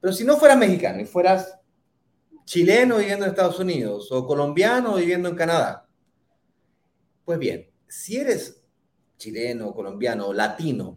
Pero 0.00 0.12
si 0.12 0.24
no 0.24 0.36
fueras 0.36 0.58
mexicano 0.58 1.00
y 1.00 1.04
fueras 1.04 1.58
chileno 2.44 2.98
viviendo 2.98 3.24
en 3.24 3.30
Estados 3.30 3.58
Unidos 3.58 4.10
o 4.12 4.26
colombiano 4.26 4.96
viviendo 4.96 5.28
en 5.28 5.34
Canadá, 5.34 5.88
pues 7.24 7.38
bien, 7.38 7.70
si 7.88 8.18
eres 8.18 8.62
chileno, 9.16 9.74
colombiano, 9.74 10.32
latino 10.32 10.96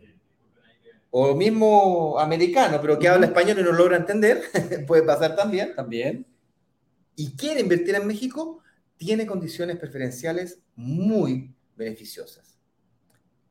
o 1.09 1.33
mismo 1.35 2.19
americano, 2.19 2.79
pero 2.81 2.99
que 2.99 3.07
habla 3.07 3.27
español 3.27 3.59
y 3.59 3.63
no 3.63 3.71
logra 3.71 3.97
entender, 3.97 4.41
puede 4.87 5.03
pasar 5.03 5.35
también, 5.35 5.73
También. 5.75 6.25
y 7.15 7.35
quiere 7.35 7.61
invertir 7.61 7.95
en 7.95 8.05
México, 8.05 8.61
tiene 8.97 9.25
condiciones 9.25 9.77
preferenciales 9.77 10.59
muy 10.75 11.55
beneficiosas. 11.75 12.57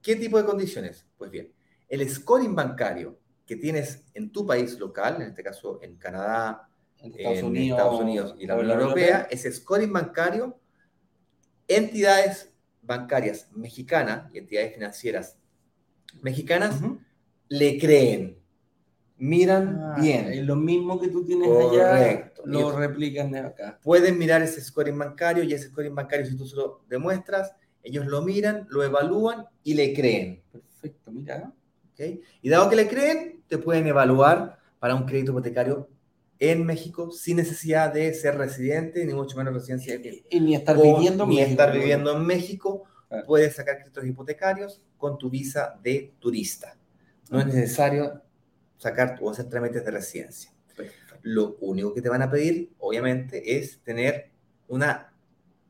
¿Qué 0.02 0.16
tipo 0.16 0.38
de 0.38 0.44
condiciones? 0.44 1.06
Pues 1.16 1.30
bien, 1.30 1.52
el 1.88 2.08
scoring 2.08 2.54
bancario 2.54 3.18
que 3.46 3.56
tienes 3.56 4.04
en 4.14 4.30
tu 4.30 4.46
país 4.46 4.78
local, 4.78 5.16
en 5.16 5.28
este 5.28 5.42
caso 5.42 5.80
en 5.82 5.96
Canadá, 5.96 6.68
En 6.98 7.12
Estados, 7.12 7.38
en 7.38 7.44
Unidos, 7.44 7.78
Estados 7.78 8.00
Unidos 8.00 8.34
y 8.38 8.46
la 8.46 8.56
Unión 8.56 8.80
Europea, 8.80 9.28
ese 9.30 9.52
scoring 9.52 9.92
bancario, 9.92 10.58
entidades 11.68 12.52
bancarias 12.82 13.48
mexicanas 13.52 14.32
y 14.32 14.38
entidades 14.38 14.74
financieras 14.74 15.38
mexicanas 16.22 16.80
le 17.48 17.78
creen, 17.78 18.38
miran 19.18 19.80
Ah, 19.82 19.96
bien. 20.00 20.26
es 20.32 20.44
lo 20.44 20.56
mismo 20.56 21.00
que 21.00 21.08
tú 21.08 21.24
tienes 21.24 21.48
allá, 21.48 21.88
Correcto. 21.88 22.42
lo 22.44 22.72
Y- 22.72 22.76
replican 22.76 23.30
de 23.32 23.38
acá. 23.40 23.78
pueden 23.82 24.18
mirar 24.18 24.42
ese 24.42 24.60
scoring 24.60 24.98
bancario 24.98 25.42
y 25.44 25.52
ese 25.54 25.68
scoring 25.68 25.94
bancario, 25.94 26.26
si 26.26 26.36
tú 26.36 26.46
se 26.46 26.56
lo 26.56 26.82
demuestras, 26.88 27.52
ellos 27.82 28.06
lo 28.06 28.20
miran, 28.22 28.66
lo 28.68 28.82
evalúan 28.84 29.46
y 29.62 29.74
le 29.74 29.94
creen. 29.94 30.42
Perfecto, 30.52 31.10
mira. 31.12 31.52
¿ok? 31.92 32.20
Y 32.42 32.48
dado 32.48 32.68
que 32.68 32.76
le 32.76 32.88
creen, 32.88 33.42
te 33.48 33.58
pueden 33.58 33.86
evaluar 33.86 34.58
para 34.78 34.94
un 34.94 35.04
crédito 35.06 35.30
hipotecario 35.32 35.88
en 36.38 36.66
México 36.66 37.10
sin 37.10 37.38
necesidad 37.38 37.94
de 37.94 38.12
ser 38.12 38.36
residente, 38.36 39.04
ni 39.06 39.14
mucho 39.14 39.38
menos 39.38 39.54
residencia 39.54 39.98
Y 40.28 40.40
ni 40.40 40.54
estar 40.54 40.76
viviendo 40.76 41.24
en 41.24 41.30
ni 41.30 41.36
México, 41.36 41.50
estar 41.52 41.68
¿no? 41.74 41.80
viviendo 41.80 42.12
en 42.14 42.26
México. 42.26 42.84
Puedes 43.26 43.54
sacar 43.54 43.78
créditos 43.78 44.04
hipotecarios 44.04 44.82
con 44.98 45.16
tu 45.16 45.30
visa 45.30 45.78
de 45.82 46.12
turista. 46.18 46.76
No 47.30 47.40
es 47.40 47.46
necesario 47.46 48.20
sacar 48.78 49.18
o 49.20 49.30
hacer 49.30 49.48
trámites 49.48 49.84
de 49.84 49.90
residencia. 49.90 50.50
Lo 51.22 51.56
único 51.60 51.92
que 51.92 52.02
te 52.02 52.08
van 52.08 52.22
a 52.22 52.30
pedir, 52.30 52.72
obviamente, 52.78 53.58
es 53.58 53.80
tener 53.82 54.30
una 54.68 55.12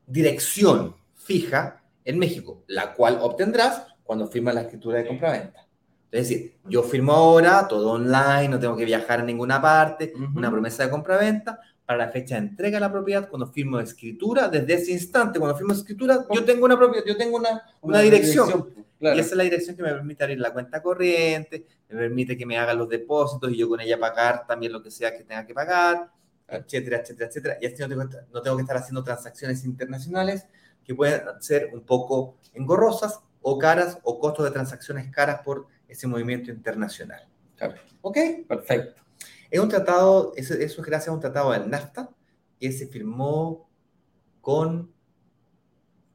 dirección 0.07 0.97
fija 1.15 1.83
en 2.05 2.19
México, 2.19 2.63
la 2.67 2.95
cual 2.95 3.19
obtendrás 3.21 3.87
cuando 4.05 4.29
firmas 4.29 4.55
la 4.55 4.63
escritura 4.63 4.99
de 4.99 5.07
compraventa. 5.07 5.67
Es 6.11 6.29
decir, 6.29 6.57
yo 6.69 6.83
firmo 6.83 7.13
ahora, 7.13 7.67
todo 7.69 7.93
online, 7.93 8.49
no 8.49 8.61
tengo 8.61 8.77
que 8.77 8.85
viajar 8.85 9.21
a 9.21 9.25
ninguna 9.25 9.61
parte, 9.61 10.13
Ujú. 10.15 10.39
una 10.39 10.51
promesa 10.51 10.85
de 10.85 10.91
compraventa, 10.91 11.61
para 11.87 12.07
la 12.07 12.13
fecha 12.13 12.35
de 12.35 12.49
entrega 12.49 12.77
de 12.77 12.81
la 12.81 12.93
propiedad, 12.93 13.29
cuando 13.29 13.47
firmo 13.47 13.79
escritura, 13.79 14.49
desde 14.49 14.75
ese 14.75 14.93
instante, 14.93 15.39
cuando 15.39 15.57
firmo 15.57 15.73
escritura, 15.73 16.27
yo 16.35 16.45
tengo 16.45 16.65
una 16.65 16.77
propiedad, 16.77 17.07
yo 17.07 17.17
tengo 17.17 17.37
una, 17.37 17.63
una 17.81 18.01
dirección. 18.01 18.75
Claro. 18.99 19.17
Y 19.17 19.21
esa 19.21 19.31
es 19.31 19.37
la 19.37 19.45
dirección 19.45 19.77
que 19.77 19.83
me 19.83 19.93
permite 19.93 20.25
abrir 20.25 20.41
la 20.41 20.53
cuenta 20.53 20.83
corriente, 20.83 21.65
me 21.89 21.97
permite 21.97 22.37
que 22.37 22.45
me 22.45 22.59
hagan 22.59 22.79
los 22.79 22.89
depósitos 22.89 23.53
y 23.53 23.57
yo 23.57 23.69
con 23.69 23.81
ella 23.81 23.99
pagar 23.99 24.47
también 24.47 24.73
lo 24.73 24.83
que 24.83 24.91
sea 24.91 25.17
que 25.17 25.23
tenga 25.23 25.47
que 25.47 25.55
pagar, 25.55 26.11
etcétera, 26.49 26.99
etcétera, 26.99 27.29
etcétera. 27.29 27.59
Y 27.61 27.67
así 27.67 27.77
no 27.79 27.89
tengo, 27.89 28.05
no 28.33 28.43
tengo 28.43 28.57
que 28.57 28.63
estar 28.63 28.77
haciendo 28.77 29.05
transacciones 29.05 29.65
internacionales 29.65 30.47
que 30.85 30.95
pueden 30.95 31.23
ser 31.41 31.71
un 31.73 31.83
poco 31.83 32.39
engorrosas 32.55 33.21
o 33.43 33.59
caras 33.59 33.99
o 34.03 34.19
costos 34.19 34.45
de 34.45 34.51
transacciones 34.51 35.09
caras 35.11 35.41
por 35.45 35.67
ese 35.87 36.09
movimiento 36.09 36.51
internacional. 36.51 37.29
Claro. 37.57 37.75
¿Ok? 38.01 38.19
Perfecto. 38.49 39.06
Es 39.51 39.61
un 39.61 39.69
tratado, 39.69 40.33
eso, 40.37 40.55
es 40.55 40.77
gracias 40.77 41.09
a 41.09 41.13
un 41.13 41.21
tratado 41.21 41.53
del 41.53 41.69
NAFTA 41.71 42.11
que 42.59 42.73
se 42.73 42.87
firmó 42.89 43.69
con... 44.41 44.93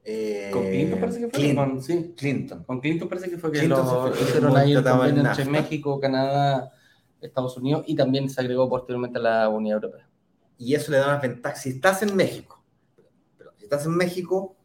eh, 0.03 0.49
Con 0.51 0.63
Clinton 0.65 0.99
parece 0.99 1.19
que 1.19 1.27
fue. 1.29 1.39
Clinton. 1.39 1.69
Con, 1.71 1.81
sí. 1.83 2.13
Clinton. 2.17 2.63
Con 2.63 2.79
Clinton 2.81 3.09
parece 3.09 3.29
que 3.29 3.37
fue 3.37 3.51
que 3.51 3.59
Clinton 3.59 3.85
lo 3.85 4.13
hicieron 4.15 4.57
ahí 4.57 4.73
el 4.73 4.83
convenio 4.83 5.23
entre. 5.25 5.45
México, 5.45 5.99
Canadá, 5.99 6.71
Estados 7.21 7.55
Unidos 7.57 7.83
y 7.87 7.95
también 7.95 8.29
se 8.29 8.41
agregó 8.41 8.67
posteriormente 8.69 9.19
a 9.19 9.21
la 9.21 9.49
Unión 9.49 9.75
Europea. 9.75 10.07
y 10.57 10.73
eso 10.73 10.91
le 10.91 10.97
da 10.97 11.07
una 11.09 11.19
ventaja. 11.19 11.55
Si 11.55 11.69
estás 11.69 12.01
en 12.03 12.15
México, 12.15 12.63
pero 13.37 13.51
si 13.57 13.63
estás 13.65 13.85
en 13.85 13.95
México, 13.95 14.55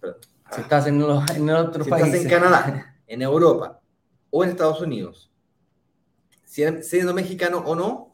perdón, 0.00 0.20
Si 0.54 0.60
estás 0.60 0.86
en, 0.86 0.98
los, 0.98 1.30
en 1.30 1.48
otros 1.50 1.84
si 1.86 1.90
países. 1.90 2.14
estás 2.14 2.24
en 2.24 2.30
Canadá, 2.40 2.96
en 3.06 3.22
Europa 3.22 3.80
o 4.30 4.44
en 4.44 4.50
Estados 4.50 4.80
Unidos, 4.82 5.30
siendo 6.44 7.14
mexicano 7.14 7.58
o 7.66 7.74
no, 7.74 8.11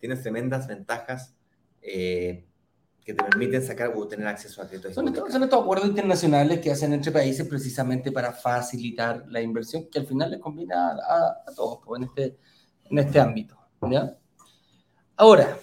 tienes 0.00 0.22
tremendas 0.22 0.66
ventajas 0.66 1.34
eh, 1.82 2.46
que 3.04 3.14
te 3.14 3.22
permiten 3.24 3.62
sacar 3.62 3.92
o 3.94 4.06
tener 4.08 4.26
acceso 4.26 4.60
a 4.62 4.66
créditos 4.68 4.94
Son 4.94 5.06
estos, 5.08 5.32
son 5.32 5.42
estos 5.42 5.62
acuerdos 5.62 5.88
internacionales 5.88 6.60
que 6.60 6.70
hacen 6.72 6.92
entre 6.92 7.12
países 7.12 7.46
precisamente 7.46 8.10
para 8.12 8.32
facilitar 8.32 9.24
la 9.28 9.40
inversión, 9.40 9.86
que 9.90 9.98
al 10.00 10.06
final 10.06 10.30
les 10.30 10.40
conviene 10.40 10.74
a, 10.74 10.88
a- 10.88 11.42
a 11.46 11.54
todos 11.54 11.78
pues, 11.84 12.00
en, 12.02 12.08
este, 12.08 12.36
en 12.90 12.98
este 12.98 13.20
ámbito. 13.20 13.56
¿ya? 13.90 14.16
Ahora, 15.16 15.56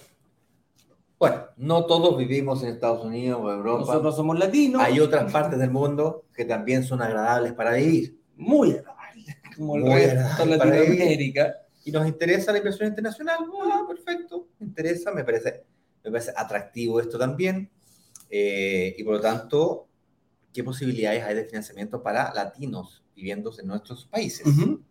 Bueno, 1.18 1.44
no 1.56 1.84
todos 1.86 2.16
vivimos 2.16 2.62
en 2.62 2.70
Estados 2.70 3.04
Unidos 3.04 3.40
o 3.42 3.50
Europa. 3.52 3.80
nosotros 3.80 4.14
somos 4.16 4.38
latinos, 4.38 4.80
Hay 4.82 5.00
otras 5.00 5.30
partes 5.32 5.58
del 5.58 5.70
mundo 5.70 6.24
que 6.34 6.44
también 6.44 6.84
son 6.84 7.02
agradables 7.02 7.52
para 7.54 7.72
vivir. 7.74 8.20
muy 8.36 8.72
agradables, 8.72 9.36
como 9.56 9.76
el 9.76 9.82
Muy 9.82 9.94
resto 10.06 10.44
de 10.44 10.56
Latinoamérica. 10.56 11.54
Y 11.88 11.92
nos 11.92 12.06
interesa 12.06 12.52
la 12.52 12.58
inversión 12.58 12.86
internacional, 12.88 13.38
ah, 13.72 13.84
perfecto, 13.88 14.48
me 14.58 14.66
interesa, 14.66 15.10
me 15.10 15.24
parece, 15.24 15.64
me 16.04 16.10
parece 16.10 16.32
atractivo 16.36 17.00
esto 17.00 17.18
también. 17.18 17.70
eh, 18.28 18.94
y 18.98 19.02
por 19.04 19.14
lo 19.14 19.20
tanto, 19.22 19.88
¿qué 20.52 20.62
posibilidades 20.62 21.24
hay 21.24 21.34
de 21.34 21.44
financiamiento 21.46 22.02
para 22.02 22.32
latinos 22.34 23.02
viviendo 23.16 23.50
en 23.58 23.66
nuestros 23.66 24.04
países? 24.04 24.46
Ujú. 24.46 24.82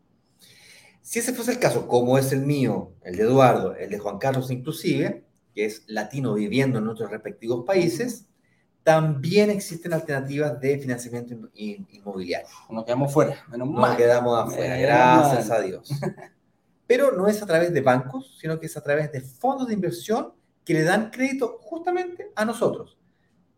Si 1.03 1.19
ese 1.19 1.33
fuese 1.33 1.51
el 1.51 1.59
caso, 1.59 1.87
como 1.87 2.17
es 2.17 2.31
el 2.31 2.41
mío, 2.41 2.93
el 3.03 3.15
de 3.15 3.23
Eduardo, 3.23 3.75
el 3.75 3.91
de 3.91 3.99
Juan 3.99 4.17
Carlos 4.17 4.49
inclusive, 4.49 5.23
que 5.53 5.65
es 5.65 5.83
latino 5.87 6.33
viviendo 6.33 6.79
en 6.79 6.85
nuestros 6.85 7.11
respectivos 7.11 7.63
países, 7.63 8.25
también 8.83 9.49
existen 9.51 9.93
alternativas 9.93 10.59
de 10.59 10.79
financiamiento 10.79 11.33
in- 11.33 11.49
in- 11.53 11.87
inmobiliario. 11.91 12.47
Nos 12.71 12.85
quedamos 12.85 13.13
fuera, 13.13 13.45
menos 13.51 13.67
Nos 13.69 13.79
mal. 13.79 13.97
quedamos 13.97 14.37
afuera, 14.39 14.75
Menos 14.75 14.81
gracias 14.81 15.49
mal. 15.49 15.57
a 15.59 15.61
Dios. 15.61 15.89
Pero 16.87 17.11
no 17.11 17.27
es 17.27 17.41
a 17.43 17.45
través 17.45 17.73
de 17.73 17.81
bancos, 17.81 18.37
sino 18.39 18.59
que 18.59 18.65
es 18.67 18.77
a 18.77 18.81
través 18.81 19.11
de 19.11 19.21
fondos 19.21 19.67
de 19.67 19.73
inversión 19.73 20.33
que 20.63 20.73
le 20.73 20.83
dan 20.83 21.11
crédito 21.11 21.57
justamente 21.61 22.31
a 22.35 22.45
nosotros. 22.45 22.97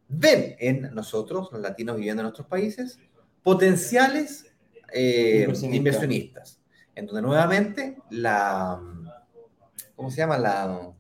Ven 0.08 0.56
en 0.60 0.94
nosotros, 0.96 1.50
los 1.52 1.62
latinos 1.62 1.96
viviendo 1.98 2.22
en 2.22 2.26
nuestros 2.26 2.48
países, 2.48 2.98
potenciales 3.44 4.46
eh, 4.92 5.42
Inversionistas. 5.42 5.78
inversionistas. 5.78 6.60
En 6.96 7.06
donde 7.06 7.22
nuevamente 7.22 7.98
la... 8.10 8.82
¿Cómo 9.96 10.10
se 10.10 10.18
llama? 10.18 10.38
La, 10.38 10.92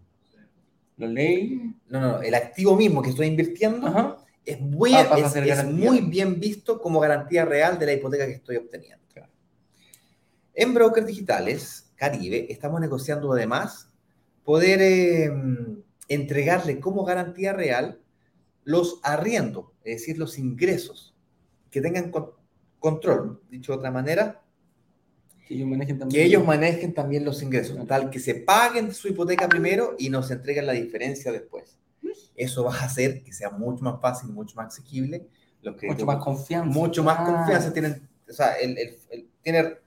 La 0.97 1.07
ley. 1.07 1.73
no, 1.87 1.99
no, 1.99 2.21
el 2.21 2.35
activo 2.35 2.75
mismo 2.75 3.01
que 3.01 3.09
estoy 3.09 3.27
invirtiendo 3.27 3.87
Ajá. 3.87 4.17
es, 4.45 4.59
muy, 4.59 4.93
Ah, 4.93 5.15
es, 5.17 5.35
es 5.35 5.65
muy 5.65 6.01
bien 6.01 6.39
visto 6.39 6.79
como 6.79 6.99
garantía 6.99 7.45
real 7.45 7.79
de 7.79 7.85
la 7.87 7.93
hipoteca 7.93 8.25
que 8.27 8.33
estoy 8.33 8.57
obteniendo. 8.57 9.03
Claro. 9.13 9.31
En 10.53 10.73
Brokers 10.73 11.07
Digitales, 11.07 11.88
Caribe, 12.03 12.47
estamos 12.49 12.79
negociando 12.79 13.33
además 13.33 13.89
poder 14.45 14.79
eh, 14.81 15.29
entregarle 16.07 16.79
como 16.79 17.03
garantía 17.03 17.51
real 17.51 17.99
los 18.63 19.01
arriendos, 19.03 19.65
es 19.83 19.99
decir, 19.99 20.17
los 20.17 20.39
ingresos, 20.39 21.13
que 21.69 21.81
tengan 21.81 22.09
con- 22.09 22.31
control, 22.79 23.41
dicho 23.49 23.73
de 23.73 23.77
otra 23.79 23.91
manera, 23.91 24.41
Que 25.45 25.55
ellos 25.55 25.67
manejen 25.67 25.99
también. 25.99 26.21
que 26.21 26.25
ellos 26.25 26.45
manejen 26.45 26.93
también 26.93 27.25
los 27.25 27.41
ingresos, 27.43 27.85
tal 27.85 28.09
que 28.09 28.19
se 28.19 28.35
paguen 28.35 28.93
su 28.93 29.09
hipoteca 29.09 29.49
primero 29.49 29.95
y 29.99 30.09
nos 30.09 30.31
entreguen 30.31 30.67
la 30.67 30.73
diferencia 30.73 31.33
después. 31.33 31.77
Eso 32.35 32.63
va 32.63 32.73
a 32.73 32.85
hacer 32.85 33.21
que 33.23 33.33
sea 33.33 33.49
mucho 33.49 33.83
más 33.83 33.99
fácil, 33.99 34.29
mucho 34.29 34.55
más 34.55 34.67
asequible. 34.67 35.27
Los 35.61 35.73
Mucho 35.75 35.79
créditos- 35.87 36.05
más 36.05 36.23
confianza. 36.23 36.69
mucho 36.79 37.03
más 37.03 37.17
Ah, 37.19 37.25
confianza 37.25 37.73
tienen, 37.73 38.07
o 38.29 38.31
sea, 38.33 38.53
el, 38.53 38.77
el- 38.77 38.97
el 39.09 39.29
tener, 39.43 39.81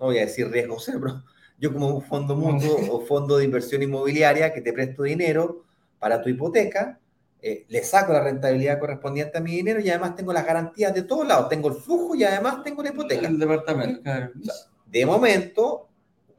no 0.00 0.06
voy 0.06 0.18
a 0.18 0.22
decir 0.22 0.50
riesgo 0.50 0.78
cero, 0.80 0.98
pero 1.02 1.22
yo 1.58 1.72
como 1.72 1.88
un 1.88 2.02
fondo 2.02 2.34
mutuo 2.34 2.78
o 2.90 3.00
fondo 3.02 3.36
de 3.36 3.44
inversión 3.44 3.82
inmobiliaria 3.82 4.52
que 4.52 4.62
te 4.62 4.72
presto 4.72 5.02
dinero 5.02 5.66
para 5.98 6.22
tu 6.22 6.30
hipoteca, 6.30 6.98
eh, 7.42 7.66
le 7.68 7.84
saco 7.84 8.12
la 8.12 8.22
rentabilidad 8.22 8.78
correspondiente 8.78 9.36
a 9.36 9.40
mi 9.42 9.52
dinero 9.52 9.78
y 9.80 9.90
además 9.90 10.16
tengo 10.16 10.32
las 10.32 10.44
garantías 10.44 10.94
de 10.94 11.02
todos 11.02 11.26
lados. 11.26 11.50
Tengo 11.50 11.68
el 11.68 11.74
flujo 11.74 12.14
y 12.14 12.24
además 12.24 12.62
tengo 12.64 12.82
la 12.82 12.88
hipoteca. 12.88 13.28
El 13.28 13.38
departamento, 13.38 14.02
claro. 14.02 14.30
O 14.38 14.42
sea, 14.42 14.54
de 14.86 15.06
momento, 15.06 15.88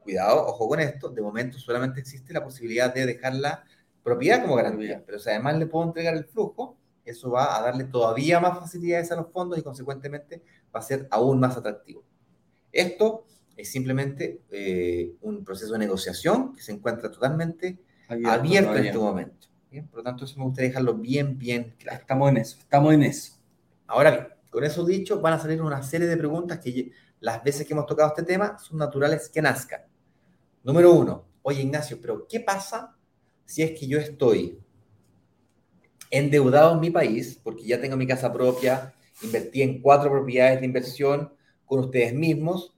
cuidado, 0.02 0.44
ojo 0.46 0.68
con 0.68 0.80
esto, 0.80 1.08
de 1.08 1.22
momento 1.22 1.58
solamente 1.58 2.00
existe 2.00 2.32
la 2.32 2.42
posibilidad 2.42 2.92
de 2.92 3.06
dejar 3.06 3.34
la 3.34 3.64
propiedad 4.02 4.42
como 4.42 4.56
garantía, 4.56 5.02
pero 5.06 5.20
si 5.20 5.30
además 5.30 5.56
le 5.58 5.66
puedo 5.66 5.86
entregar 5.86 6.14
el 6.14 6.24
flujo, 6.24 6.76
eso 7.04 7.30
va 7.30 7.56
a 7.56 7.62
darle 7.62 7.84
todavía 7.84 8.40
más 8.40 8.58
facilidades 8.58 9.10
a 9.12 9.16
los 9.16 9.30
fondos 9.30 9.58
y 9.58 9.62
consecuentemente 9.62 10.42
va 10.74 10.80
a 10.80 10.82
ser 10.82 11.06
aún 11.10 11.38
más 11.40 11.56
atractivo. 11.56 12.04
Esto 12.72 13.24
es 13.56 13.70
simplemente 13.70 14.40
eh, 14.50 15.12
un 15.22 15.44
proceso 15.44 15.72
de 15.72 15.80
negociación 15.80 16.54
que 16.54 16.62
se 16.62 16.72
encuentra 16.72 17.10
totalmente 17.10 17.78
abierto, 18.08 18.76
en 18.76 18.86
este 18.86 18.98
momento. 18.98 19.48
¿bien? 19.70 19.86
Por 19.88 19.98
lo 19.98 20.04
tanto, 20.04 20.24
eso 20.24 20.38
me 20.38 20.44
gustaría 20.44 20.70
dejarlo 20.70 20.94
bien, 20.94 21.38
bien 21.38 21.74
claro. 21.78 22.00
Estamos 22.00 22.30
en 22.30 22.36
eso, 22.38 22.58
estamos 22.58 22.94
en 22.94 23.02
eso. 23.02 23.32
Ahora 23.86 24.10
bien, 24.10 24.26
con 24.50 24.64
eso 24.64 24.84
dicho, 24.84 25.20
van 25.20 25.34
a 25.34 25.38
salir 25.38 25.62
una 25.62 25.82
serie 25.82 26.06
de 26.06 26.16
preguntas 26.16 26.58
que 26.58 26.92
las 27.20 27.42
veces 27.42 27.66
que 27.66 27.72
hemos 27.72 27.86
tocado 27.86 28.08
este 28.10 28.22
tema 28.22 28.58
son 28.58 28.78
naturales 28.78 29.28
que 29.28 29.40
nazcan. 29.40 29.80
Número 30.62 30.92
uno, 30.92 31.24
oye 31.42 31.62
Ignacio, 31.62 31.98
pero 32.00 32.26
¿qué 32.28 32.40
pasa 32.40 32.96
si 33.44 33.62
es 33.62 33.78
que 33.78 33.86
yo 33.86 33.98
estoy 33.98 34.58
endeudado 36.10 36.74
en 36.74 36.80
mi 36.80 36.90
país, 36.90 37.40
porque 37.42 37.64
ya 37.64 37.80
tengo 37.80 37.96
mi 37.96 38.06
casa 38.06 38.32
propia, 38.32 38.94
invertí 39.22 39.62
en 39.62 39.80
cuatro 39.80 40.10
propiedades 40.10 40.60
de 40.60 40.66
inversión 40.66 41.32
con 41.64 41.80
ustedes 41.80 42.12
mismos 42.12 42.74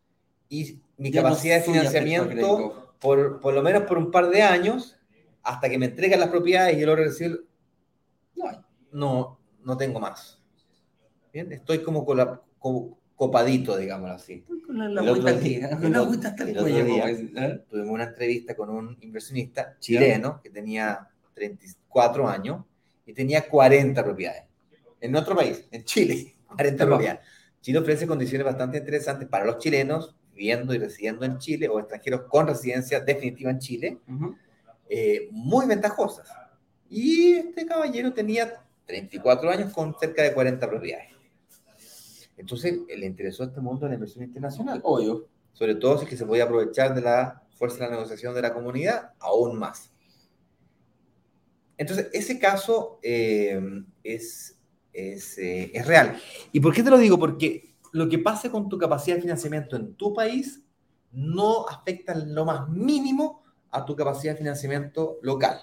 y 0.61 0.81
mi 0.97 1.11
Ya 1.11 1.23
no 1.23 1.29
capacidad 1.29 1.55
de 1.57 1.61
afecto 1.62 1.71
a 1.79 1.83
financiamiento, 1.83 2.95
por, 3.01 3.40
por 3.40 3.55
lo 3.55 3.62
menos 3.62 3.83
por 3.85 3.99
un 3.99 4.11
par 4.11 4.31
de 4.31 4.43
años, 4.43 4.97
hasta 5.43 5.69
que 5.69 5.79
me 5.79 5.87
entregan 5.87 6.21
las 6.21 6.29
propiedades 6.31 6.77
y 6.77 6.81
yo 6.81 6.87
logro 6.87 7.03
decir, 7.05 7.45
No 8.37 8.64
no, 8.93 9.38
no 9.64 9.77
tengo 9.77 9.99
más. 10.01 10.40
Bien, 11.33 11.51
estoy 11.53 11.83
como, 11.83 12.05
cola- 12.05 12.40
co- 12.59 12.97
copadito, 13.17 13.77
digámoslo 13.77 14.14
así. 14.14 14.45
Con 14.67 14.79
la, 14.79 14.88
la 14.88 15.03
día- 15.35 15.71
con 15.81 15.93
la 15.93 15.99
agüita 15.99 16.29
hasta 16.29 16.45
el 16.45 16.57
cuello. 16.57 16.87
como 16.87 17.07
¿eh? 17.07 17.64
Tuvimos 17.69 17.90
una 17.90 18.05
entrevista 18.05 18.55
con 18.57 18.71
un 18.71 18.97
inversionista 19.01 19.77
chileno 19.81 20.40
que 20.43 20.51
tenía 20.51 21.09
34 21.35 22.29
años 22.29 22.64
y 23.05 23.12
tenía 23.12 23.49
40 23.49 24.03
propiedades. 24.05 24.45
En 25.01 25.14
otro 25.17 25.35
país, 25.37 25.67
en 25.73 25.85
Chile, 25.85 26.37
40 26.47 26.83
Epa. 26.85 26.90
propiedades. 26.90 27.21
Chile 27.61 27.79
ofrece 27.79 28.07
condiciones 28.07 28.45
bastante 28.45 28.79
interesantes 28.79 29.29
para 29.29 29.45
los 29.45 29.59
chilenos 29.59 30.14
viviendo 30.35 30.75
y 30.75 30.79
residiendo 30.79 31.25
en 31.25 31.38
Chile 31.38 31.68
o 31.68 31.79
extranjeros 31.79 32.23
con 32.29 32.47
residencia 32.47 33.01
definitiva 33.01 33.51
en 33.51 33.59
Chile, 33.59 33.99
Ujú. 34.09 34.37
eh, 34.88 35.29
muy 35.31 35.66
ventajosas. 35.66 36.29
Y 36.90 37.33
este 37.35 37.66
caballero 37.66 38.12
tenía 38.12 38.62
34 38.87 39.51
años 39.51 39.73
con 39.73 39.94
cerca 39.99 40.23
de 40.23 40.33
40 40.35 40.68
propiedades. 40.68 41.09
Entonces, 42.37 42.75
le 42.94 43.07
interesó 43.07 43.44
este 43.44 43.61
mundo 43.61 43.87
de 43.87 43.90
la 43.90 43.94
inversión 43.94 44.25
internacional 44.25 44.81
Obvio. 44.83 45.29
sobre 45.53 45.77
todo 45.77 45.99
si 45.99 46.05
es 46.05 46.11
que 46.11 46.16
se 46.16 46.27
podía 46.27 46.44
aprovechar 46.44 46.94
de 46.94 47.01
la 47.01 47.42
fuerza 47.57 47.77
de 47.79 47.85
la 47.85 47.90
negociación 47.97 48.35
de 48.35 48.42
la 48.42 48.53
comunidad, 48.53 49.12
aún 49.20 49.57
más. 49.59 49.92
Entonces, 51.77 52.09
ese 52.12 52.38
caso 52.38 52.99
eh, 53.03 53.61
es, 54.03 54.59
es, 54.92 55.38
eh, 55.38 55.70
es 55.75 55.87
real. 55.87 56.20
¿Y 56.53 56.61
por 56.61 56.75
qué 56.75 56.83
te 56.83 56.90
lo 56.90 56.99
digo? 56.99 57.18
Porque 57.18 57.73
lo 57.94 58.09
que 58.09 58.18
pase 58.18 58.50
con 58.50 58.68
tu 58.68 58.76
capacidad 58.76 59.16
de 59.16 59.22
financiamiento 59.22 59.76
en 59.76 59.94
tu 59.94 60.12
país 60.12 60.61
no 61.12 61.64
afecta 61.68 62.12
en 62.12 62.35
lo 62.35 62.44
más 62.44 62.68
mínimo 62.68 63.44
a 63.70 63.85
tu 63.85 63.94
capacidad 63.94 64.33
de 64.33 64.38
financiamiento 64.38 65.18
local. 65.22 65.61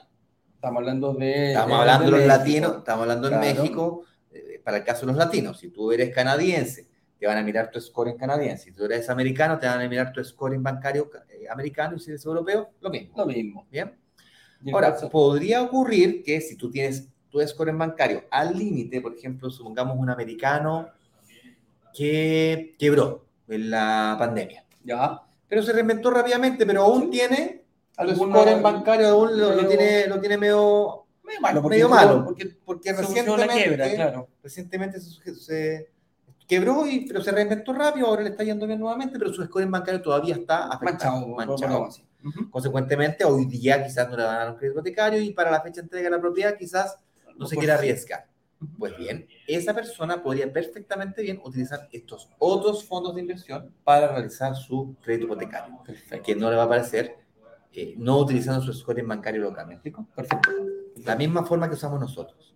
Estamos 0.55 0.77
hablando 0.79 1.13
de. 1.13 1.49
Estamos 1.49 1.79
hablando 1.79 2.05
de 2.05 2.11
los 2.11 2.19
México. 2.21 2.37
latinos, 2.37 2.77
estamos 2.77 3.01
hablando 3.01 3.27
en 3.27 3.33
Claro. 3.33 3.45
México, 3.61 4.03
eh, 4.31 4.61
para 4.63 4.77
el 4.77 4.83
caso 4.85 5.01
de 5.01 5.07
los 5.07 5.17
latinos. 5.17 5.59
Si 5.59 5.69
tú 5.71 5.91
eres 5.91 6.15
canadiense, 6.15 6.87
te 7.19 7.27
van 7.27 7.37
a 7.37 7.43
mirar 7.43 7.69
tu 7.69 7.81
score 7.81 8.11
en 8.11 8.17
canadiense. 8.17 8.63
Si 8.65 8.71
tú 8.71 8.85
eres 8.85 9.09
americano, 9.09 9.59
te 9.59 9.67
van 9.67 9.81
a 9.81 9.89
mirar 9.89 10.13
tu 10.13 10.23
score 10.23 10.53
en 10.55 10.63
bancario 10.63 11.09
eh, 11.29 11.49
americano. 11.49 11.97
Y 11.97 11.99
si 11.99 12.11
eres 12.11 12.25
europeo, 12.25 12.69
lo 12.79 12.89
mismo. 12.89 13.13
Lo 13.17 13.25
mismo. 13.25 13.67
Bien. 13.69 13.93
En 14.63 14.73
Ahora, 14.73 14.95
podría 15.09 15.61
ocurrir 15.63 16.23
que 16.23 16.39
si 16.39 16.55
tú 16.55 16.71
tienes 16.71 17.09
tu 17.29 17.45
score 17.45 17.69
en 17.71 17.77
bancario 17.77 18.23
al 18.31 18.57
límite, 18.57 19.01
por 19.01 19.13
ejemplo, 19.17 19.49
supongamos 19.49 19.97
un 19.97 20.09
americano 20.09 20.87
que 21.93 22.75
quebró 22.79 23.25
en 23.47 23.69
la 23.69 24.15
pandemia, 24.17 24.65
Ya. 24.83 25.21
pero 25.47 25.61
se 25.63 25.73
reinventó 25.73 26.09
rápidamente, 26.11 26.65
pero 26.65 26.83
aún 26.83 27.09
tiene 27.11 27.63
su 27.95 28.01
Alguna- 28.01 28.35
score 28.35 28.49
en 28.49 28.63
bancario, 28.63 29.07
aún 29.09 29.37
lo, 29.37 29.55
lo 29.55 29.67
tiene, 29.67 30.07
lo 30.07 30.19
tiene 30.19 30.37
medio, 30.37 31.05
Medio 31.23 31.41
malo, 31.41 31.61
porque 31.61 31.75
medio 31.77 31.89
malo, 31.89 32.25
porque 32.25 32.45
porque, 32.65 32.89
se 32.93 33.01
recientemente, 33.01 33.53
quiebra, 33.53 33.89
claro. 33.93 34.27
recientemente 34.43 34.99
se, 34.99 35.35
se 35.35 35.89
quebró, 36.47 36.85
y, 36.87 37.05
pero 37.07 37.21
se 37.21 37.31
reinventó 37.31 37.71
rápido, 37.73 38.07
ahora 38.07 38.23
le 38.23 38.29
está 38.29 38.43
yendo 38.43 38.65
bien 38.67 38.79
nuevamente, 38.79 39.17
pero 39.19 39.31
su 39.33 39.43
score 39.45 39.63
en 39.63 39.71
bancario 39.71 40.01
todavía 40.01 40.35
está 40.35 40.67
afectado, 40.67 41.27
Manchado, 41.27 41.57
manchado. 41.57 41.85
así. 41.85 42.05
Ujú. 42.23 42.49
Consecuentemente, 42.51 43.23
hoy 43.23 43.45
día 43.45 43.83
quizás 43.83 44.09
no 44.09 44.17
le 44.17 44.23
van 44.23 44.35
a 44.35 44.39
dar 44.39 44.49
un 44.51 44.55
crédito 44.57 44.79
hipotecario 44.79 45.21
y 45.21 45.31
para 45.31 45.49
la 45.51 45.61
fecha 45.61 45.75
de 45.81 45.85
entrega 45.85 46.09
de 46.09 46.15
la 46.15 46.21
propiedad 46.21 46.55
quizás 46.57 46.97
no 47.37 47.45
se 47.47 47.55
Por 47.55 47.63
quiera 47.63 47.75
sí. 47.77 47.79
arriesgar. 47.79 48.25
Pues 48.77 48.95
bien, 48.97 49.27
esa 49.47 49.73
persona 49.73 50.21
podría 50.21 50.51
perfectamente 50.51 51.21
bien 51.23 51.41
utilizar 51.43 51.87
estos 51.91 52.29
otros 52.37 52.83
fondos 52.85 53.15
de 53.15 53.21
inversión 53.21 53.73
para 53.83 54.07
realizar 54.09 54.55
su 54.55 54.95
crédito 55.01 55.25
hipotecario, 55.25 55.79
Perfecto. 55.83 56.23
que 56.23 56.35
no 56.35 56.49
le 56.49 56.55
va 56.55 56.63
a 56.63 56.65
aparecer 56.65 57.15
eh, 57.73 57.95
no 57.97 58.19
utilizando 58.19 58.61
su 58.61 58.73
score 58.73 58.99
en 58.99 59.07
bancario 59.07 59.41
local. 59.41 59.65
¿Me 59.67 59.73
explico? 59.75 60.05
Perfecto. 60.15 60.49
La 61.05 61.15
misma 61.15 61.45
forma 61.45 61.67
que 61.69 61.75
usamos 61.75 61.99
nosotros. 61.99 62.53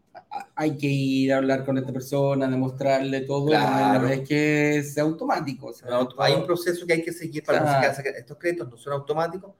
Hay 0.55 0.77
que 0.77 0.87
ir 0.87 1.33
a 1.33 1.37
hablar 1.37 1.65
con 1.65 1.77
esta 1.77 1.91
persona, 1.91 2.47
demostrarle 2.47 3.21
todo. 3.21 3.47
Claro. 3.47 4.07
Es 4.07 4.27
que 4.27 4.83
sea 4.83 5.03
automático. 5.03 5.71
sea, 5.73 5.89
No, 5.89 6.09
hay 6.19 6.33
un 6.33 6.45
proceso 6.45 6.85
que 6.85 6.93
hay 6.93 7.01
que 7.03 7.13
seguir 7.13 7.43
para 7.43 7.59
Claro. 7.61 7.93
estos 8.17 8.37
créditos, 8.37 8.69
no 8.69 8.77
son 8.77 8.93
automáticos. 8.93 9.51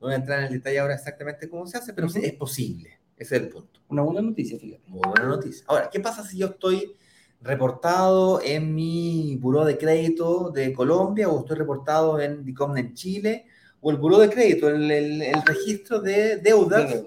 No 0.00 0.06
voy 0.06 0.12
a 0.12 0.16
entrar 0.16 0.38
en 0.38 0.46
el 0.46 0.52
detalle 0.52 0.78
ahora 0.78 0.94
exactamente 0.94 1.48
cómo 1.48 1.66
se 1.66 1.76
hace, 1.78 1.92
pero 1.92 2.08
sí 2.08 2.18
Ujú. 2.20 2.26
es 2.28 2.32
posible. 2.34 2.99
Ese 3.20 3.36
es 3.36 3.42
el 3.42 3.48
punto. 3.50 3.80
Una 3.90 4.02
buena 4.02 4.22
noticia, 4.22 4.58
fíjate. 4.58 4.82
Muy 4.88 5.02
buena 5.06 5.26
noticia. 5.26 5.62
Ahora, 5.68 5.90
¿qué 5.92 6.00
pasa 6.00 6.24
si 6.24 6.38
yo 6.38 6.46
estoy 6.46 6.96
reportado 7.42 8.40
en 8.42 8.74
mi 8.74 9.36
buró 9.36 9.64
de 9.64 9.76
crédito 9.76 10.50
de 10.50 10.72
Colombia 10.72 11.28
o 11.28 11.40
estoy 11.40 11.58
reportado 11.58 12.18
en 12.18 12.44
DICOM 12.44 12.76
en 12.78 12.94
Chile 12.94 13.44
o 13.82 13.90
el 13.90 13.98
buró 13.98 14.18
de 14.18 14.30
crédito, 14.30 14.68
el, 14.70 14.90
el- 14.90 15.22
el 15.22 15.42
registro 15.42 16.00
de 16.00 16.38
deudas 16.38 17.02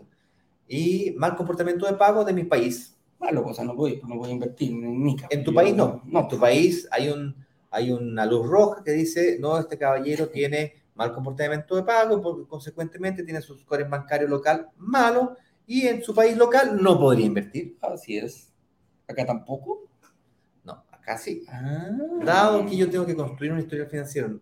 y 0.67 1.13
mal 1.17 1.35
comportamiento 1.35 1.85
de 1.87 1.93
pago 1.93 2.23
de 2.23 2.33
mi 2.33 2.43
país? 2.43 2.95
Malo, 3.19 3.45
o 3.45 3.53
sea, 3.53 3.63
no 3.65 3.73
voy, 3.75 3.99
no 4.07 4.17
voy 4.17 4.29
a 4.29 4.33
invertir 4.33 4.69
en 4.71 5.01
mi 5.01 5.15
En 5.31 5.43
tu 5.43 5.53
país 5.53 5.73
no. 5.75 6.03
En 6.11 6.27
tu 6.27 6.39
país 6.39 6.87
hay, 6.91 7.09
un, 7.09 7.35
hay 7.71 7.91
una 7.91 8.25
luz 8.25 8.47
roja 8.47 8.83
que 8.83 8.91
dice, 8.91 9.37
no, 9.39 9.57
este 9.57 9.77
caballero 9.79 10.27
tiene 10.29 10.73
mal 10.93 11.11
comportamiento 11.11 11.75
de 11.75 11.83
pago, 11.83 12.21
porque 12.21 12.47
consecuentemente 12.47 13.23
tiene 13.23 13.41
su 13.41 13.57
score 13.57 13.85
bancario 13.89 14.27
local 14.27 14.67
malo 14.77 15.37
y 15.67 15.87
en 15.87 16.03
su 16.03 16.13
país 16.13 16.35
local 16.37 16.81
no 16.81 16.99
podría 16.99 17.25
invertir. 17.25 17.77
Así 17.81 18.17
es. 18.17 18.51
Acá 19.07 19.25
tampoco. 19.25 19.87
No, 20.63 20.83
acá 20.91 21.17
sí. 21.17 21.43
Ah. 21.49 21.89
Dado 22.23 22.65
que 22.65 22.75
yo 22.77 22.89
tengo 22.89 23.05
que 23.05 23.15
construir 23.15 23.51
un 23.51 23.59
historial 23.59 23.87
financiero 23.87 24.39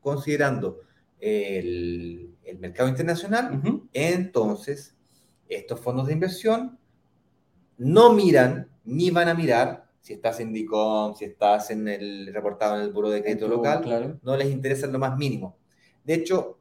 considerando 0.00 0.80
el, 1.18 2.34
el 2.44 2.58
mercado 2.58 2.88
internacional, 2.88 3.62
entonces 3.92 4.94
estos 5.48 5.80
fondos 5.80 6.06
de 6.06 6.12
inversión 6.12 6.78
no 7.78 8.12
miran 8.12 8.68
ni 8.84 9.10
van 9.10 9.28
a 9.28 9.34
mirar 9.34 9.88
si 10.00 10.12
estás 10.12 10.40
en 10.40 10.52
DICOM, 10.52 11.14
si 11.14 11.24
estás 11.24 11.70
en 11.70 11.88
el 11.88 12.30
reportado 12.34 12.76
en 12.76 12.82
el 12.82 12.92
buro 12.92 13.08
de 13.08 13.22
crédito 13.22 13.48
local, 13.48 13.80
Claro. 13.82 14.18
no 14.22 14.36
les 14.36 14.50
interesa 14.50 14.84
en 14.86 14.92
lo 14.92 14.98
más 14.98 15.16
mínimo. 15.16 15.56
De 16.04 16.12
hecho, 16.14 16.58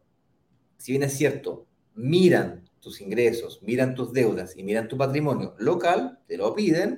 si 0.77 0.93
bien 0.93 1.03
es 1.03 1.11
cierto, 1.13 1.65
miran 1.95 2.63
tus 2.83 2.99
ingresos, 2.99 3.61
miran 3.63 3.95
tus 3.95 4.11
deudas 4.11 4.57
y 4.57 4.63
miran 4.63 4.87
tu 4.87 4.97
patrimonio 4.97 5.55
local, 5.57 6.19
te 6.27 6.37
lo 6.37 6.53
piden, 6.53 6.97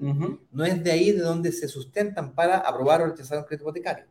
no 0.52 0.66
es 0.66 0.84
de 0.84 0.92
ahí 0.92 1.12
de 1.12 1.22
donde 1.22 1.52
se 1.52 1.68
sustentan 1.68 2.34
para 2.34 2.58
aprobar 2.58 3.02
o 3.02 3.06
rechazar 3.06 3.38
un 3.38 3.46
crédito 3.46 3.66
hipotecario. 3.66 4.06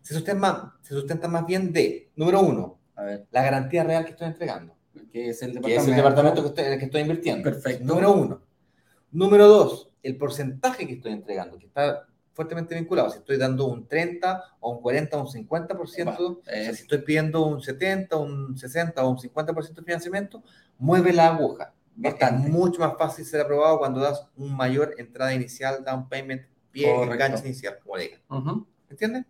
Se 0.00 0.14
sustentan 0.14 0.40
más, 0.40 0.72
se 0.82 0.94
sustentan 0.94 1.32
más 1.32 1.44
bien 1.44 1.72
de, 1.72 2.10
número 2.14 2.40
uno, 2.40 2.80
A 2.94 3.02
ver, 3.02 3.26
la 3.30 3.42
garantía 3.42 3.82
real 3.82 4.04
que 4.04 4.12
estoy 4.12 4.28
entregando, 4.28 4.76
¿qué 5.12 5.30
es 5.30 5.42
el 5.42 5.50
que 5.50 5.54
departamento? 5.56 5.82
es 5.82 5.88
el 5.88 5.96
departamento 5.96 6.42
que 6.42 6.48
estoy, 6.48 6.64
en 6.64 6.72
el 6.72 6.78
que 6.78 6.84
estoy 6.84 7.00
invirtiendo. 7.02 7.42
Perfecto. 7.42 7.84
Número 7.84 8.12
uno. 8.12 8.42
Número 9.10 9.48
dos, 9.48 9.90
el 10.02 10.16
porcentaje 10.16 10.86
que 10.86 10.94
estoy 10.94 11.12
entregando, 11.12 11.58
que 11.58 11.66
está 11.66 12.06
fuertemente 12.40 12.74
vinculado. 12.74 13.10
Si 13.10 13.18
estoy 13.18 13.36
dando 13.36 13.66
un 13.66 13.86
30 13.86 14.42
o 14.60 14.72
un 14.72 14.80
40 14.80 15.16
o 15.18 15.20
un 15.22 15.28
50%, 15.28 15.80
o 15.80 15.86
sea, 15.86 16.54
Eh, 16.70 16.74
si 16.74 16.82
estoy 16.82 16.98
pidiendo 16.98 17.44
un 17.46 17.60
70, 17.60 18.16
un 18.16 18.56
60 18.56 19.04
o 19.04 19.10
un 19.10 19.18
50% 19.18 19.82
de 19.82 19.84
financiamiento, 19.84 20.42
mueve 20.78 21.12
la 21.12 21.26
aguja. 21.28 21.74
Bastante. 21.94 22.46
Es 22.46 22.52
mucho 22.52 22.80
más 22.80 22.96
fácil 22.96 23.24
ser 23.26 23.42
aprobado 23.42 23.78
cuando 23.78 24.00
das 24.00 24.26
un 24.36 24.56
mayor 24.56 24.94
entrada 24.96 25.34
inicial, 25.34 25.84
down 25.84 26.08
payment, 26.08 26.42
pie, 26.72 26.88
enganche 27.02 27.44
inicial, 27.46 27.78
como 27.82 27.96
le 27.96 28.04
digan. 28.04 28.20
ujú. 28.30 28.66
¿Entiendes? 28.88 29.24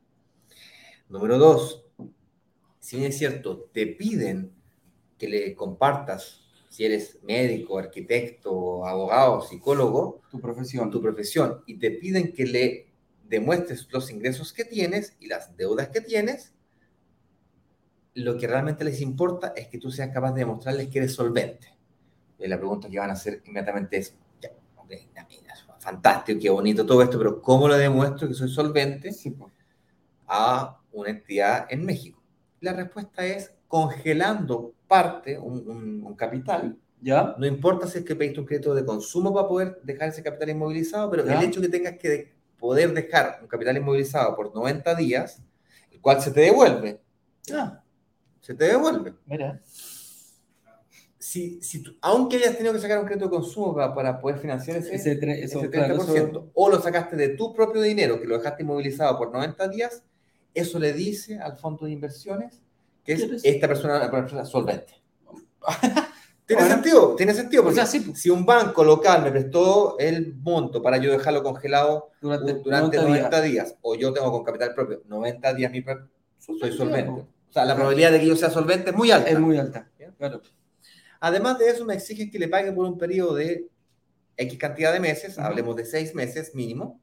Número 1.09 1.37
dos, 1.39 1.85
si 2.79 2.97
bien 2.99 3.09
es 3.11 3.19
cierto, 3.19 3.69
te 3.73 3.87
piden 3.87 4.53
que 5.19 5.29
le 5.29 5.55
compartas 5.57 6.37
si 6.69 6.85
eres 6.85 7.19
médico, 7.25 7.79
arquitecto, 7.79 8.87
abogado, 8.87 9.41
psicólogo, 9.41 10.21
Tu 10.31 10.41
profesión. 10.41 10.89
tu 10.93 11.03
profesión, 11.03 11.63
y 11.67 11.79
te 11.79 11.91
piden 11.91 12.33
que 12.33 12.45
le 12.47 12.90
demuestres 13.31 13.87
los 13.93 14.11
ingresos 14.11 14.53
que 14.53 14.65
tienes 14.65 15.17
y 15.21 15.29
las 15.29 15.57
deudas 15.57 15.89
que 15.89 16.01
tienes, 16.03 16.53
lo 18.15 18.37
que 18.37 18.47
realmente 18.47 18.85
les 18.85 19.01
importa 19.01 19.53
es 19.57 19.69
que 19.69 19.79
tú 19.79 19.91
seas 19.91 20.11
capaz 20.13 20.33
de 20.33 20.41
demostrarles 20.41 20.89
que 20.89 20.99
eres 20.99 21.15
solvente. 21.15 21.69
Y 22.39 22.49
la 22.49 22.59
pregunta 22.59 22.89
que 22.91 22.99
van 22.99 23.11
a 23.11 23.13
hacer 23.15 23.41
inmediatamente 23.47 23.99
es, 23.99 24.15
ya, 24.43 24.51
ok, 24.77 24.91
ya, 25.15 25.27
mira, 25.31 25.55
fantástico, 25.79 26.39
qué 26.41 26.51
bonito 26.51 26.85
todo 26.85 27.03
esto, 27.03 27.17
pero 27.19 27.41
¿cómo 27.41 27.69
lo 27.69 27.77
demuestro 27.79 28.27
que 28.29 28.35
soy 28.35 28.49
solvente 28.51 29.13
Sí, 29.13 29.31
po. 29.31 29.51
a 30.27 30.81
una 30.93 31.11
entidad 31.11 31.67
en 31.71 31.85
México? 31.87 32.21
La 32.61 32.73
respuesta 32.73 33.25
es 33.25 33.53
congelando 33.69 34.75
parte, 34.89 35.39
un, 35.39 35.69
un- 35.71 36.03
un 36.05 36.15
capital. 36.15 36.77
¿Ya? 37.01 37.35
No 37.39 37.47
importa 37.47 37.87
si 37.87 37.99
es 37.99 38.05
que 38.05 38.17
pediste 38.17 38.41
un 38.41 38.47
crédito 38.47 38.75
de 38.75 38.85
consumo 38.85 39.33
para 39.33 39.49
poder 39.49 39.81
dejar 39.85 40.09
ese 40.09 40.23
capital 40.23 40.51
inmovilizado, 40.51 41.11
pero 41.11 41.25
Ya. 41.25 41.39
el 41.41 41.47
hecho 41.49 41.61
que 41.61 41.69
tengas 41.69 41.97
que 41.97 42.40
poder 42.61 42.93
dejar 42.93 43.39
un 43.43 43.49
capital 43.49 43.77
inmovilizado 43.77 44.37
por 44.37 44.55
90 44.55 44.95
días, 44.95 45.43
el 45.91 46.01
cual 46.01 46.21
se 46.21 46.31
te 46.31 46.41
devuelve, 46.43 47.01
Ah, 47.53 47.83
se 48.41 48.55
te 48.55 48.65
devuelve. 48.67 49.15
mira. 49.27 49.61
Si, 51.19 51.61
si 51.63 51.83
tú- 51.83 51.97
aunque 52.01 52.37
hayas 52.37 52.57
tenido 52.57 52.73
que 52.73 52.81
sacar 52.81 52.99
un 52.99 53.05
crédito 53.05 53.27
de 53.27 53.31
consumo 53.31 53.75
para, 53.75 53.95
para 53.95 54.21
poder 54.21 54.39
financiar 54.39 54.79
ese, 54.79 54.95
Ese, 54.95 55.21
tre- 55.21 55.35
ese 55.35 55.45
eso, 55.45 55.61
30%, 55.61 55.71
claro, 55.71 56.03
eso- 56.03 56.51
o 56.55 56.71
lo 56.71 56.81
sacaste 56.81 57.15
de 57.17 57.29
tu 57.31 57.53
propio 57.55 57.83
dinero, 57.83 58.21
que 58.21 58.27
lo 58.27 58.39
dejaste 58.39 58.63
inmovilizado 58.63 59.19
por 59.19 59.31
90 59.33 59.69
días, 59.69 60.03
eso 60.55 60.79
le 60.79 60.93
dice 60.93 61.39
al 61.39 61.57
fondo 61.59 61.87
de 61.87 61.93
inversiones 61.93 62.61
que 63.05 63.13
es 63.13 63.45
esta 63.45 63.69
persona 63.69 64.11
persona 64.11 64.45
solvente. 64.45 64.95
¿Tiene 66.51 66.63
Bueno. 66.63 66.75
sentido? 66.83 67.15
Tiene 67.15 67.33
sentido, 67.35 67.63
o 67.63 67.65
porque 67.67 67.77
sea, 67.77 67.87
sí, 67.87 68.01
po, 68.01 68.15
si 68.17 68.29
un 68.29 68.45
banco 68.45 68.83
local 68.83 69.23
me 69.23 69.31
prestó 69.31 69.97
el 70.01 70.35
monto 70.35 70.83
para 70.83 70.97
yo 70.97 71.13
dejarlo 71.13 71.45
congelado 71.45 72.11
durante, 72.21 72.53
uh, 72.55 72.63
durante 72.65 72.97
90 72.97 73.09
90 73.09 73.41
días. 73.43 73.67
días. 73.69 73.79
o 73.83 73.95
yo 73.95 74.13
tengo 74.13 74.33
con 74.33 74.43
capital 74.43 74.75
propio 74.75 75.01
90 75.07 75.55
días, 75.55 75.71
mi 75.71 75.85
soy 76.39 76.73
Solvente, 76.73 77.11
po. 77.13 77.29
O 77.49 77.53
sea, 77.53 77.65
la 77.65 77.77
probabilidad 77.77 78.11
de 78.11 78.19
que 78.19 78.27
yo 78.27 78.35
sea 78.35 78.51
solvente 78.51 78.91
es 78.91 78.97
muy 78.97 79.13
alta. 79.13 79.31
Es 79.31 79.39
muy 79.39 79.59
alta. 79.59 79.89
Claro. 80.19 80.41
Además 81.21 81.57
de 81.61 81.69
eso, 81.69 81.85
me 81.85 81.95
exigen 81.95 82.33
que 82.33 82.39
le 82.41 82.49
pague 82.49 82.73
por 82.73 82.85
un 82.85 82.99
periodo 82.99 83.35
de 83.37 83.69
X 84.37 84.59
cantidad 84.59 84.93
de 84.93 84.99
meses, 84.99 85.39
hablemos 85.39 85.77
de 85.77 85.85
seis 85.85 86.15
meses 86.17 86.53
mínimo, 86.55 87.01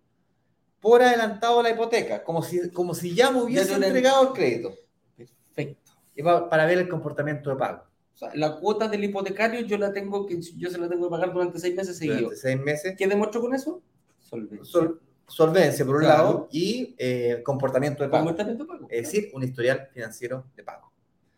por 0.81 1.01
adelantado 1.03 1.63
la 1.63 1.69
hipoteca, 1.69 2.21
como 2.23 2.41
si, 2.43 2.69
como 2.71 2.93
si 2.93 3.15
ya 3.15 3.31
me 3.31 3.41
hubiese 3.43 3.73
entregado 3.73 4.23
el 4.27 4.33
crédito, 4.33 4.73
Perfecto. 5.15 5.91
y 6.15 6.21
pa- 6.21 6.49
para 6.49 6.65
ver 6.65 6.79
el 6.79 6.89
comportamiento 6.89 7.49
de 7.49 7.55
pago. 7.55 7.83
O 8.17 8.19
sea, 8.19 8.31
la 8.33 8.55
cuota 8.59 8.87
del 8.87 9.03
hipotecario 9.03 9.61
yo 9.61 9.77
la 9.77 9.93
tengo 9.93 10.25
que 10.25 10.41
yo 10.41 10.71
se 10.71 10.79
la 10.79 10.89
tengo 10.89 11.05
que 11.07 11.11
pagar 11.11 11.31
durante 11.31 11.59
seis 11.59 11.75
meses 11.75 11.97
seguidos. 11.97 12.21
Durante 12.21 12.37
seis 12.41 12.59
meses, 12.59 12.95
¿Qué 12.97 13.07
demuestro 13.07 13.41
con 13.41 13.53
eso? 13.53 13.79
Solvencia. 14.17 14.65
sol- 14.65 14.99
solvencia 15.27 15.85
por 15.85 15.97
un 15.97 16.01
Claro. 16.01 16.23
lado 16.23 16.47
y 16.51 16.95
eh, 16.97 17.41
comportamiento 17.45 18.01
de 18.01 18.09
pago. 18.09 18.23
Comportamiento 18.25 18.63
de 18.63 18.67
pago. 18.67 18.87
Es 18.89 19.03
decir, 19.03 19.29
un 19.35 19.43
historial 19.43 19.87
financiero 19.93 20.45
de 20.55 20.63
pago. 20.63 20.91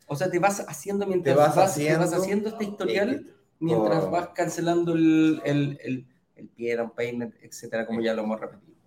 O 0.08 0.16
sea, 0.16 0.32
te 0.32 0.40
vas 0.40 0.62
haciendo 0.70 1.06
mientras 1.06 1.36
Te 1.36 1.38
vas 1.38 1.54
vas, 1.56 1.76
te 1.76 1.84
vas 1.84 2.00
haciendo- 2.00 2.18
haciendo 2.22 2.50
este 2.50 2.64
historial 2.64 3.28
mientras 3.60 4.04
oh. 4.06 4.10
vas 4.12 4.30
cancelando 4.30 4.94
el, 4.94 5.42
el, 5.44 5.78
el, 5.84 6.08
el 6.36 6.48
pie 6.48 6.78
down 6.78 6.92
payment, 6.96 7.36
etcétera, 7.42 7.86
como 7.86 8.00
ya 8.00 8.14
lo 8.14 8.22
hemos 8.24 8.40
repetido. 8.40 8.78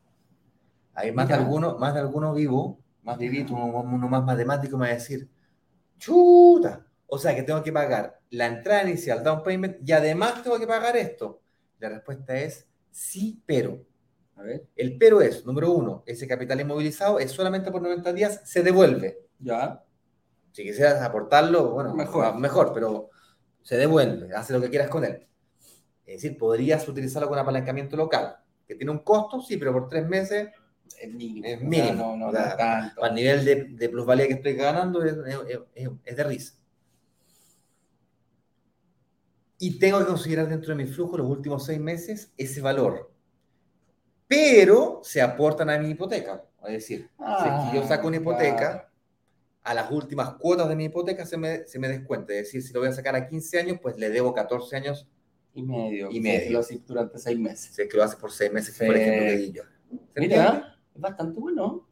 Hay 0.94 1.12
más 1.12 1.28
de 1.28 1.35
alguno, 1.35 1.76
más 1.78 1.92
de 1.92 2.00
alguno 2.00 2.33
vivo, 2.33 2.78
más 3.02 3.18
vivito, 3.18 3.52
uno, 3.52 3.66
uno 3.83 4.09
más 4.09 4.24
matemático 4.24 4.78
me 4.78 4.87
va 4.87 4.92
a 4.92 4.94
decir, 4.94 5.28
chuta, 5.98 6.87
o 7.14 7.18
sea 7.18 7.35
que 7.35 7.42
tengo 7.42 7.62
que 7.62 7.72
pagar 7.72 8.20
la 8.31 8.46
entrada 8.46 8.85
inicial, 8.85 9.22
down 9.22 9.42
payment, 9.42 9.77
y 9.87 9.92
además 9.92 10.42
tengo 10.42 10.59
que 10.59 10.66
pagar 10.66 10.96
esto. 10.96 11.42
La 11.79 11.90
respuesta 11.90 12.35
es 12.37 12.66
sí, 12.90 13.42
pero. 13.44 13.85
A 14.37 14.42
ver, 14.42 14.64
El 14.77 14.96
pero 14.96 15.20
es, 15.20 15.44
número 15.44 15.70
uno, 15.72 16.03
ese 16.07 16.27
capital 16.27 16.59
inmovilizado 16.61 17.18
es 17.18 17.31
solamente 17.31 17.70
por 17.70 17.83
90 17.83 18.12
días, 18.14 18.40
se 18.44 18.62
devuelve. 18.62 19.27
ya. 19.38 19.85
Si 20.53 20.62
quisieras 20.64 21.03
aportarlo, 21.03 21.70
bueno, 21.72 21.94
Mejor. 21.94 22.25
mejor, 22.25 22.40
mejor 22.40 22.72
pero 22.75 23.11
se 23.62 23.77
devuelve, 23.77 24.35
hace 24.35 24.53
lo 24.55 24.61
que 24.61 24.70
quieras 24.70 24.88
con 24.88 25.05
él. 25.05 25.27
Es 26.07 26.22
decir, 26.22 26.37
podrías 26.38 26.87
utilizarlo 26.88 27.29
con 27.29 27.38
apalancamiento 27.38 27.96
local, 27.96 28.37
que 28.66 28.75
tiene 28.75 28.90
un 28.90 28.98
costo, 29.01 29.40
sí, 29.42 29.57
pero 29.59 29.72
por 29.72 29.88
tres 29.88 30.07
meses 30.09 30.48
Es 30.98 31.12
mínimo. 31.12 31.46
Es 31.46 31.57
o 31.57 31.61
sea, 31.61 31.68
mínimo, 31.68 31.92
no, 31.94 32.16
no, 32.16 32.27
o 32.29 32.33
no 32.33 32.38
sea, 32.38 32.57
tanto. 32.57 33.05
al 33.05 33.14
nivel 33.14 33.44
de, 33.44 33.64
de 33.64 33.88
plusvalía 33.90 34.27
que 34.29 34.35
estoy 34.35 34.55
ganando 34.55 35.03
es- 35.05 35.16
es- 35.75 35.90
es 36.05 36.16
de 36.16 36.25
risa. 36.25 36.55
Y 39.64 39.79
tengo 39.79 40.01
que 40.01 40.07
considerar 40.07 40.48
dentro 40.48 40.75
de 40.75 40.85
mi 40.85 40.90
flujo 40.90 41.16
los 41.16 41.31
últimos 41.31 41.64
seis 41.64 41.79
meses 41.79 42.33
ese 42.37 42.61
valor. 42.61 43.12
Pero 44.27 45.01
se 45.05 45.20
aportan 45.22 45.70
a 45.70 45.79
mi 45.79 45.90
hipoteca. 45.90 46.44
Es 46.64 46.72
decir, 46.72 47.09
si 47.16 47.48
es 47.48 47.70
que 47.70 47.77
yo 47.77 47.87
saco 47.87 48.09
una 48.09 48.16
hipoteca, 48.16 48.57
claro. 48.57 48.88
a 49.62 49.75
las 49.75 49.90
últimas 49.92 50.35
cuotas 50.35 50.68
de 50.68 50.75
mi 50.75 50.87
hipoteca 50.87 51.25
se 51.27 51.37
me, 51.37 51.64
se 51.66 51.79
me 51.79 51.88
descuenta. 51.88 52.33
Es 52.33 52.46
decir, 52.46 52.62
si 52.62 52.72
lo 52.72 52.81
voy 52.81 52.88
a 52.88 52.92
sacar 52.92 53.14
a 53.14 53.29
15 53.29 53.59
años, 53.61 53.79
pues 53.81 53.96
le 53.98 54.11
debo 54.11 54.33
14 54.35 54.75
años 54.77 55.07
Y 55.55 55.62
medio. 55.62 56.11
Y 56.11 56.14
si 56.14 56.20
medio. 56.20 56.38
es 56.38 56.44
que 56.46 56.51
Lo 56.51 56.59
haces 56.61 56.87
durante 56.87 57.18
seis 57.18 57.38
meses. 57.38 57.75
si 57.75 57.83
es 57.83 57.88
que 57.88 57.96
lo 57.96 58.03
hace 58.03 58.16
por 58.16 58.33
seis 58.33 58.53
meses, 58.53 58.77
por 58.77 58.96
ejemplo 58.96 59.27
que 59.27 59.37
di 59.37 59.53
yo. 59.53 59.62
Mira, 60.16 60.77
es 60.94 61.01
bastante 61.01 61.38
bueno. 61.38 61.87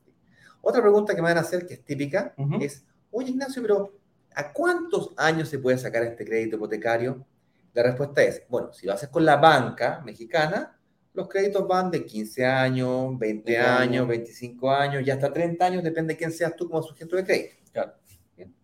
Otra 0.62 0.80
pregunta 0.80 1.14
que 1.14 1.22
me 1.22 1.28
van 1.28 1.38
a 1.38 1.42
hacer, 1.42 1.66
que 1.66 1.74
es 1.74 1.84
típica, 1.84 2.34
Ujú. 2.36 2.56
es, 2.60 2.84
oye 3.10 3.30
Ignacio, 3.30 3.62
pero 3.62 3.94
¿a 4.34 4.52
cuántos 4.52 5.12
años 5.16 5.48
se 5.48 5.58
puede 5.58 5.78
sacar 5.78 6.02
este 6.02 6.24
crédito 6.24 6.56
hipotecario? 6.56 7.24
La 7.72 7.82
respuesta 7.82 8.22
es, 8.22 8.42
bueno, 8.48 8.72
si 8.72 8.86
lo 8.86 8.92
haces 8.92 9.08
con 9.08 9.24
la 9.24 9.36
banca 9.36 10.02
mexicana, 10.04 10.76
los 11.12 11.28
créditos 11.28 11.66
van 11.66 11.90
de 11.90 12.04
15 12.04 12.44
años, 12.44 13.18
20 13.18 13.52
20 13.52 13.58
años, 13.58 13.80
años. 13.80 14.08
25 14.08 14.70
años 14.70 15.06
y 15.06 15.10
hasta 15.10 15.32
30 15.32 15.64
años, 15.64 15.82
depende 15.82 16.14
de 16.14 16.18
quién 16.18 16.32
seas 16.32 16.54
tú 16.56 16.68
como 16.68 16.82
sujeto 16.82 17.16
de 17.16 17.24
crédito. 17.24 17.56
Claro. 17.72 17.94
Bien. 18.36 18.54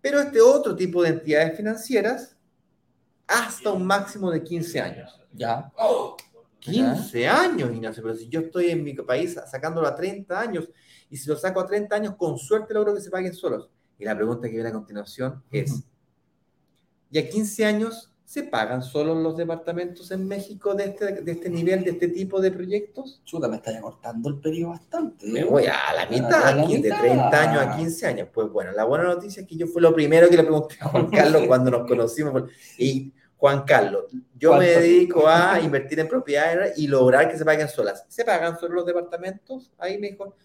Pero 0.00 0.20
este 0.20 0.40
otro 0.40 0.74
tipo 0.74 1.02
de 1.02 1.10
entidades 1.10 1.56
financieras, 1.56 2.36
hasta 3.26 3.72
un 3.72 3.86
máximo 3.86 4.30
de 4.30 4.42
15 4.42 4.80
años. 4.80 5.20
Ya. 5.32 5.70
15 6.58 7.28
años, 7.28 7.70
Ignacio, 7.72 8.02
pero 8.02 8.14
si 8.14 8.28
yo 8.28 8.40
estoy 8.40 8.70
en 8.70 8.84
mi 8.84 8.94
país 8.94 9.38
sacándolo 9.46 9.86
a 9.86 9.94
30 9.94 10.38
años 10.38 10.68
y 11.08 11.16
si 11.16 11.28
lo 11.28 11.36
saco 11.36 11.60
a 11.60 11.66
30 11.66 11.94
años, 11.94 12.16
con 12.16 12.38
suerte 12.38 12.74
logro 12.74 12.94
que 12.94 13.00
se 13.00 13.10
paguen 13.10 13.32
solos. 13.32 13.70
Y 13.98 14.04
la 14.04 14.14
pregunta 14.14 14.48
que 14.48 14.54
viene 14.54 14.68
a 14.68 14.72
continuación 14.72 15.42
es. 15.50 15.84
¿y 17.10 17.18
a 17.18 17.28
15 17.28 17.64
años 17.64 18.09
se 18.30 18.44
pagan 18.44 18.80
solos 18.80 19.16
los 19.16 19.36
departamentos 19.36 20.12
en 20.12 20.28
México 20.28 20.76
de 20.76 20.84
este, 20.84 21.20
de 21.20 21.32
este 21.32 21.50
nivel, 21.50 21.82
de 21.82 21.90
este 21.90 22.06
tipo 22.06 22.40
de 22.40 22.52
proyectos? 22.52 23.20
Chuta, 23.24 23.48
me 23.48 23.56
está 23.56 23.76
acortando 23.76 24.28
el 24.28 24.38
periodo 24.38 24.70
bastante. 24.70 25.26
Me 25.26 25.42
voy 25.42 25.64
a 25.66 25.92
la 25.92 26.06
mitad, 26.08 26.46
A 26.46 26.54
la 26.54 26.62
aquí, 26.62 26.76
de 26.76 26.90
mitad. 26.90 27.00
30 27.00 27.40
años 27.40 27.62
a 27.66 27.76
15 27.76 28.06
años. 28.06 28.28
Pues 28.32 28.48
bueno, 28.50 28.70
la 28.70 28.84
buena 28.84 29.02
noticia 29.02 29.42
es 29.42 29.48
que 29.48 29.56
yo 29.56 29.66
fui 29.66 29.82
lo 29.82 29.92
primero 29.92 30.28
que 30.28 30.36
le 30.36 30.44
pregunté 30.44 30.76
a 30.78 30.84
Juan 30.84 31.10
Carlos 31.10 31.42
cuando 31.48 31.72
nos 31.72 31.88
conocimos. 31.88 32.44
Y 32.78 33.12
Juan 33.36 33.64
Carlos, 33.64 34.04
yo 34.38 34.54
me 34.54 34.68
dedico 34.68 35.26
a 35.26 35.58
invertir 35.60 35.98
en 35.98 36.06
propiedades 36.06 36.78
y 36.78 36.86
lograr 36.86 37.28
que 37.28 37.36
se 37.36 37.44
paguen 37.44 37.66
solas. 37.66 38.04
¿Se 38.06 38.24
pagan 38.24 38.56
solo 38.60 38.76
los 38.76 38.86
departamentos? 38.86 39.72
Ahí 39.76 39.98
me 39.98 40.12
dijo, 40.12 40.36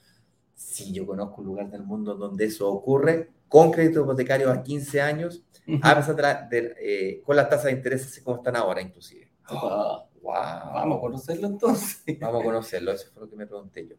sí, 0.55 0.91
yo 0.91 1.05
conozco 1.05 1.41
un 1.41 1.45
lugar 1.45 1.69
del 1.69 1.83
mundo 1.83 2.15
donde 2.15 2.45
eso 2.45 2.67
ocurre, 2.67 3.29
con 3.55 3.71
crédito 3.71 4.01
hipotecario 4.01 4.51
a 4.51 4.61
15 4.61 4.99
años, 5.01 5.43
a 5.81 5.95
pesar 5.95 6.15
de 6.15 6.21
la- 6.21 6.41
de- 6.51 6.75
eh, 6.79 7.21
con 7.23 7.35
las 7.37 7.47
tasas 7.47 7.65
de 7.65 7.71
interés 7.71 8.05
así 8.05 8.21
como 8.21 8.35
están 8.37 8.55
ahora 8.57 8.81
inclusive. 8.81 9.31
Wow. 10.21 10.73
Vamos 10.73 10.97
a 10.97 11.01
conocerlo 11.01 11.47
entonces. 11.47 12.03
Vamos 12.19 12.41
a 12.41 12.43
conocerlo, 12.43 12.91
eso 12.91 13.07
fue 13.13 13.21
lo 13.23 13.29
que 13.29 13.35
me 13.37 13.47
pregunté 13.47 13.87
yo. 13.87 13.95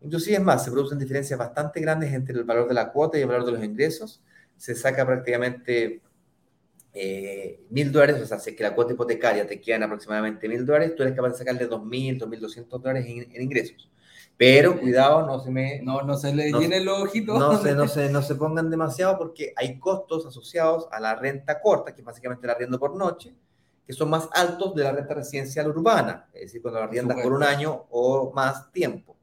Inclusive 0.00 0.36
es 0.36 0.42
más, 0.42 0.64
se 0.64 0.70
producen 0.70 0.98
diferencias 0.98 1.38
bastante 1.38 1.80
grandes 1.80 2.12
entre 2.12 2.36
el 2.36 2.44
valor 2.44 2.68
de 2.68 2.74
la 2.74 2.92
cuota 2.92 3.18
y 3.18 3.22
el 3.22 3.28
valor 3.28 3.44
de 3.46 3.52
los 3.52 3.64
ingresos. 3.64 4.22
Se 4.56 4.74
saca 4.76 5.04
prácticamente 5.06 6.00
eh, 6.94 7.60
mil 7.70 7.90
dólares, 7.90 8.20
o 8.22 8.26
sea, 8.26 8.38
si 8.38 8.50
es 8.50 8.56
que 8.56 8.62
la 8.62 8.74
cuota 8.74 8.92
hipotecaria 8.92 9.46
te 9.46 9.60
quedan 9.60 9.82
aproximadamente 9.84 10.48
mil 10.48 10.64
dólares, 10.66 10.94
tú 10.94 11.02
eres 11.02 11.14
capaz 11.16 11.30
de 11.30 11.38
sacarle 11.38 11.66
dos 11.66 11.84
mil, 11.84 12.18
dos 12.18 12.28
mil 12.28 12.40
doscientos 12.40 12.80
dólares 12.82 13.06
en, 13.08 13.32
en 13.34 13.42
ingresos. 13.42 13.90
Pero 14.36 14.78
cuidado, 14.80 15.26
no 15.26 15.38
se 15.38 15.50
me, 15.50 15.80
No, 15.82 16.02
no 16.02 16.16
se 16.16 16.34
le 16.34 16.50
No- 16.50 16.60
llene 16.60 16.80
los 16.80 17.02
ojitos. 17.02 17.38
no 17.38 17.56
se, 17.58 17.74
no, 17.74 17.86
se, 17.88 18.10
no 18.10 18.22
se 18.22 18.34
pongan 18.34 18.70
demasiado 18.70 19.18
porque 19.18 19.52
hay 19.56 19.78
costos 19.78 20.26
asociados 20.26 20.88
a 20.90 20.98
la 21.00 21.14
renta 21.14 21.60
corta, 21.60 21.94
que 21.94 22.02
básicamente 22.02 22.46
el 22.46 22.50
arriendo 22.50 22.78
por 22.78 22.96
noche, 22.96 23.34
que 23.86 23.92
son 23.92 24.10
más 24.10 24.28
altos 24.32 24.74
de 24.74 24.84
la 24.84 24.92
renta 24.92 25.14
residencial 25.14 25.68
urbana, 25.68 26.28
es 26.32 26.42
decir, 26.42 26.62
cuando 26.62 26.80
la 26.80 26.86
arriendas 26.86 27.20
por 27.20 27.32
un 27.32 27.42
año 27.42 27.86
o 27.90 28.32
más 28.34 28.72
tiempo, 28.72 29.16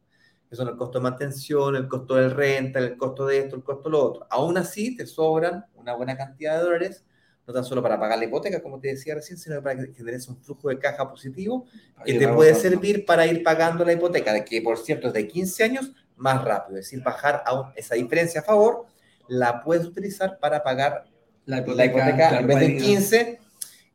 que 0.50 0.56
son 0.56 0.68
el 0.68 0.76
costo 0.78 1.00
de 1.00 1.04
mantención, 1.04 1.76
el 1.76 1.88
costo 1.88 2.16
del 2.16 2.32
renta, 2.32 2.80
el 2.80 2.98
costo 2.98 3.26
de 3.26 3.40
esto, 3.40 3.56
el 3.56 3.64
costo 3.64 3.84
de 3.84 3.90
lo 3.92 4.04
otro. 4.04 4.28
Aún 4.30 4.58
así, 4.58 4.96
te 4.96 5.06
sobran 5.06 5.66
una 5.76 5.94
buena 5.96 6.18
cantidad 6.18 6.58
de 6.58 6.64
dólares, 6.64 7.06
no 7.50 7.54
tan 7.54 7.66
solo 7.66 7.82
para 7.82 8.00
pagar 8.00 8.20
la 8.20 8.26
hipoteca, 8.26 8.62
como 8.62 8.80
te 8.80 8.90
decía 8.90 9.16
recién, 9.16 9.38
sino 9.40 9.62
para 9.62 9.76
que 9.84 9.92
generes 9.94 10.28
un 10.28 10.38
flujo 10.38 10.70
de 10.70 10.78
caja 10.78 11.10
positivo 11.10 11.66
que 12.06 12.12
Ahí 12.14 12.20
te 12.20 12.28
puede 12.28 12.54
servir 12.54 13.06
para 13.06 13.26
ir 13.26 13.42
pagando 13.44 13.84
la 13.84 13.94
hipoteca, 13.94 14.32
de 14.34 14.46
que 14.46 14.62
por 14.62 14.78
cierto 14.78 15.08
es 15.08 15.14
de 15.14 15.28
15 15.28 15.64
años 15.64 15.92
más 16.16 16.44
rápido, 16.46 16.78
es 16.78 16.86
decir, 16.86 17.02
bajar 17.04 17.42
a 17.48 17.74
esa 17.76 17.96
diferencia 17.96 18.42
a 18.42 18.44
favor, 18.44 18.86
la 19.28 19.64
puedes 19.64 19.86
utilizar 19.88 20.38
para 20.40 20.62
pagar 20.62 21.06
La 21.46 21.62
la 21.62 21.86
hipoteca 21.86 22.16
claro, 22.16 22.38
en 22.42 22.48
vez 22.48 22.60
de 22.60 22.66
en 22.66 22.72
para 22.74 22.84
ir- 22.84 22.86
15, 22.86 23.40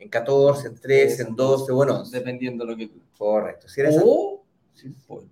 en 0.01 0.09
14, 0.09 0.67
en 0.69 0.75
13, 0.81 1.23
en 1.23 1.37
12 1.37 1.71
o 1.73 1.83
en 1.85 1.91
11. 1.91 2.19
Dependiendo 2.19 2.65
de 2.65 2.71
lo 2.73 2.77
que 2.77 2.89
tú. 2.89 3.01
Correcto. 3.17 3.69
Si 3.69 3.81
eres 3.81 3.97
O, 4.03 4.43
sí, 4.75 4.93
por. 5.07 5.23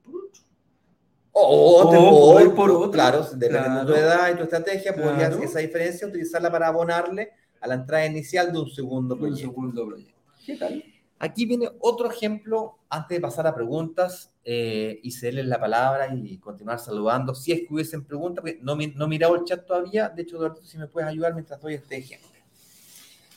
O 1.35 1.91
te 1.91 1.97
O 1.99 2.35
por- 2.35 2.55
por 2.55 2.71
otro. 2.71 2.91
Claro, 2.93 3.27
dependiendo 3.35 3.81
de 3.81 3.87
tu 3.87 3.93
Claro. 3.95 4.07
edad 4.07 4.33
y 4.33 4.37
tu 4.37 4.43
estrategia, 4.45 4.95
podrías 4.95 5.31
Claro. 5.31 5.43
esa 5.43 5.59
diferencia 5.61 6.07
utilizarla 6.07 6.53
para 6.53 6.69
abonarle 6.69 7.33
a 7.63 7.67
la 7.69 7.75
entrada 7.75 8.05
inicial 8.07 8.53
de 8.53 8.59
un 8.59 8.71
segundo 8.71 9.15
Un 9.15 9.21
proyecto. 9.21 9.41
segundo 9.51 9.87
proyecto. 9.87 10.21
¿Qué 10.45 10.57
tal? 10.57 10.85
Aquí 11.19 11.47
viene 11.47 11.69
otro 11.79 12.11
ejemplo, 12.11 12.79
antes 12.89 13.17
de 13.17 13.21
pasar 13.23 13.47
a 13.47 13.55
preguntas 13.55 14.33
eh, 14.45 14.99
y 15.05 15.13
cederles 15.13 15.47
la 15.47 15.61
palabra 15.61 16.13
y 16.13 16.37
continuar 16.39 16.81
saludando. 16.81 17.33
Si 17.35 17.53
es 17.53 17.61
que 17.61 17.73
hubiesen 17.73 18.05
preguntas, 18.05 18.43
porque 18.43 18.59
no, 18.61 18.75
no 18.75 19.05
he 19.05 19.09
mirado 19.09 19.37
el 19.37 19.45
chat 19.45 19.65
todavía, 19.65 20.09
de 20.09 20.23
hecho, 20.23 20.37
Eduardo, 20.37 20.61
si 20.65 20.77
me 20.79 20.89
puedes 20.89 21.09
ayudar 21.09 21.33
mientras 21.35 21.61
doy 21.61 21.75
este 21.75 21.97
ejemplo. 21.99 22.29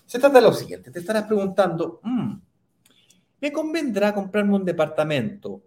Se 0.07 0.17
trata 0.19 0.39
de 0.39 0.45
lo 0.47 0.53
siguiente, 0.53 0.89
te 0.89 0.99
estarás 0.99 1.23
preguntando, 1.26 1.99
"Mm, 2.03 2.34
¿me 3.41 3.51
convendrá 3.51 4.13
comprarme 4.13 4.55
un 4.55 4.65
departamento? 4.65 5.61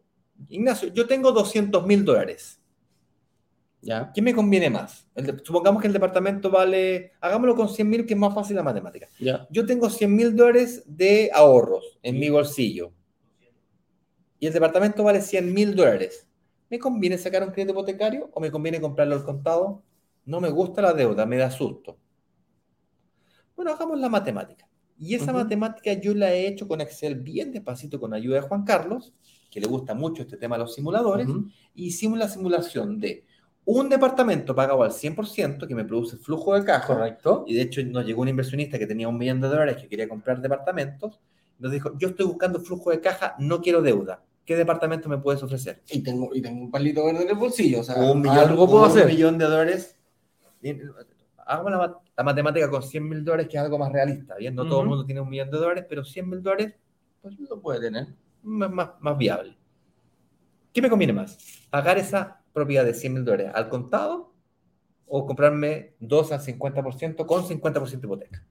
Ignacio, 0.49 0.89
yo 0.93 1.07
tengo 1.07 1.31
200 1.33 1.87
mil 1.87 2.05
dólares. 2.05 2.61
Ya. 3.81 4.11
¿Qué 4.13 4.21
me 4.21 4.35
conviene 4.35 4.71
más? 4.71 5.09
El 5.15 5.27
de- 5.27 5.39
supongamos 5.45 5.81
que 5.81 5.87
el 5.87 5.93
departamento 5.93 6.51
vale, 6.51 7.13
hagámoslo 7.21 7.55
con 7.55 7.69
100 7.69 7.89
mil, 7.89 8.05
que 8.07 8.15
es 8.15 8.21
más 8.21 8.35
fácil 8.35 8.57
la 8.57 8.63
matemática. 8.63 9.09
Ya. 9.21 9.47
Yo 9.51 9.65
tengo 9.67 9.89
100 9.89 10.15
mil 10.15 10.35
dólares 10.35 10.83
de 10.87 11.31
ahorros 11.33 11.99
en 12.03 12.19
mi 12.19 12.29
bolsillo 12.29 12.93
y 14.41 14.47
el 14.47 14.53
departamento 14.53 15.03
vale 15.05 15.21
100 15.21 15.53
mil 15.53 15.75
dólares. 15.75 16.27
¿Me 16.71 16.79
conviene 16.79 17.19
sacar 17.19 17.43
un 17.43 17.51
crédito 17.51 17.73
hipotecario 17.73 18.31
o 18.33 18.41
me 18.41 18.51
conviene 18.51 18.81
comprarlo 18.81 19.15
al 19.15 19.25
contado? 19.25 19.83
No 20.25 20.41
me 20.41 20.51
gusta 20.51 20.83
la 20.83 20.93
deuda, 20.93 21.25
me 21.25 21.37
da 21.39 21.51
susto. 21.51 21.99
Bueno, 23.57 23.73
hagamos 23.73 23.99
la 23.99 24.09
matemática. 24.09 24.69
Y 24.99 25.15
esa 25.15 25.33
matemática 25.33 25.93
yo 25.93 26.13
la 26.15 26.35
he 26.35 26.47
hecho 26.49 26.67
con 26.67 26.81
Excel 26.81 27.15
bien 27.17 27.53
despacito 27.53 28.01
con 28.01 28.13
ayuda 28.13 28.37
de 28.41 28.49
Juan 28.49 28.65
Carlos, 28.65 29.13
que 29.51 29.61
le 29.61 29.67
gusta 29.69 29.95
mucho 29.95 30.23
este 30.23 30.37
tema 30.37 30.57
de 30.57 30.65
los 30.65 30.75
simuladores 30.75 31.29
hicimos 31.75 32.19
la 32.19 32.29
simulación 32.29 32.99
de 33.01 33.25
un 33.71 33.91
departamento 33.91 34.55
pagado 34.55 34.83
al 34.83 34.93
100% 34.93 35.67
que 35.67 35.75
me 35.75 35.85
produce 35.85 36.17
flujo 36.17 36.55
de 36.55 36.65
caja. 36.65 36.87
Correcto. 36.87 37.45
Y 37.47 37.55
de 37.55 37.61
hecho 37.63 37.83
nos 37.85 38.07
llegó 38.07 38.23
un 38.23 38.29
inversionista 38.29 38.79
que 38.79 38.87
tenía 38.87 39.09
un 39.09 39.19
millón 39.19 39.43
de 39.43 39.49
dólares 39.49 39.77
que 39.77 39.89
quería 39.89 40.09
comprar 40.09 40.41
departamentos. 40.41 41.21
Nos 41.59 41.71
dijo, 41.73 41.93
yo 41.99 42.09
estoy 42.09 42.25
buscando 42.25 42.61
flujo 42.61 42.91
de 42.91 43.01
caja, 43.03 43.35
no 43.39 43.61
quiero 43.61 43.83
deuda. 43.83 44.23
¿Qué 44.47 44.57
departamento 44.57 45.11
me 45.11 45.19
puedes 45.19 45.43
ofrecer? 45.43 45.83
Y 45.91 46.03
tengo, 46.03 46.35
y 46.35 46.41
tengo 46.41 46.63
un 46.63 46.71
palito 46.71 47.05
verde 47.05 47.25
en 47.25 47.29
el 47.29 47.35
bolsillo. 47.35 47.81
O 47.81 47.85
sea, 47.85 47.97
un 47.97 48.23
millón, 48.23 48.39
algo 48.39 48.67
puedo 48.67 48.85
un 48.85 48.91
hacer. 48.91 49.07
millón 49.07 49.37
de 49.37 49.45
dólares. 49.45 49.99
Hagamos 51.45 51.71
la, 51.71 51.99
la 52.17 52.25
matemática 52.25 52.71
con 52.71 52.83
100 52.83 53.07
mil 53.07 53.23
dólares, 53.23 53.49
que 53.51 53.59
es 53.59 53.63
algo 53.63 53.77
más 53.79 53.93
realista. 53.93 54.35
Bien, 54.37 54.55
no 54.55 54.67
todo 54.67 54.81
el 54.81 54.89
mundo 54.89 55.05
tiene 55.05 55.21
un 55.21 55.29
millón 55.29 55.51
de 55.51 55.59
dólares, 55.59 55.85
pero 55.87 56.05
100 56.07 56.27
mil 56.31 56.43
dólares 56.43 56.75
Pues 57.21 57.39
lo 57.39 57.61
puede 57.61 57.81
tener. 57.81 58.07
más, 58.43 58.71
más, 58.71 58.91
más 59.01 59.19
viable. 59.19 59.55
¿Qué 60.73 60.81
me 60.81 60.89
conviene 60.89 61.13
más? 61.13 61.37
¿Pagar 61.69 61.99
esa 61.99 62.38
propiedad 62.59 62.85
de 62.85 62.95
100 62.95 63.15
mil 63.15 63.25
dólares 63.25 63.53
al 63.55 63.69
contado 63.69 64.35
o 65.07 65.27
comprarme 65.27 65.95
dos 66.01 66.33
al 66.33 66.41
50% 66.41 67.27
con 67.27 67.45
50% 67.45 67.91
de 67.91 68.07
hipoteca? 68.07 68.47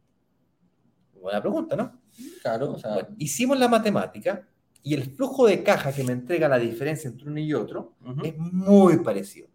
Buena 1.21 1.41
pregunta, 1.41 1.75
¿no? 1.75 1.99
Claro, 2.41 2.73
o 2.73 2.79
sea, 2.79 2.93
Bueno, 2.93 3.09
hicimos 3.17 3.59
la 3.59 3.67
matemática 3.67 4.47
y 4.81 4.93
el 4.93 5.03
flujo 5.03 5.45
de 5.45 5.63
caja 5.63 5.91
que 5.91 6.03
me 6.03 6.13
entrega 6.13 6.47
la 6.47 6.57
diferencia 6.57 7.09
entre 7.09 7.27
uno 7.27 7.39
y 7.39 7.53
otro 7.53 7.95
es 8.23 8.37
muy 8.37 8.97
parecido. 8.99 9.49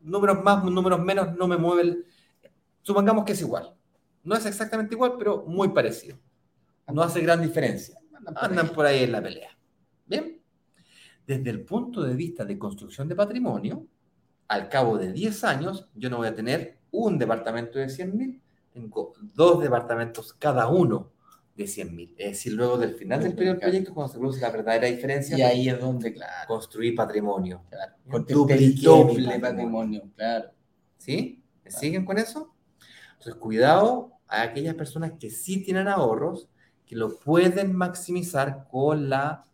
Números 0.00 0.42
más, 0.42 0.64
números 0.64 1.00
menos, 1.00 1.34
no 1.36 1.46
me 1.46 1.56
mueve 1.56 1.82
el... 1.82 2.06
Supongamos 2.82 3.24
que 3.24 3.32
es 3.32 3.40
igual. 3.40 3.74
No 4.22 4.34
es 4.34 4.44
exactamente 4.46 4.94
igual, 4.94 5.14
pero 5.18 5.44
muy 5.46 5.68
parecido. 5.68 6.18
No 6.92 7.02
hace 7.02 7.20
gran 7.20 7.40
diferencia. 7.40 7.98
Andan 8.14 8.34
por 8.34 8.44
Andan 8.44 8.66
ahí. 8.66 8.72
por 8.74 8.86
ahí 8.86 9.02
en 9.04 9.12
la 9.12 9.22
pelea. 9.22 9.58
Bien. 10.06 10.40
Desde 11.26 11.50
el 11.50 11.64
punto 11.64 12.02
de 12.02 12.14
vista 12.14 12.44
de 12.44 12.58
construcción 12.58 13.08
de 13.08 13.16
patrimonio, 13.16 13.86
al 14.48 14.68
cabo 14.68 14.98
de 14.98 15.12
10 15.12 15.44
años, 15.44 15.88
yo 15.94 16.10
no 16.10 16.18
voy 16.18 16.28
a 16.28 16.34
tener 16.34 16.78
un 16.90 17.18
departamento 17.18 17.78
de 17.78 17.88
100 17.88 18.16
mil, 18.16 18.42
tengo 18.72 19.14
dos 19.34 19.62
departamentos 19.62 20.32
cada 20.34 20.68
uno 20.68 21.12
de 21.56 21.66
100 21.66 21.94
mil. 21.94 22.14
Es 22.18 22.32
decir, 22.32 22.52
luego 22.52 22.76
del 22.76 22.94
final 22.94 23.22
del 23.22 23.34
periodo 23.34 23.54
del 23.54 23.60
proyecto, 23.60 23.94
cuando 23.94 24.12
se 24.12 24.18
produce 24.18 24.40
la 24.40 24.50
verdadera 24.50 24.88
diferencia, 24.88 25.38
Y 25.38 25.42
ahí 25.42 25.68
es 25.68 25.80
donde, 25.80 26.12
claro, 26.12 26.48
construir 26.48 26.94
patrimonio. 26.94 27.62
claro. 27.70 27.94
Doble 28.82 29.38
patrimonio. 29.40 30.02
claro. 30.16 30.50
¿Sí? 30.98 31.42
¿Me 31.64 31.70
siguen 31.70 32.04
con 32.04 32.18
eso? 32.18 32.54
Entonces, 33.12 33.34
cuidado 33.36 34.12
a 34.26 34.42
aquellas 34.42 34.74
personas 34.74 35.12
que 35.18 35.30
sí 35.30 35.62
tienen 35.62 35.88
ahorros, 35.88 36.48
que 36.86 36.96
lo 36.96 37.18
pueden 37.18 37.74
maximizar 37.74 38.66
con 38.70 39.08
la 39.08 39.44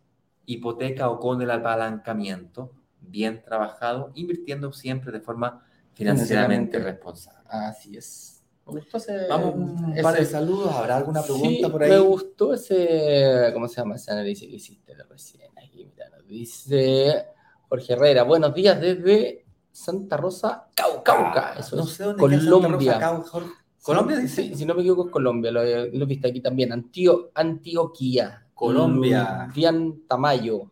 hipoteca 0.53 1.09
o 1.09 1.19
con 1.19 1.41
el 1.41 1.51
apalancamiento 1.51 2.71
bien 2.99 3.41
trabajado, 3.43 4.11
invirtiendo 4.15 4.71
siempre 4.71 5.11
de 5.11 5.19
forma 5.21 5.65
financieramente 5.93 6.79
responsable. 6.79 7.39
Así 7.49 7.97
es. 7.97 8.43
Me 8.67 8.73
gustó 8.79 8.97
ese. 8.97 9.27
Vamos, 9.27 9.55
un 9.55 9.91
ese- 9.93 10.03
par 10.03 10.15
de 10.15 10.25
saludos. 10.25 10.71
¿Habrá 10.73 10.97
alguna 10.97 11.21
pregunta 11.23 11.49
Sí, 11.49 11.71
por 11.71 11.83
ahí? 11.83 11.89
Me 11.89 11.99
gustó 11.99 12.53
ese. 12.53 13.49
¿Cómo 13.53 13.67
se 13.67 13.75
llama 13.77 13.95
ese 13.95 14.11
análisis 14.11 14.47
que 14.47 14.55
hiciste 14.55 14.93
recién? 15.09 15.49
Aquí, 15.57 15.85
mira, 15.85 16.09
nos 16.09 16.25
dice 16.27 17.25
Jorge 17.67 17.93
Herrera. 17.93 18.23
Buenos 18.23 18.53
días 18.53 18.79
desde 18.79 19.45
Santa 19.71 20.15
Rosa, 20.15 20.67
Cauca. 20.75 21.55
Eso 21.59 21.75
no 21.75 21.83
es 21.83 21.89
sé 21.89 22.03
dónde 22.03 22.21
Santa 22.37 22.49
Colombia. 22.51 22.93
Rosa, 22.93 22.99
Cau- 22.99 23.23
Jor- 23.25 23.51
¿Colombia 23.81 24.15
Sí, 24.17 24.21
dice? 24.21 24.43
sí, 24.43 24.55
si 24.55 24.65
no 24.65 24.75
me 24.75 24.81
equivoco, 24.81 25.05
es 25.07 25.11
Colombia. 25.11 25.51
Lo, 25.51 25.63
lo 25.63 26.03
he 26.03 26.05
visto 26.05 26.27
aquí 26.27 26.39
también. 26.39 26.71
Antio, 26.71 27.31
Antioquia. 27.33 28.45
Colombia. 28.71 29.49
Dian 29.55 30.01
Tamayo. 30.07 30.69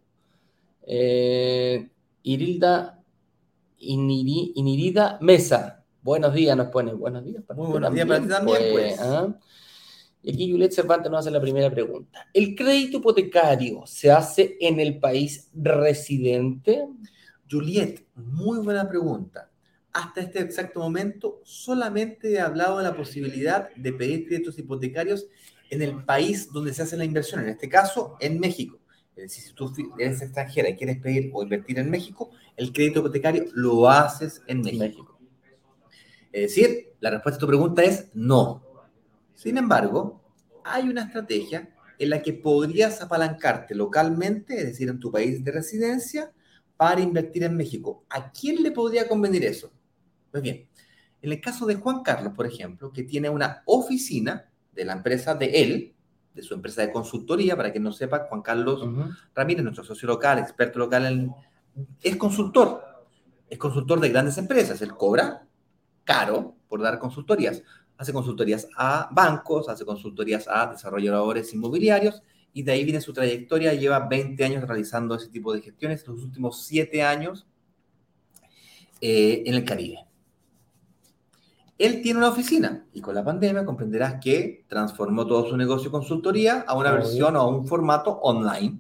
Eh, 0.86 1.90
Irilda 2.24 3.02
Iniri- 3.80 4.52
Inirida 4.56 5.18
Mesa. 5.22 5.84
Buenos 6.04 6.34
días, 6.34 6.56
nos 6.56 6.68
pone. 6.68 6.94
Buenos 6.94 7.26
días 7.26 7.44
para 7.44 7.60
Muy 7.60 7.72
buenos 7.72 7.94
días 7.94 8.06
para 8.08 8.22
ti 8.22 8.28
también, 8.28 8.58
pues. 8.72 9.00
¿ah? 9.00 9.36
Y 10.22 10.34
aquí 10.34 10.52
Juliet 10.52 10.72
Cervantes 10.72 11.10
nos 11.10 11.22
hace 11.22 11.32
la 11.32 11.42
primera 11.42 11.72
pregunta. 11.72 12.28
¿El 12.34 12.54
crédito 12.56 12.98
hipotecario 12.98 13.84
se 13.88 14.12
hace 14.12 14.58
en 14.60 14.80
el 14.80 15.00
país 15.00 15.50
residente? 15.56 16.86
Juliet, 17.50 18.06
muy 18.16 18.60
buena 18.60 18.88
pregunta. 18.88 19.50
Hasta 19.94 20.22
este 20.22 20.40
exacto 20.42 20.80
momento 20.80 21.40
solamente 21.44 22.34
he 22.34 22.40
hablado 22.40 22.78
de 22.78 22.84
la 22.84 22.96
posibilidad 22.96 23.70
de 23.76 23.94
pedir 23.94 24.28
créditos 24.28 24.60
hipotecarios 24.60 25.26
en 25.70 25.82
el 25.82 26.04
país 26.04 26.52
donde 26.52 26.74
se 26.74 26.84
hace 26.84 26.98
la 26.98 27.06
inversión, 27.06 27.42
en 27.42 27.50
este 27.50 27.70
caso 27.70 28.18
en 28.20 28.40
México. 28.40 28.80
Es 29.16 29.24
decir, 29.24 29.44
si 29.44 29.54
tú 29.54 29.74
eres 29.98 30.22
extranjera 30.22 30.70
y 30.70 30.76
quieres 30.76 31.00
pedir 31.00 31.30
o 31.34 31.44
invertir 31.44 31.78
en 31.80 31.90
México, 31.90 32.32
el 32.56 32.72
crédito 32.72 33.00
hipotecario 33.00 33.46
lo 33.54 33.90
haces 33.90 34.42
en 34.48 34.62
México. 34.62 35.20
Es 36.32 36.42
decir, 36.56 36.94
la 37.00 37.12
respuesta 37.12 37.38
a 37.38 37.40
tu 37.40 37.48
pregunta 37.48 37.84
es 37.84 38.10
no. 38.14 38.64
Sin 39.36 39.58
embargo, 39.58 40.24
hay 40.64 40.88
una 40.88 41.04
estrategia 41.04 41.70
en 41.98 42.10
la 42.10 42.22
que 42.22 42.34
podrías 42.34 43.02
apalancarte 43.02 43.76
localmente, 43.76 44.58
es 44.58 44.66
decir, 44.68 44.88
en 44.90 45.00
tu 45.00 45.12
país 45.12 45.44
de 45.44 45.52
residencia, 45.52 46.32
para 46.78 47.02
invertir 47.02 47.44
en 47.44 47.58
México. 47.58 48.06
¿A 48.10 48.32
quién 48.32 48.64
le 48.64 48.72
podría 48.72 49.08
convenir 49.08 49.44
eso? 49.44 49.74
Pues 50.32 50.42
bien, 50.42 50.70
en 51.22 51.32
el 51.32 51.42
caso 51.42 51.66
de 51.66 51.76
Juan 51.76 52.04
Carlos, 52.04 52.34
por 52.34 52.46
ejemplo, 52.46 52.94
que 52.94 53.04
tiene 53.04 53.30
una 53.30 53.64
oficina 53.66 54.49
de 54.80 54.86
la 54.86 54.94
empresa 54.94 55.36
de 55.36 55.62
él, 55.62 55.94
de 56.34 56.42
su 56.42 56.54
empresa 56.54 56.82
de 56.82 56.92
consultoría, 56.92 57.58
para 57.58 57.70
quien 57.72 57.84
no 57.84 57.92
sepa, 57.92 58.28
Juan 58.30 58.42
Carlos. 58.42 58.82
Ramírez, 59.36 59.62
nuestro 59.64 59.84
socio 59.84 60.08
local, 60.08 60.40
experto 60.40 60.80
local, 60.80 61.06
en- 61.06 61.34
es 62.02 62.16
consultor. 62.16 62.82
Es 63.50 63.58
consultor 63.58 64.00
de 64.00 64.08
grandes 64.10 64.38
empresas. 64.38 64.82
Él 64.82 64.94
cobra 64.96 65.46
caro 66.06 66.56
por 66.70 66.82
dar 66.82 66.98
consultorías. 66.98 67.62
Hace 67.98 68.14
consultorías 68.14 68.68
a 68.78 69.10
bancos, 69.12 69.68
hace 69.68 69.84
consultorías 69.84 70.48
a 70.48 70.68
desarrolladores 70.68 71.54
inmobiliarios 71.54 72.24
y 72.54 72.64
de 72.64 72.72
ahí 72.72 72.84
viene 72.86 73.02
su 73.02 73.12
trayectoria. 73.12 73.74
Lleva 73.74 74.08
20 74.08 74.42
años 74.46 74.64
realizando 74.66 75.16
ese 75.16 75.28
tipo 75.28 75.54
de 75.54 75.62
gestiones, 75.62 76.08
los 76.08 76.24
últimos 76.24 76.64
7 76.66 77.04
años 77.04 77.46
eh, 79.02 79.44
en 79.46 79.54
el 79.56 79.66
Caribe. 79.66 80.06
Él 81.80 82.02
tiene 82.04 82.20
una 82.20 82.30
oficina 82.30 82.86
y 82.94 83.00
con 83.02 83.16
la 83.16 83.24
pandemia 83.24 83.66
comprenderás 83.66 84.20
que 84.22 84.66
transformó 84.68 85.26
todo 85.26 85.50
su 85.50 85.58
negocio 85.58 85.86
de 85.86 85.92
consultoría 85.94 86.66
a 86.68 86.76
una 86.76 86.90
Obvio. 86.90 87.00
versión 87.00 87.36
o 87.38 87.40
a 87.40 87.48
un 87.48 87.66
formato 87.66 88.20
online. 88.22 88.80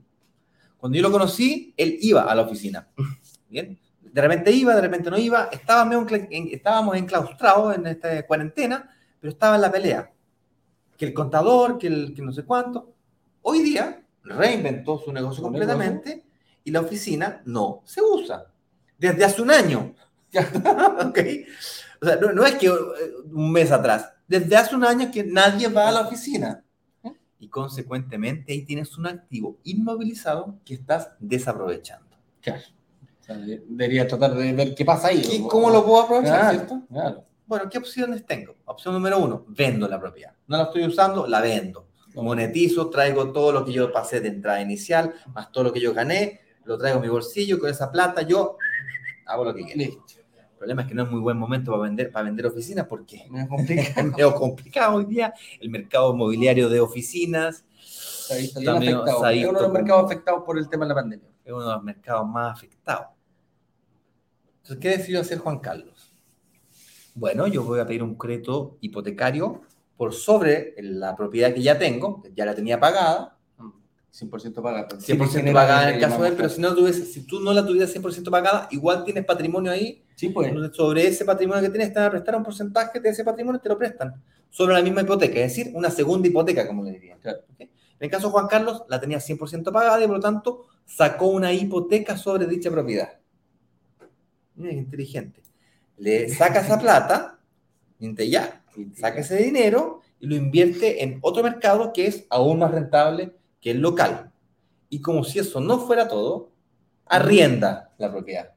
Cuando 0.78 0.96
yo 0.98 1.02
lo 1.02 1.12
conocí, 1.12 1.74
él 1.78 1.98
iba 2.02 2.24
a 2.24 2.36
la 2.36 2.42
oficina. 2.44 2.88
Bien, 3.50 3.80
de 4.02 4.22
repente 4.22 4.52
iba, 4.52 4.76
de 4.76 4.82
repente 4.82 5.10
no 5.10 5.18
iba. 5.18 5.50
En- 6.30 6.50
estábamos 6.52 6.96
enclaustrados 6.98 7.76
en 7.76 7.88
esta 7.88 8.26
cuarentena, 8.28 8.90
pero 9.20 9.32
estaba 9.32 9.56
en 9.56 9.62
la 9.62 9.72
pelea. 9.72 10.12
Que 10.98 11.06
el 11.06 11.14
contador, 11.14 11.78
que 11.78 11.88
el 11.88 12.14
que 12.14 12.22
no 12.22 12.34
sé 12.34 12.44
cuánto. 12.44 12.94
Hoy 13.42 13.62
día 13.62 14.04
reinventó 14.24 15.00
su 15.00 15.14
negocio 15.14 15.42
completamente 15.42 16.26
y 16.66 16.72
la 16.72 16.82
oficina 16.82 17.42
no 17.46 17.82
se 17.86 18.02
usa. 18.02 18.46
Desde 18.98 19.24
hace 19.24 19.42
un 19.42 19.52
año. 19.52 19.96
¿Ok? 21.08 21.20
O 22.02 22.06
sea, 22.06 22.16
no, 22.18 22.32
no 22.32 22.46
es 22.46 22.56
que 22.56 22.68
eh, 22.68 22.72
un 23.32 23.52
mes 23.52 23.72
atrás. 23.72 24.10
Desde 24.28 24.56
hace 24.56 24.76
un 24.76 24.86
año 24.86 25.10
que 25.12 25.24
nadie 25.24 25.68
va 25.68 25.90
a 25.90 25.92
la 25.92 26.02
oficina. 26.02 26.64
y 27.42 27.48
consecuentemente 27.48 28.52
ahí 28.52 28.66
tienes 28.66 28.98
un 28.98 29.08
activo 29.08 29.58
inmovilizado 29.64 30.60
que 30.66 30.74
estás 30.74 31.12
desaprovechando. 31.20 32.18
Claro. 32.42 32.62
O 33.22 33.24
sea, 33.24 33.38
de- 33.38 33.64
debería 33.68 34.06
tratar 34.08 34.34
de 34.36 34.52
ver 34.54 34.76
qué 34.76 34.84
pasa 34.84 35.08
ahí. 35.08 35.22
¿Qué- 35.22 35.42
o- 35.44 35.48
¿Cómo 35.48 35.70
lo 35.70 35.86
puedo 35.86 36.02
aprovechar, 36.04 36.40
Claro, 36.40 36.58
cierto? 36.58 36.82
claro. 36.92 37.24
Bueno, 37.48 37.70
¿qué 37.70 37.78
opciones 37.78 38.26
tengo? 38.26 38.56
Opción 38.66 38.94
número 38.94 39.18
uno, 39.20 39.46
vendo 39.48 39.88
la 39.88 40.00
propiedad. 40.00 40.34
No 40.48 40.58
la 40.58 40.64
estoy 40.64 40.84
usando, 40.86 41.26
la 41.28 41.40
vendo. 41.42 41.88
Monetizo, 42.16 42.90
traigo 42.90 43.32
todo 43.32 43.52
lo 43.54 43.64
que 43.64 43.72
yo 43.72 43.92
pasé 43.92 44.20
de 44.20 44.28
entrada 44.28 44.62
inicial, 44.62 45.14
más 45.34 45.50
todo 45.52 45.64
lo 45.66 45.72
que 45.74 45.80
yo 45.80 45.94
gané, 45.94 46.42
lo 46.66 46.78
traigo 46.78 47.00
a 47.00 47.02
mi 47.02 47.08
bolsillo, 47.08 47.58
con 47.60 47.70
esa 47.70 47.90
plata 47.92 48.22
yo 48.24 48.58
hago 49.26 49.46
lo 49.46 49.54
que 49.56 49.64
quiera. 49.64 49.78
Listo. 49.78 50.04
El 50.60 50.64
problema 50.64 50.82
es 50.82 50.90
que 50.90 50.94
no 50.94 51.04
es 51.04 51.10
muy 51.10 51.22
buen 51.22 51.38
momento 51.38 51.72
para 51.72 51.84
vender, 51.84 52.12
para 52.12 52.26
vender 52.26 52.46
oficinas 52.46 52.86
porque 52.86 53.16
es 53.16 53.32
medio 54.04 54.36
complicado 54.36 54.98
hoy 54.98 55.06
día. 55.06 55.34
El 55.58 55.70
mercado 55.70 56.14
inmobiliario 56.14 56.68
de 56.68 56.82
oficinas 56.82 57.64
Está 58.30 58.78
medio 58.78 59.04
afectado. 59.04 59.30
Es 59.30 59.48
uno 59.48 59.58
de 59.58 59.64
los 59.64 59.72
mercados 59.72 60.04
afectados 60.04 60.44
por 60.46 60.58
el 60.58 60.68
tema 60.68 60.84
de 60.84 60.90
la 60.90 60.96
pandemia. 60.96 61.30
es 61.46 61.54
uno 61.54 61.66
de 61.66 61.74
los 61.76 61.84
mercados 61.84 62.28
más 62.28 62.58
afectados. 62.58 63.08
Entonces, 64.58 64.78
¿qué 64.82 64.90
decidió 64.98 65.22
hacer 65.22 65.38
Juan 65.38 65.60
Carlos? 65.60 66.14
Bueno, 67.16 67.48
yo 67.48 67.64
voy 67.64 67.80
a 67.80 67.88
pedir 67.88 68.04
un 68.04 68.16
crédito 68.16 68.78
hipotecario 68.82 69.62
por 69.96 70.14
sobre 70.14 70.76
la 70.80 71.16
propiedad 71.16 71.54
que 71.54 71.62
ya 71.62 71.80
tengo, 71.80 72.22
que 72.22 72.34
ya 72.36 72.46
la 72.46 72.54
tenía 72.54 72.82
pagada, 72.82 73.39
100% 74.14 74.62
pagada. 74.62 74.88
100% 74.88 75.54
pagada 75.54 75.90
en 75.90 75.96
el 75.96 76.02
caso 76.02 76.22
de 76.22 76.30
él, 76.30 76.36
pero 76.36 76.50
si, 76.50 76.62
no 76.62 76.74
tuviese, 76.74 77.06
si 77.06 77.26
tú 77.26 77.40
no 77.40 77.54
la 77.54 77.66
tuvieras 77.66 77.96
100% 77.96 78.30
pagada, 78.30 78.68
igual 78.72 79.04
tienes 79.04 79.26
patrimonio 79.26 79.72
ahí, 79.72 80.04
Sí, 80.16 80.30
pues. 80.30 80.52
sobre 80.76 81.08
ese 81.08 81.24
patrimonio 81.24 81.64
que 81.64 81.70
tienes 81.70 81.94
te 81.94 82.00
van 82.00 82.08
a 82.08 82.12
prestar 82.12 82.36
un 82.36 82.44
porcentaje 82.44 83.00
de 83.00 83.10
ese 83.10 83.24
patrimonio, 83.24 83.62
te 83.62 83.70
lo 83.70 83.78
prestan, 83.78 84.22
sobre 84.50 84.74
la 84.74 84.82
misma 84.82 85.02
hipoteca, 85.02 85.40
es 85.40 85.56
decir, 85.56 85.72
una 85.76 85.90
segunda 85.90 86.28
hipoteca, 86.28 86.68
como 86.68 86.84
le 86.84 86.92
dirían. 86.92 87.20
Claro. 87.20 87.40
¿ok? 87.54 87.62
En 87.62 87.70
el 88.06 88.10
caso 88.10 88.28
de 88.28 88.32
Juan 88.32 88.48
Carlos, 88.48 88.84
la 88.88 89.00
tenía 89.00 89.20
100% 89.20 89.72
pagada 89.72 90.04
y 90.04 90.08
por 90.08 90.18
lo 90.18 90.22
tanto 90.22 90.66
sacó 90.86 91.28
una 91.28 91.54
hipoteca 91.54 92.18
sobre 92.18 92.48
dicha 92.48 92.72
propiedad. 92.72 93.20
Mira 94.56 94.74
inteligente. 94.74 95.42
Le 95.98 96.30
saca 96.30 96.62
esa 96.62 96.80
plata, 96.82 97.40
y 98.00 98.30
ya, 98.30 98.64
saca 98.96 99.20
ese 99.20 99.38
dinero 99.38 100.02
y 100.20 100.28
lo 100.28 100.36
invierte 100.36 101.04
en 101.04 101.20
otro 101.22 101.44
mercado 101.44 101.92
que 101.94 102.08
es 102.08 102.26
aún 102.30 102.60
más 102.60 102.72
rentable 102.72 103.39
que 103.62 103.72
el 103.72 103.80
local. 103.80 104.32
Y 104.90 105.02
como 105.02 105.24
si 105.24 105.40
eso 105.40 105.60
no 105.60 105.80
fuera 105.80 106.08
todo, 106.08 106.52
arrienda 107.06 107.92
la 107.98 108.12
propiedad. 108.12 108.52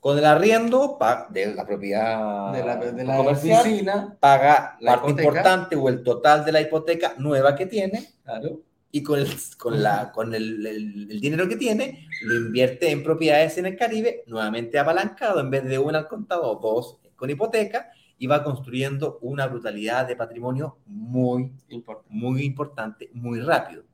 Con 0.00 0.18
el 0.18 0.24
arriendo 0.26 0.98
de 1.30 1.54
la 1.54 1.64
propiedad 1.66 2.52
de 2.52 2.64
la, 2.64 2.76
de 2.76 3.04
la 3.04 3.20
oficina. 3.20 4.16
paga 4.20 4.76
La 4.80 4.92
parte 4.96 5.08
hipoteca. 5.10 5.28
importante 5.28 5.76
o 5.76 5.88
el 5.88 6.02
total 6.02 6.44
de 6.44 6.52
la 6.52 6.60
hipoteca 6.60 7.14
nueva 7.18 7.54
que 7.56 7.66
tiene 7.66 8.10
Claro. 8.22 8.60
y 8.90 9.02
con 9.02 9.18
el, 9.18 9.28
con 9.56 9.82
la, 9.82 10.12
con 10.12 10.34
el, 10.34 10.66
el- 10.66 11.10
el 11.10 11.20
dinero 11.20 11.48
que 11.48 11.56
tiene 11.56 12.06
lo 12.22 12.34
invierte 12.36 12.90
en 12.90 13.02
propiedades 13.02 13.56
en 13.56 13.66
el 13.66 13.76
Caribe, 13.76 14.24
nuevamente 14.26 14.78
apalancado, 14.78 15.40
en 15.40 15.50
vez 15.50 15.64
de 15.64 15.78
una 15.78 15.98
al 16.00 16.08
contado 16.08 16.54
dos 16.56 16.98
con 17.16 17.30
hipoteca, 17.30 17.90
y 18.18 18.26
va 18.26 18.44
construyendo 18.44 19.18
una 19.22 19.46
brutalidad 19.46 20.06
de 20.06 20.16
patrimonio 20.16 20.78
muy, 20.86 21.50
Importante. 21.70 22.08
muy 22.10 22.42
importante, 22.44 23.10
muy 23.14 23.40
rápido. 23.40 23.84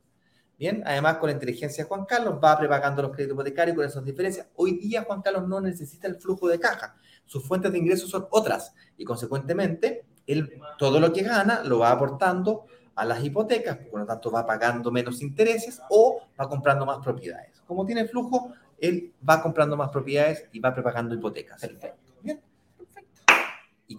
Bien, 0.61 0.83
además 0.85 1.17
con 1.17 1.29
la 1.29 1.33
inteligencia 1.33 1.83
de 1.83 1.89
Juan 1.89 2.05
Carlos 2.05 2.35
va 2.35 2.59
prepagando 2.59 3.01
los 3.01 3.13
créditos 3.13 3.33
hipotecarios 3.33 3.75
con 3.75 3.87
esas 3.87 4.05
diferencias. 4.05 4.47
Hoy 4.57 4.73
día 4.73 5.05
Juan 5.05 5.23
Carlos 5.23 5.49
no 5.49 5.59
necesita 5.59 6.07
el 6.07 6.17
flujo 6.17 6.49
de 6.49 6.61
caja, 6.61 6.97
sus 7.25 7.43
fuentes 7.49 7.73
de 7.73 7.79
ingresos 7.79 8.11
son 8.11 8.27
otras 8.31 8.75
y 8.99 9.07
consecuentemente 9.07 10.05
él 10.27 10.61
todo 10.77 11.01
lo 11.01 11.15
que 11.15 11.23
gana 11.23 11.63
lo 11.65 11.79
va 11.79 11.91
aportando 11.91 12.67
a 12.95 13.07
las 13.07 13.25
hipotecas, 13.25 13.79
por 13.91 14.01
lo 14.01 14.07
tanto 14.07 14.31
va 14.31 14.45
pagando 14.45 14.91
menos 14.91 15.23
intereses 15.23 15.81
o 15.89 16.21
va 16.39 16.47
comprando 16.47 16.85
más 16.85 16.99
propiedades. 16.99 17.63
Como 17.67 17.87
tiene 17.87 18.07
flujo, 18.07 18.53
él 18.79 19.15
va 19.27 19.41
comprando 19.41 19.79
más 19.79 19.89
propiedades 19.89 20.47
y 20.53 20.61
va 20.61 20.75
prepagando 20.75 21.15
hipotecas. 21.15 21.59
Perfecto. 21.59 22.10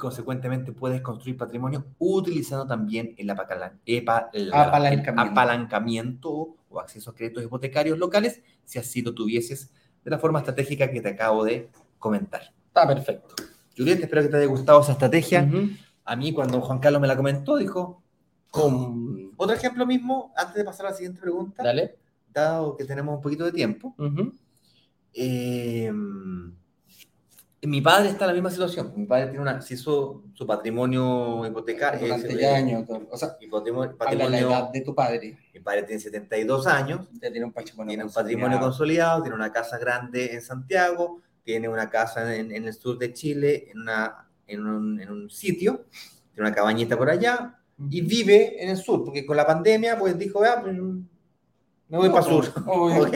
Consecuentemente 0.01 0.71
puedes 0.71 0.99
construir 1.01 1.37
patrimonio 1.37 1.85
utilizando 1.99 2.65
también 2.65 3.13
el 3.19 3.29
epa- 3.29 3.43
Apalancamiento. 4.51 5.11
el 5.11 5.19
apalancamiento 5.19 6.55
o 6.69 6.79
acceso 6.79 7.11
a 7.11 7.13
créditos 7.15 7.43
hipotecarios 7.43 7.99
locales, 7.99 8.41
si 8.65 8.79
así 8.79 9.03
lo 9.03 9.13
tuvieses 9.13 9.69
de 10.03 10.09
la 10.09 10.17
forma 10.17 10.39
estratégica 10.39 10.89
que 10.89 11.01
te 11.01 11.09
acabo 11.09 11.43
de 11.43 11.69
comentar. 11.99 12.41
Está 12.65 12.87
perfecto. 12.87 13.35
Juliet, 13.77 13.99
espero 14.01 14.23
que 14.23 14.29
te 14.29 14.37
haya 14.37 14.47
gustado 14.47 14.81
esa 14.81 14.93
estrategia. 14.93 15.47
A 16.05 16.15
mí, 16.15 16.33
cuando 16.33 16.59
Juan 16.61 16.79
Carlos 16.79 16.99
me 16.99 17.07
la 17.07 17.15
comentó, 17.15 17.57
dijo, 17.57 18.01
Con- 18.49 19.33
otro 19.37 19.55
ejemplo 19.55 19.85
mismo, 19.85 20.33
antes 20.35 20.55
de 20.55 20.63
pasar 20.63 20.87
a 20.87 20.89
la 20.89 20.95
siguiente 20.95 21.21
pregunta, 21.21 21.61
Dale. 21.63 21.95
dado 22.33 22.75
que 22.75 22.85
tenemos 22.85 23.15
un 23.17 23.21
poquito 23.21 23.45
de 23.45 23.51
tiempo. 23.51 23.95
Eh, 25.13 25.91
mi 27.63 27.79
padre 27.81 28.09
está 28.09 28.25
en 28.25 28.29
la 28.29 28.33
misma 28.33 28.49
situación. 28.49 28.91
Mi 28.95 29.05
padre 29.05 29.25
tiene 29.27 29.39
una, 29.41 29.61
se 29.61 29.75
hizo 29.75 30.23
su 30.33 30.47
patrimonio 30.47 31.45
hipotecario. 31.45 31.99
Durante 32.01 32.35
ya 32.35 32.55
años. 32.55 32.85
O 33.09 33.17
sea, 33.17 33.29
patrimonio, 33.51 33.81
habla 33.81 33.91
la 33.91 33.97
patrimonio- 33.97 34.47
edad 34.49 34.69
de 34.71 34.81
tu 34.81 34.95
padre. 34.95 35.37
mi 35.53 35.59
padre 35.59 35.83
tiene 35.83 36.01
72 36.01 36.65
años, 36.67 37.07
Ya 37.21 37.29
tiene 37.31 37.45
un 37.45 37.51
patrimonio. 37.51 37.89
tiene 37.89 38.03
un 38.05 38.11
patrimonio 38.11 38.59
consolidado, 38.59 39.21
tiene 39.21 39.35
una 39.35 39.51
casa 39.51 39.77
grande 39.77 40.33
en 40.33 40.41
Santiago, 40.41 41.21
tiene 41.43 41.69
una 41.69 41.89
casa 41.89 42.35
en, 42.35 42.51
en 42.51 42.65
el 42.65 42.73
sur 42.73 42.97
de 42.97 43.13
Chile, 43.13 43.69
en, 43.71 43.81
una, 43.81 44.27
en, 44.47 44.65
un, 44.65 44.99
en 44.99 45.09
un 45.11 45.29
sitio, 45.29 45.85
tiene 46.33 46.47
una 46.49 46.55
cabañita 46.55 46.97
por 46.97 47.09
allá, 47.09 47.59
y 47.89 48.01
vive 48.01 48.63
en 48.63 48.69
el 48.69 48.77
sur, 48.77 49.03
porque 49.03 49.25
con 49.25 49.37
la 49.37 49.45
pandemia, 49.45 49.97
pues 49.99 50.17
dijo, 50.17 50.43
ah, 50.43 50.59
pues, 50.61 50.73
me 50.75 51.97
voy 51.97 52.07
No, 52.09 52.13
para 52.13 52.25
el 52.25 52.31
sur. 52.31 52.53
obvio. 52.67 53.03
¿Ok? 53.03 53.15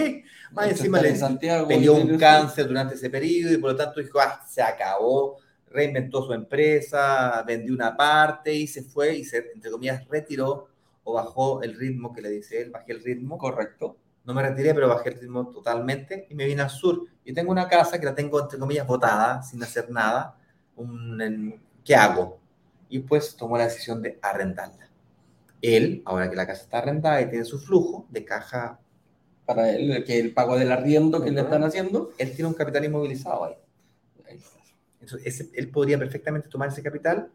Más 0.56 0.68
Esto 0.68 0.80
encima 0.84 1.02
le 1.02 1.16
Santiago, 1.16 1.68
peleó 1.68 1.98
y 2.00 2.02
un 2.02 2.18
cáncer 2.18 2.68
durante 2.68 2.96
ese 2.96 3.10
periodo 3.10 3.54
y 3.54 3.58
por 3.58 3.72
lo 3.72 3.76
tanto 3.76 4.00
dijo, 4.00 4.20
ah, 4.22 4.42
se 4.48 4.62
acabó, 4.62 5.38
reinventó 5.68 6.24
su 6.24 6.34
empresa, 6.34 7.44
vendió 7.46 7.74
una 7.74 7.96
parte 7.98 8.54
y 8.54 8.66
se 8.66 8.84
fue 8.84 9.16
y 9.18 9.26
se, 9.26 9.52
entre 9.54 9.70
comillas, 9.70 10.08
retiró 10.08 10.70
o 11.04 11.14
bajó 11.14 11.62
el 11.62 11.76
ritmo 11.78 12.14
que 12.14 12.22
le 12.22 12.30
dice 12.30 12.62
él, 12.62 12.72
bajé 12.72 12.94
el 12.94 13.04
ritmo. 13.04 13.38
Correcto. 13.38 13.98
No 14.24 14.34
me 14.34 14.42
retiré, 14.42 14.74
pero 14.74 14.88
bajé 14.88 15.10
el 15.10 15.20
ritmo 15.20 15.52
totalmente 15.52 16.26
y 16.30 16.36
me 16.36 16.46
vine 16.46 16.62
al 16.64 16.70
sur. 16.72 17.02
Yo 17.24 17.34
tengo 17.34 17.52
una 17.52 17.68
casa 17.68 18.00
que 18.00 18.06
la 18.06 18.16
tengo, 18.16 18.42
entre 18.42 18.58
comillas, 18.58 18.88
botada, 18.88 19.44
sin 19.44 19.62
hacer 19.62 19.90
nada. 19.92 20.38
Un, 20.78 21.22
en- 21.22 21.62
¿Qué 21.84 21.96
hago? 21.96 22.40
Y 22.90 23.00
pues 23.00 23.36
tomó 23.36 23.58
la 23.58 23.66
decisión 23.66 24.02
de 24.02 24.18
arrendarla. 24.22 24.90
Él, 25.62 26.02
ahora 26.06 26.30
que 26.30 26.36
la 26.36 26.48
casa 26.48 26.64
está 26.64 26.78
arrendada 26.80 27.22
y 27.22 27.30
tiene 27.30 27.46
su 27.46 27.60
flujo 27.60 28.08
de 28.10 28.24
caja, 28.26 28.80
Para 29.46 29.70
él, 29.72 30.04
que 30.06 30.20
el 30.20 30.34
pago 30.34 30.58
del 30.58 30.72
arriendo 30.72 31.24
que 31.24 31.32
le 31.32 31.42
están 31.42 31.64
haciendo. 31.64 32.12
él 32.18 32.32
tiene 32.34 32.48
un 32.48 32.54
capital 32.56 32.84
inmovilizado 32.86 33.46
ahí. 33.46 33.54
Entonces, 35.00 35.28
ese- 35.28 35.50
él 35.54 35.70
podría 35.70 36.00
perfectamente 36.00 36.50
tomar 36.50 36.70
ese 36.70 36.82
capital 36.82 37.30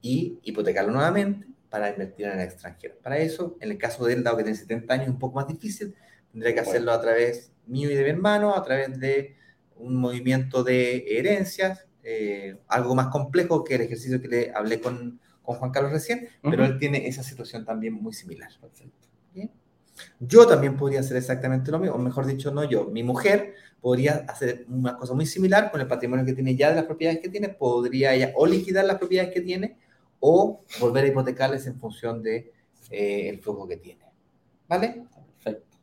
y 0.00 0.38
hipotecarlo 0.42 0.92
nuevamente 0.92 1.46
para 1.68 1.90
invertir 1.90 2.26
en 2.26 2.38
el 2.38 2.46
extranjero. 2.46 2.94
Para 3.02 3.18
eso, 3.18 3.56
en 3.60 3.72
el 3.72 3.78
caso 3.78 4.04
de 4.06 4.14
él, 4.14 4.22
dado 4.22 4.36
que 4.36 4.44
tiene 4.44 4.56
70 4.56 4.94
años, 4.94 5.06
es 5.08 5.12
un 5.12 5.18
poco 5.18 5.36
más 5.36 5.48
difícil. 5.48 5.94
Tendría 6.30 6.52
que 6.54 6.60
Bueno. 6.60 6.70
hacerlo 6.70 6.92
a 6.92 7.00
través 7.00 7.52
mío 7.66 7.90
y 7.90 7.94
de 7.94 8.04
mi 8.04 8.10
hermano, 8.10 8.54
a 8.54 8.62
través 8.62 8.98
de 9.00 9.34
un 9.76 9.96
movimiento 9.96 10.62
de 10.62 11.18
herencias, 11.18 11.86
eh, 12.04 12.56
algo 12.68 12.94
más 12.94 13.08
complejo 13.08 13.64
que 13.64 13.74
el 13.74 13.82
ejercicio 13.82 14.20
que 14.22 14.28
le 14.28 14.52
hablé 14.54 14.80
con, 14.80 15.20
con 15.42 15.56
Juan 15.56 15.72
Carlos 15.72 15.92
recién, 15.92 16.28
pero 16.42 16.62
Ujú. 16.62 16.72
él 16.72 16.78
tiene 16.78 17.06
esa 17.08 17.22
situación 17.22 17.64
también 17.64 17.94
muy 17.94 18.12
similar. 18.14 18.50
Bien. 18.78 18.92
Yo 20.20 20.46
también 20.46 20.76
podría 20.76 21.00
hacer 21.00 21.16
exactamente 21.16 21.70
lo 21.70 21.78
mismo, 21.78 21.96
o 21.96 21.98
mejor 21.98 22.26
dicho, 22.26 22.50
no 22.50 22.64
yo, 22.64 22.84
mi 22.86 23.02
mujer 23.02 23.54
podría 23.80 24.24
hacer 24.28 24.66
una 24.68 24.96
cosa 24.96 25.14
muy 25.14 25.26
similar 25.26 25.70
con 25.70 25.80
el 25.80 25.86
patrimonio 25.86 26.24
que 26.24 26.32
tiene 26.32 26.56
ya 26.56 26.70
de 26.70 26.76
las 26.76 26.84
propiedades 26.84 27.20
que 27.20 27.28
tiene, 27.28 27.48
podría 27.48 28.14
ella 28.14 28.32
o 28.36 28.46
liquidar 28.46 28.84
las 28.84 28.98
propiedades 28.98 29.32
que 29.32 29.40
tiene 29.40 29.76
o 30.20 30.62
volver 30.80 31.04
a 31.04 31.08
hipotecarles 31.08 31.66
en 31.66 31.78
función 31.78 32.22
de 32.22 32.52
eh, 32.90 33.28
el 33.28 33.38
flujo 33.40 33.68
que 33.68 33.76
tiene. 33.76 34.04
¿Vale? 34.66 35.04
Perfecto. 35.34 35.76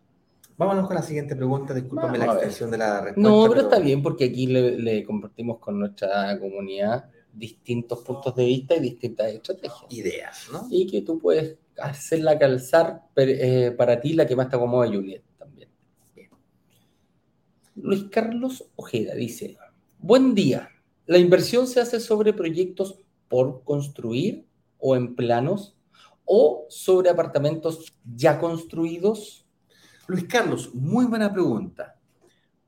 Vámonos 0.57 0.87
con 0.87 0.95
la 0.95 1.01
siguiente 1.01 1.35
pregunta, 1.35 1.73
discúlpame 1.73 2.17
Vamos 2.17 2.27
la 2.27 2.33
extensión 2.33 2.71
de 2.71 2.77
la 2.77 3.01
respuesta. 3.01 3.21
No, 3.21 3.47
pero 3.49 3.61
está 3.61 3.79
bien 3.79 4.03
porque 4.03 4.25
aquí 4.25 4.47
le, 4.47 4.77
le 4.77 5.03
compartimos 5.03 5.59
con 5.59 5.79
nuestra 5.79 6.37
comunidad 6.39 7.09
distintos 7.35 7.99
puntos 7.99 8.35
de 8.35 8.45
vista 8.45 8.75
y 8.75 8.79
distintas 8.79 9.27
estrategias. 9.27 9.85
Ideas, 9.89 10.47
¿no? 10.51 10.67
Y 10.69 10.87
que 10.87 11.01
tú 11.01 11.19
puedes 11.19 11.57
hacerla 11.79 12.39
calzar 12.39 13.03
eh, 13.15 13.73
para 13.77 13.99
ti 13.99 14.13
la 14.13 14.25
que 14.25 14.35
más 14.35 14.49
te 14.49 14.55
acomoda, 14.55 14.87
Juliet, 14.87 15.23
también. 15.37 15.69
Luis 17.75 18.05
Carlos 18.09 18.69
Ojeda 18.75 19.15
dice, 19.15 19.57
buen 19.99 20.33
día, 20.33 20.69
¿la 21.05 21.17
inversión 21.17 21.67
se 21.67 21.81
hace 21.81 21.99
sobre 21.99 22.33
proyectos 22.33 22.99
por 23.27 23.63
construir 23.63 24.45
o 24.79 24.95
en 24.95 25.15
planos 25.15 25.75
o 26.23 26.65
sobre 26.69 27.09
apartamentos 27.09 27.93
ya 28.15 28.39
construidos? 28.39 29.45
Luis 30.07 30.25
Carlos, 30.25 30.73
muy 30.73 31.05
buena 31.05 31.33
pregunta. 31.33 31.99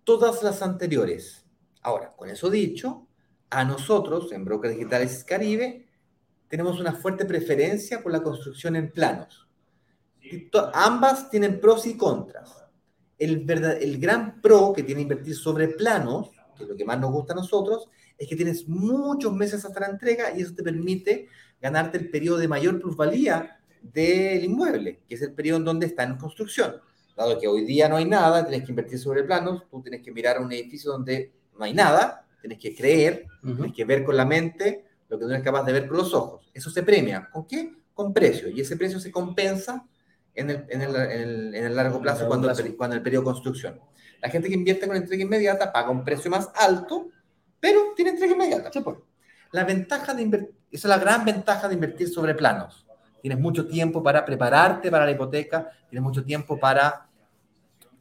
Todas 0.04 0.44
las 0.44 0.62
anteriores. 0.62 1.46
Ahora, 1.82 2.14
con 2.16 2.30
eso 2.30 2.50
dicho, 2.50 3.08
a 3.50 3.64
nosotros 3.64 4.32
en 4.32 4.44
Broker 4.44 4.72
Digitales 4.72 5.24
Caribe 5.24 5.87
tenemos 6.48 6.80
una 6.80 6.94
fuerte 6.94 7.26
preferencia 7.26 8.02
por 8.02 8.12
la 8.12 8.24
construcción 8.24 8.76
en 8.76 8.92
planos. 8.92 9.48
ambas 10.74 11.30
tienen 11.30 11.60
pros 11.60 11.86
y 11.86 11.98
contras. 11.98 12.64
El, 13.18 13.46
verdad, 13.46 13.78
el 13.82 14.00
gran 14.00 14.42
pro 14.42 14.74
que 14.74 14.84
tiene 14.84 15.02
invertir 15.02 15.36
sobre 15.36 15.70
planos, 15.70 16.32
que 16.56 16.64
es 16.64 16.70
lo 16.70 16.76
que 16.76 16.86
más 16.86 17.00
nos 17.00 17.12
gusta 17.12 17.34
a 17.34 17.38
nosotros, 17.38 17.90
es 18.18 18.28
que 18.28 18.36
tienes 18.36 18.68
muchos 18.68 19.34
meses 19.34 19.64
hasta 19.66 19.80
la 19.80 19.88
entrega 19.88 20.36
y 20.36 20.42
eso 20.42 20.54
te 20.56 20.64
permite 20.64 21.28
ganarte 21.62 21.98
el 21.98 22.10
periodo 22.10 22.38
de 22.38 22.48
mayor 22.48 22.80
plusvalía 22.80 23.60
del 23.82 24.44
inmueble, 24.44 25.02
que 25.08 25.16
es 25.16 25.22
el 25.22 25.34
periodo 25.34 25.58
en 25.58 25.66
donde 25.66 25.86
está 25.88 26.04
en 26.04 26.18
construcción. 26.18 26.76
Dado 27.16 27.40
que 27.40 27.48
hoy 27.48 27.66
día 27.66 27.90
no 27.90 27.96
hay 27.96 28.06
nada, 28.06 28.46
tienes 28.46 28.66
que 28.66 28.72
invertir 28.72 29.00
sobre 29.00 29.24
planos, 29.24 29.64
tú 29.70 29.82
tienes 29.82 30.04
que 30.04 30.12
mirar 30.12 30.40
un 30.40 30.52
edificio 30.52 30.92
donde 30.92 31.32
no 31.58 31.66
hay 31.66 31.74
nada, 31.74 32.28
tienes 32.42 32.60
que 32.60 32.76
creer, 32.76 33.26
tienes 33.42 33.74
que 33.74 33.86
ver 33.86 34.04
con 34.04 34.16
la 34.16 34.26
mente 34.26 34.87
lo 35.10 35.18
que 35.18 35.26
no 35.26 35.32
eres 35.32 35.44
capaz 35.44 35.64
de 35.64 35.74
ver 35.74 35.88
con 35.88 35.98
los 35.98 36.14
ojos. 36.14 36.50
Eso 36.54 36.70
se 36.70 36.84
premia. 36.84 37.30
¿Con 37.32 37.46
qué? 37.46 37.74
Con 37.94 38.14
precio. 38.14 38.50
Y 38.50 38.62
ese 38.62 38.76
precio 38.76 39.00
se 39.00 39.12
compensa 39.12 39.86
en 40.34 40.50
el, 40.50 40.66
en 40.70 40.82
el, 40.82 40.96
en 40.96 41.12
el, 41.12 41.56
en 41.56 41.66
el 41.66 41.76
largo 41.76 42.02
plazo, 42.02 42.20
largo 42.20 42.30
cuando, 42.30 42.48
plazo. 42.48 42.62
El, 42.64 42.76
cuando 42.76 42.96
el 42.96 43.02
periodo 43.02 43.24
de 43.24 43.34
construcción. 43.34 43.80
La 44.22 44.30
gente 44.30 44.48
que 44.48 44.56
invierte 44.56 44.88
con 44.88 44.96
entrega 44.96 45.24
inmediata 45.24 45.72
paga 45.72 45.90
un 45.90 46.04
precio 46.04 46.30
más 46.30 46.50
alto, 46.56 47.10
pero 47.60 47.94
tiene 47.96 48.12
entrega 48.12 48.34
inmediata. 48.34 48.72
La 49.52 49.64
ventaja 49.64 50.14
de 50.14 50.24
invertir, 50.24 50.56
esa 50.72 50.88
es 50.88 50.90
la 50.90 51.00
gran 51.00 51.24
ventaja 51.24 51.68
de 51.68 51.76
invertir 51.76 52.10
sobre 52.10 52.36
planos. 52.36 52.86
Tienes 53.22 53.40
mucho 53.40 53.68
tiempo 53.68 54.04
para 54.04 54.26
prepararte 54.26 54.92
para 54.92 55.06
la 55.06 55.12
hipoteca, 55.12 55.70
tienes 55.90 56.04
mucho 56.04 56.24
tiempo 56.24 56.60
para 56.60 57.08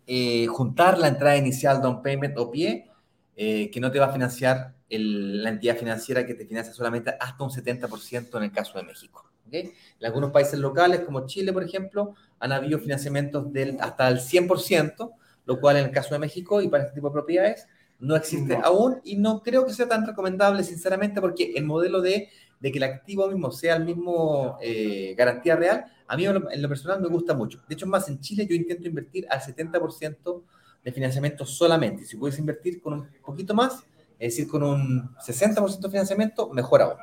eh, 0.07 0.47
juntar 0.47 0.99
la 0.99 1.09
entrada 1.09 1.37
inicial, 1.37 1.81
down 1.81 2.03
payment 2.03 2.37
o 2.39 2.51
pie, 2.51 2.91
eh, 3.37 3.71
que 3.71 3.81
no 3.81 3.91
te 3.91 3.99
va 3.99 4.07
a 4.07 4.13
financiar 4.13 4.75
el- 4.89 5.43
la 5.43 5.51
entidad 5.51 5.77
financiera 5.77 6.25
que 6.27 6.35
te 6.35 6.47
financia 6.47 6.73
solamente 6.73 7.15
hasta 7.21 7.45
un 7.45 7.51
70% 7.51 8.39
en 8.39 8.45
el 8.45 8.53
caso 8.53 8.79
de 8.79 8.85
México. 8.85 9.31
¿ok? 9.47 9.55
En 9.55 9.73
algunos 10.07 10.31
países 10.33 10.59
locales, 10.59 11.01
como 11.01 11.27
Chile, 11.27 11.53
por 11.53 11.63
ejemplo, 11.63 12.15
han 12.41 12.53
habido 12.53 12.79
financiamientos 12.79 13.53
del, 13.53 13.77
hasta 13.81 14.09
el 14.09 14.21
100%, 14.21 15.13
lo 15.45 15.61
cual 15.61 15.77
en 15.77 15.87
el 15.87 15.91
caso 15.93 16.15
de 16.15 16.19
México 16.21 16.61
y 16.63 16.69
para 16.69 16.85
este 16.85 16.95
tipo 16.97 17.09
de 17.09 17.13
propiedades 17.13 17.67
no 17.99 18.15
existe 18.17 18.59
No. 18.59 18.65
aún 18.65 19.01
y 19.05 19.17
no 19.17 19.43
creo 19.43 19.65
que 19.67 19.73
sea 19.73 19.89
tan 19.89 20.07
recomendable, 20.07 20.63
sinceramente, 20.65 21.21
porque 21.21 21.53
el 21.57 21.65
modelo 21.65 22.01
de, 22.03 22.29
de 22.61 22.73
que 22.73 22.79
el 22.79 22.85
activo 22.85 23.27
mismo 23.29 23.51
sea 23.53 23.77
el 23.77 23.85
mismo 23.85 24.59
eh, 24.61 25.15
garantía 25.17 25.57
real, 25.57 25.85
a 26.09 26.17
mí 26.17 26.27
en 26.27 26.63
lo 26.63 26.69
personal 26.69 27.01
me 27.01 27.09
gusta 27.09 27.35
mucho. 27.35 27.63
De 27.69 27.75
hecho, 27.75 27.87
más 27.87 28.09
en 28.09 28.21
Chile 28.21 28.47
yo 28.49 28.55
intento 28.55 28.87
invertir 28.87 29.27
al 29.31 29.41
70% 29.41 30.45
de 30.87 30.93
financiamiento 30.93 31.45
solamente. 31.45 32.05
Si 32.07 32.17
puedes 32.17 32.39
invertir 32.39 32.81
con 32.81 32.93
un 32.93 33.09
poquito 33.25 33.55
más, 33.55 33.83
es 34.21 34.37
decir, 34.37 34.47
con 34.47 34.63
un 34.63 35.17
60% 35.17 35.81
de 35.81 35.91
financiamiento, 35.91 36.49
mejor 36.51 36.81
aún. 36.81 36.97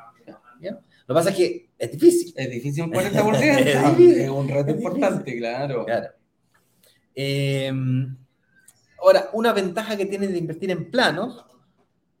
¿bien? 0.58 0.78
Lo 1.06 1.14
que 1.14 1.18
pasa 1.18 1.28
es 1.28 1.36
que 1.36 1.68
es 1.78 1.92
difícil. 1.92 2.32
Es 2.34 2.50
difícil 2.50 2.84
un 2.84 2.94
Es 2.94 3.12
40%. 3.12 3.90
difícil. 3.90 4.20
es 4.22 4.30
un 4.30 4.48
reto 4.48 4.70
Es 4.70 4.76
importante, 4.76 5.36
claro. 5.36 5.84
Claro. 5.84 6.08
Eh, 7.14 7.70
ahora, 9.02 9.28
una 9.34 9.52
ventaja 9.52 9.98
que 9.98 10.06
tienes 10.06 10.32
de 10.32 10.38
invertir 10.38 10.70
en 10.70 10.90
planos 10.90 11.44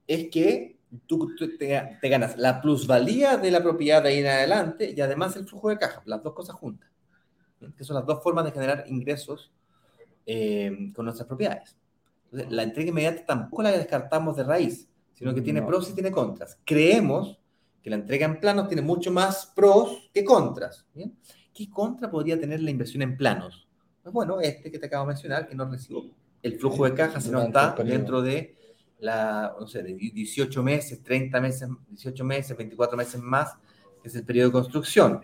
es 0.06 0.28
que 0.28 0.76
tú, 1.06 1.34
tú 1.34 1.56
te, 1.56 1.96
te 1.98 2.08
ganas 2.10 2.36
la 2.36 2.60
plusvalía 2.60 3.38
de 3.38 3.50
la 3.50 3.62
propiedad 3.62 4.02
de 4.02 4.10
ahí 4.10 4.18
en 4.18 4.26
adelante 4.26 4.92
y 4.94 5.00
además 5.00 5.34
el 5.36 5.46
flujo 5.48 5.70
de 5.70 5.78
caja, 5.78 6.02
las 6.04 6.22
dos 6.22 6.34
cosas 6.34 6.56
juntas. 6.56 6.90
Que 7.78 7.84
son 7.84 7.96
las 7.96 8.04
dos 8.04 8.22
formas 8.22 8.44
de 8.44 8.52
generar 8.52 8.84
ingresos 8.86 9.50
eh, 10.26 10.92
con 10.94 11.04
nuestras 11.04 11.26
propiedades. 11.26 11.76
Entonces, 12.26 12.50
la 12.52 12.62
entrega 12.62 12.90
inmediata 12.90 13.24
tampoco 13.26 13.62
la 13.62 13.72
descartamos 13.72 14.36
de 14.36 14.44
raíz, 14.44 14.88
sino 15.12 15.34
que 15.34 15.40
tiene 15.40 15.60
No. 15.60 15.66
pros 15.66 15.88
y 15.90 15.94
tiene 15.94 16.10
contras. 16.10 16.58
Creemos 16.64 17.38
que 17.82 17.90
la 17.90 17.96
entrega 17.96 18.26
en 18.26 18.40
planos 18.40 18.66
tiene 18.68 18.82
mucho 18.82 19.12
más 19.12 19.52
pros 19.54 20.10
que 20.12 20.24
contras. 20.24 20.84
¿bien? 20.94 21.14
¿Qué 21.52 21.68
contra 21.70 22.10
podría 22.10 22.40
tener 22.40 22.60
la 22.60 22.70
inversión 22.70 23.02
en 23.02 23.16
planos? 23.16 23.68
Pues 24.02 24.12
bueno, 24.12 24.40
este 24.40 24.70
que 24.70 24.78
te 24.78 24.86
acabo 24.86 25.04
de 25.04 25.08
mencionar, 25.08 25.46
que 25.46 25.54
no 25.54 25.70
recibo 25.70 26.06
el 26.42 26.58
flujo 26.58 26.84
de 26.84 26.94
caja, 26.94 27.20
sino 27.20 27.40
está 27.42 27.74
dentro 27.84 28.20
de 28.20 28.56
la, 28.98 29.54
no 29.58 29.66
sé, 29.66 29.82
de 29.82 29.94
18 29.94 30.62
meses, 30.62 31.02
30 31.02 31.40
meses, 31.40 31.68
18 31.90 32.24
meses, 32.24 32.56
24 32.56 32.96
meses 32.96 33.20
más, 33.20 33.54
que 34.02 34.08
es 34.08 34.14
el 34.14 34.24
periodo 34.24 34.48
de 34.48 34.52
construcción. 34.52 35.20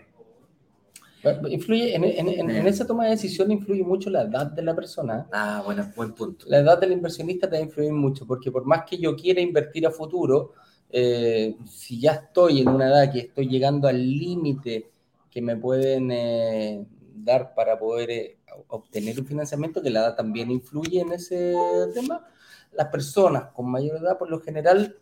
Influye, 1.49 1.95
en, 1.95 2.03
en- 2.03 2.27
en- 2.29 2.49
en 2.49 2.67
esa 2.67 2.85
toma 2.87 3.05
de 3.05 3.11
decisión 3.11 3.51
influye 3.51 3.83
mucho 3.83 4.09
la 4.09 4.23
edad 4.23 4.47
de 4.47 4.61
la 4.63 4.75
persona. 4.75 5.27
Ah, 5.31 5.61
bueno, 5.63 5.91
buen 5.95 6.13
punto. 6.13 6.45
La 6.49 6.59
edad 6.59 6.79
del 6.79 6.91
inversionista 6.93 7.47
te 7.49 7.57
va 7.57 7.61
a 7.61 7.65
influir 7.65 7.91
mucho, 7.93 8.25
porque 8.25 8.51
por 8.51 8.65
más 8.65 8.83
que 8.89 8.97
yo 8.97 9.15
quiera 9.15 9.39
invertir 9.41 9.85
a 9.85 9.91
futuro, 9.91 10.53
eh, 10.89 11.55
si 11.67 11.99
ya 11.99 12.13
estoy 12.13 12.61
en 12.61 12.69
una 12.69 12.87
edad 12.87 13.11
que 13.11 13.19
estoy 13.19 13.47
llegando 13.47 13.87
al 13.87 13.97
límite 13.97 14.89
que 15.29 15.41
me 15.41 15.55
pueden 15.55 16.11
eh, 16.11 16.85
dar 17.15 17.53
para 17.53 17.77
poder 17.79 18.09
eh, 18.09 18.37
obtener 18.69 19.19
un 19.19 19.25
financiamiento, 19.25 19.81
que 19.81 19.89
la 19.89 20.01
edad 20.01 20.15
también 20.15 20.49
influye 20.51 20.99
en 21.01 21.11
ese 21.13 21.55
tema, 21.93 22.25
las 22.73 22.87
personas 22.87 23.45
con 23.53 23.69
mayor 23.69 23.97
edad, 23.97 24.17
por 24.17 24.29
lo 24.29 24.39
general, 24.41 24.95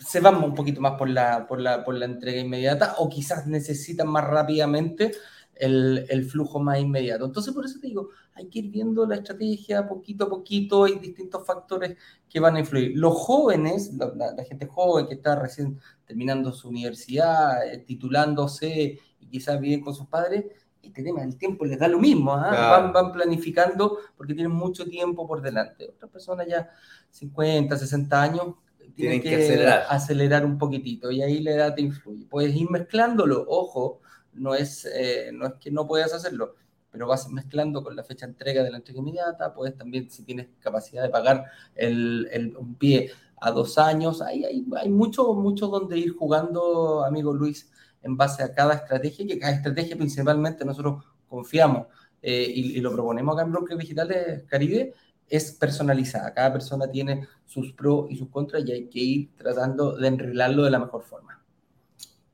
se 0.00 0.20
van 0.20 0.42
un 0.42 0.54
poquito 0.54 0.80
más 0.80 0.94
por 0.98 1.08
la, 1.08 1.46
por 1.46 1.60
la, 1.60 1.84
por 1.84 1.94
la 1.94 2.06
entrega 2.06 2.40
inmediata 2.40 2.96
o 2.98 3.08
quizás 3.08 3.46
necesitan 3.46 4.08
más 4.08 4.24
rápidamente 4.24 5.12
el, 5.54 6.06
el 6.08 6.24
flujo 6.24 6.58
más 6.58 6.80
inmediato. 6.80 7.26
Entonces, 7.26 7.52
por 7.52 7.66
eso 7.66 7.78
te 7.78 7.86
digo, 7.88 8.08
hay 8.34 8.48
que 8.48 8.60
ir 8.60 8.70
viendo 8.70 9.06
la 9.06 9.16
estrategia 9.16 9.86
poquito 9.86 10.24
a 10.24 10.28
poquito, 10.30 10.84
hay 10.84 10.98
distintos 10.98 11.46
factores 11.46 11.96
que 12.28 12.40
van 12.40 12.56
a 12.56 12.60
influir. 12.60 12.92
Los 12.96 13.14
jóvenes, 13.14 13.92
la, 13.94 14.10
la- 14.16 14.32
la 14.32 14.44
gente 14.44 14.66
joven 14.66 15.06
que 15.06 15.14
está 15.14 15.36
recién 15.36 15.78
terminando 16.06 16.50
su 16.52 16.68
universidad, 16.70 17.66
eh, 17.70 17.78
titulándose 17.86 18.98
y 19.20 19.26
quizás 19.28 19.60
viven 19.60 19.82
con 19.82 19.94
sus 19.94 20.06
padres, 20.06 20.46
este 20.82 21.02
tema 21.02 21.20
del 21.20 21.36
tiempo 21.36 21.66
les 21.66 21.78
da 21.78 21.88
lo 21.88 21.98
mismo, 21.98 22.32
¿ah? 22.32 22.48
Claro. 22.48 22.82
van, 22.84 22.92
van 22.94 23.12
planificando 23.12 23.98
porque 24.16 24.32
tienen 24.34 24.52
mucho 24.52 24.86
tiempo 24.86 25.26
por 25.28 25.42
delante. 25.42 25.90
Otras 25.90 26.10
personas 26.10 26.46
ya 26.48 26.70
50, 27.10 27.76
60 27.76 28.22
años 28.22 28.54
tienen, 28.94 29.20
Tienen 29.20 29.22
que 29.22 29.30
que, 29.30 29.36
acelerar. 29.36 29.86
acelerar. 29.88 30.44
un 30.44 30.58
poquitito 30.58 31.10
y 31.10 31.22
ahí 31.22 31.40
la 31.40 31.52
edad 31.52 31.74
te 31.74 31.82
influye. 31.82 32.26
Puedes 32.26 32.54
ir 32.54 32.70
mezclándolo, 32.70 33.44
ojo, 33.48 34.00
no 34.34 34.54
es, 34.54 34.86
eh, 34.94 35.30
no 35.32 35.46
es 35.46 35.54
que 35.54 35.70
no 35.70 35.86
puedas 35.86 36.12
hacerlo, 36.12 36.54
pero 36.90 37.06
vas 37.06 37.28
mezclando 37.30 37.82
con 37.82 37.96
la 37.96 38.04
fecha 38.04 38.26
de 38.26 38.32
entrega 38.32 38.62
de 38.62 38.70
la 38.70 38.78
entrega 38.78 39.00
inmediata, 39.00 39.54
puedes 39.54 39.76
también, 39.76 40.10
si 40.10 40.24
tienes 40.24 40.48
capacidad 40.60 41.02
de 41.02 41.08
pagar 41.10 41.44
el, 41.74 42.28
el- 42.32 42.56
un 42.56 42.74
pie 42.76 43.10
a 43.40 43.50
dos 43.52 43.78
años, 43.78 44.20
hay, 44.22 44.44
hay, 44.44 44.66
hay 44.76 44.88
mucho, 44.90 45.32
mucho 45.34 45.68
donde 45.68 45.98
ir 45.98 46.14
jugando, 46.16 47.04
amigo 47.04 47.32
Luis, 47.32 47.70
en 48.02 48.16
base 48.16 48.42
a 48.42 48.52
cada 48.54 48.74
estrategia, 48.74 49.26
que 49.26 49.38
cada 49.38 49.52
estrategia 49.54 49.96
principalmente 49.96 50.64
nosotros 50.64 51.04
confiamos 51.28 51.86
eh, 52.22 52.46
y, 52.54 52.76
y 52.78 52.80
lo 52.80 52.92
proponemos 52.92 53.34
acá 53.34 53.44
en 53.46 53.52
Brokers 53.52 53.78
Digitales 53.78 54.44
Caribe, 54.46 54.94
es 55.30 55.52
personalizada. 55.52 56.34
Cada 56.34 56.52
persona 56.52 56.90
tiene 56.90 57.26
sus 57.46 57.72
pros 57.72 58.06
y 58.10 58.16
sus 58.16 58.28
contras 58.28 58.62
y 58.66 58.72
hay 58.72 58.88
que 58.88 58.98
ir 59.00 59.30
tratando 59.36 59.96
de 59.96 60.08
enrilarlo 60.08 60.64
de 60.64 60.70
la 60.70 60.78
mejor 60.80 61.02
forma. 61.02 61.40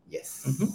Yes. 0.09 0.43
Ujú. 0.47 0.75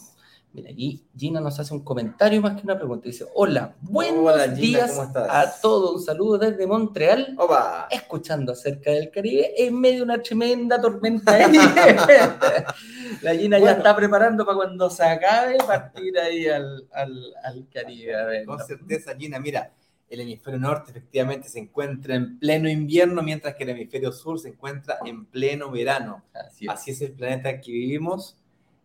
Mira, 0.53 0.69
aquí 0.69 1.01
Gina 1.15 1.39
nos 1.39 1.57
hace 1.61 1.73
un 1.73 1.79
comentario 1.81 2.41
más 2.41 2.57
que 2.59 2.63
una 2.65 2.75
pregunta. 2.77 3.07
Dice, 3.07 3.25
hola, 3.35 3.73
buenos 3.79 4.33
Hola, 4.33 4.43
Gina, 4.43 4.55
días 4.55 4.99
a 4.99 5.61
todos. 5.61 5.95
Un 5.95 6.01
saludo 6.03 6.37
desde 6.39 6.67
Montreal, 6.67 7.35
Opa. 7.37 7.87
escuchando 7.89 8.51
acerca 8.51 8.91
del 8.91 9.09
Caribe 9.11 9.53
en 9.57 9.79
medio 9.79 9.99
de 9.99 10.03
una 10.03 10.21
tremenda 10.21 10.81
tormenta. 10.81 11.37
La 13.21 13.33
Gina 13.35 13.57
ya 13.59 13.63
Bueno. 13.63 13.77
está 13.77 13.95
preparando 13.95 14.45
para 14.45 14.57
cuando 14.57 14.89
se 14.89 15.03
acabe 15.05 15.57
partir 15.59 16.17
ahí 16.19 16.47
al, 16.47 16.85
al, 16.91 17.33
al 17.45 17.67
Caribe. 17.73 18.13
a 18.15 18.25
ver, 18.25 18.45
Con 18.45 18.59
certeza, 18.59 19.15
Gina, 19.17 19.39
mira, 19.39 19.71
el 20.11 20.21
hemisferio 20.21 20.59
norte 20.59 20.91
efectivamente 20.91 21.49
se 21.49 21.59
encuentra 21.59 22.15
en 22.15 22.37
pleno 22.37 22.69
invierno, 22.69 23.23
mientras 23.23 23.55
que 23.55 23.63
el 23.63 23.69
hemisferio 23.69 24.11
sur 24.11 24.39
se 24.39 24.49
encuentra 24.49 24.99
en 25.05 25.25
pleno 25.25 25.71
verano. 25.71 26.23
Así 26.33 26.65
es. 26.65 26.71
Así 26.71 26.91
es 26.91 27.01
el 27.01 27.13
planeta 27.13 27.49
en 27.49 27.61
que 27.61 27.71
vivimos. 27.71 28.37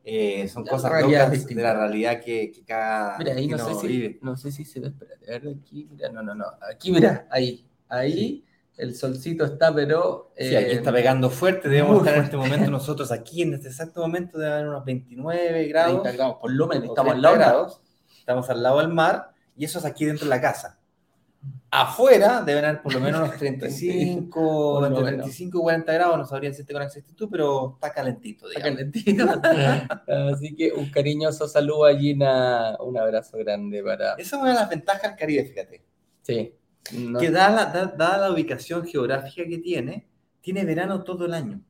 Eh, 0.05 0.47
son 0.47 0.65
La 0.65 0.71
cosas 0.71 1.03
locas 1.03 1.47
de 1.47 1.55
la 1.57 1.75
realidad 1.75 2.21
que, 2.21 2.53
que 2.53 2.63
cada 2.63 3.19
Mira, 3.19 3.35
ahí 3.35 3.49
no 3.49 3.59
sé, 3.59 3.65
destino 3.65 3.81
si, 3.81 3.87
vive. 3.89 4.19
no 4.23 4.37
sé 4.37 4.53
si 4.53 4.65
se 4.65 4.79
ve, 4.79 4.87
espérate, 4.87 5.27
a 5.27 5.39
ver 5.41 5.57
aquí, 5.61 5.89
mira, 5.91 6.09
no, 6.11 6.23
no, 6.23 6.33
no, 6.33 6.45
aquí 6.71 6.93
mira, 6.93 7.27
ahí, 7.29 7.67
ahí 7.89 8.45
el 8.77 8.95
solcito 8.95 9.45
está, 9.45 9.75
pero... 9.75 10.33
Sí, 10.37 10.55
aquí 10.55 10.67
eh, 10.67 10.75
está 10.75 10.93
pegando 10.93 11.31
fuerte. 11.31 11.69
Debemos 11.69 11.99
estar 11.99 12.19
en 12.19 12.25
este 12.25 12.37
momento 12.37 12.71
nosotros 12.71 13.11
aquí, 13.11 13.43
en 13.43 13.55
este 13.55 13.69
exacto 13.69 14.01
momento, 14.01 14.39
debe 14.39 14.53
haber 14.53 14.69
unos 14.69 14.85
29 14.85 15.67
grados. 15.69 16.03
30 16.03 16.17
grados, 16.17 16.37
por 16.41 16.53
lo 16.53 16.67
menos, 16.67 16.85
estamos 16.85 17.15
al 17.15 17.21
30 17.21 17.23
lado 17.23 17.37
grados. 17.37 17.81
Estamos 18.19 18.51
al 18.51 18.63
lado 18.63 18.79
del 18.79 18.89
mar 18.89 19.31
y 19.57 19.65
eso 19.65 19.79
es 19.79 19.85
aquí 19.85 20.05
dentro 20.05 20.27
de 20.27 20.31
la 20.31 20.41
casa. 20.41 20.76
Afuera 21.71 22.43
deben 22.43 22.65
haber 22.65 22.81
por 22.83 22.95
lo 22.95 23.01
menos 23.01 23.21
unos 23.23 23.37
35, 23.39 24.31
Por 24.31 24.81
lo 24.83 24.87
entre 24.87 25.03
menos. 25.05 25.17
35 25.25 25.59
y 25.59 25.61
40 25.63 25.93
grados, 25.93 26.19
no 26.19 26.25
sabría 26.25 26.51
decirte 26.51 26.73
con 26.73 26.83
exactitud, 26.83 27.29
pero 27.31 27.73
está 27.75 27.93
calentito, 27.93 28.49
Está 28.49 28.71
digamos. 28.71 29.39
calentito. 29.41 30.03
Así 30.35 30.55
que 30.55 30.73
un 30.73 30.91
cariñoso 30.91 31.49
saludo 31.49 31.87
a 31.87 31.95
Gina, 31.97 32.77
un 32.81 32.97
abrazo 32.97 33.37
grande 33.39 33.83
para... 33.83 34.13
Esa 34.15 34.37
es 34.37 34.43
una 34.43 34.51
de 34.51 34.55
las 34.55 34.69
ventajas 34.71 35.03
del 35.03 35.17
Caribe, 35.17 35.45
fíjate. 35.45 35.85
Sí. 36.23 36.55
no- 36.93 37.19
Que 37.19 37.31
dada 37.31 37.51
la, 37.51 37.67
da- 37.73 37.95
dada 37.97 38.29
la 38.29 38.35
ubicación 38.35 38.87
geográfica 38.87 39.45
que 39.49 39.59
tiene, 39.59 40.07
tiene 40.41 40.65
verano 40.65 41.03
todo 41.03 41.27
el 41.27 41.35
año. 41.35 41.61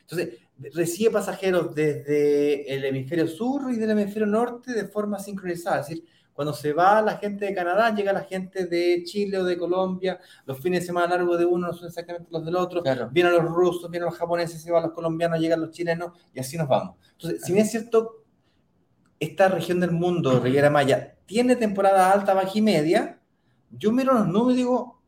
Entonces, 0.00 0.38
recibe 0.74 1.10
pasajeros 1.12 1.74
desde 1.74 2.72
el 2.74 2.84
hemisferio 2.84 3.28
sur 3.28 3.70
y 3.72 3.76
del 3.76 3.90
hemisferio 3.90 4.26
norte 4.26 4.72
de 4.72 4.86
forma 4.88 5.18
sincronizada. 5.18 5.80
Es 5.82 5.88
decir, 5.88 6.04
Cuando 6.32 6.52
se 6.54 6.72
va 6.72 7.02
la 7.02 7.16
gente 7.18 7.44
de 7.44 7.54
Canadá, 7.54 7.94
llega 7.94 8.12
la 8.12 8.22
gente 8.22 8.66
de 8.66 9.02
Chile 9.04 9.38
o 9.38 9.44
de 9.44 9.58
Colombia, 9.58 10.18
los 10.46 10.58
fines 10.58 10.80
de 10.80 10.86
semana 10.86 11.08
largos 11.16 11.38
de 11.38 11.44
uno 11.44 11.66
no 11.66 11.72
son 11.74 11.88
exactamente 11.88 12.28
los 12.30 12.44
del 12.44 12.56
otro, 12.56 12.82
Claro. 12.82 13.08
vienen 13.12 13.32
los 13.34 13.44
rusos, 13.44 13.90
vienen 13.90 14.06
los 14.08 14.16
japoneses, 14.16 14.62
se 14.62 14.70
van 14.72 14.82
los 14.84 14.92
colombianos, 14.92 15.38
llegan 15.38 15.60
los 15.60 15.70
chilenos 15.70 16.12
y 16.32 16.40
así 16.40 16.56
nos 16.56 16.66
vamos. 16.68 16.96
Entonces, 17.12 17.42
si 17.42 17.52
bien 17.52 17.64
es 17.66 17.70
cierto, 17.70 18.24
esta 19.18 19.48
región 19.48 19.80
del 19.80 19.90
mundo, 19.90 20.40
Riviera 20.40 20.70
Maya, 20.70 21.16
tiene 21.26 21.56
temporada 21.56 22.10
alta, 22.10 22.32
baja 22.32 22.50
y 22.54 22.62
media, 22.62 23.20
yo 23.70 23.92
miro 23.92 24.14
los 24.14 24.26
números 24.26 24.54
y 24.54 24.56
digo, 24.56 25.02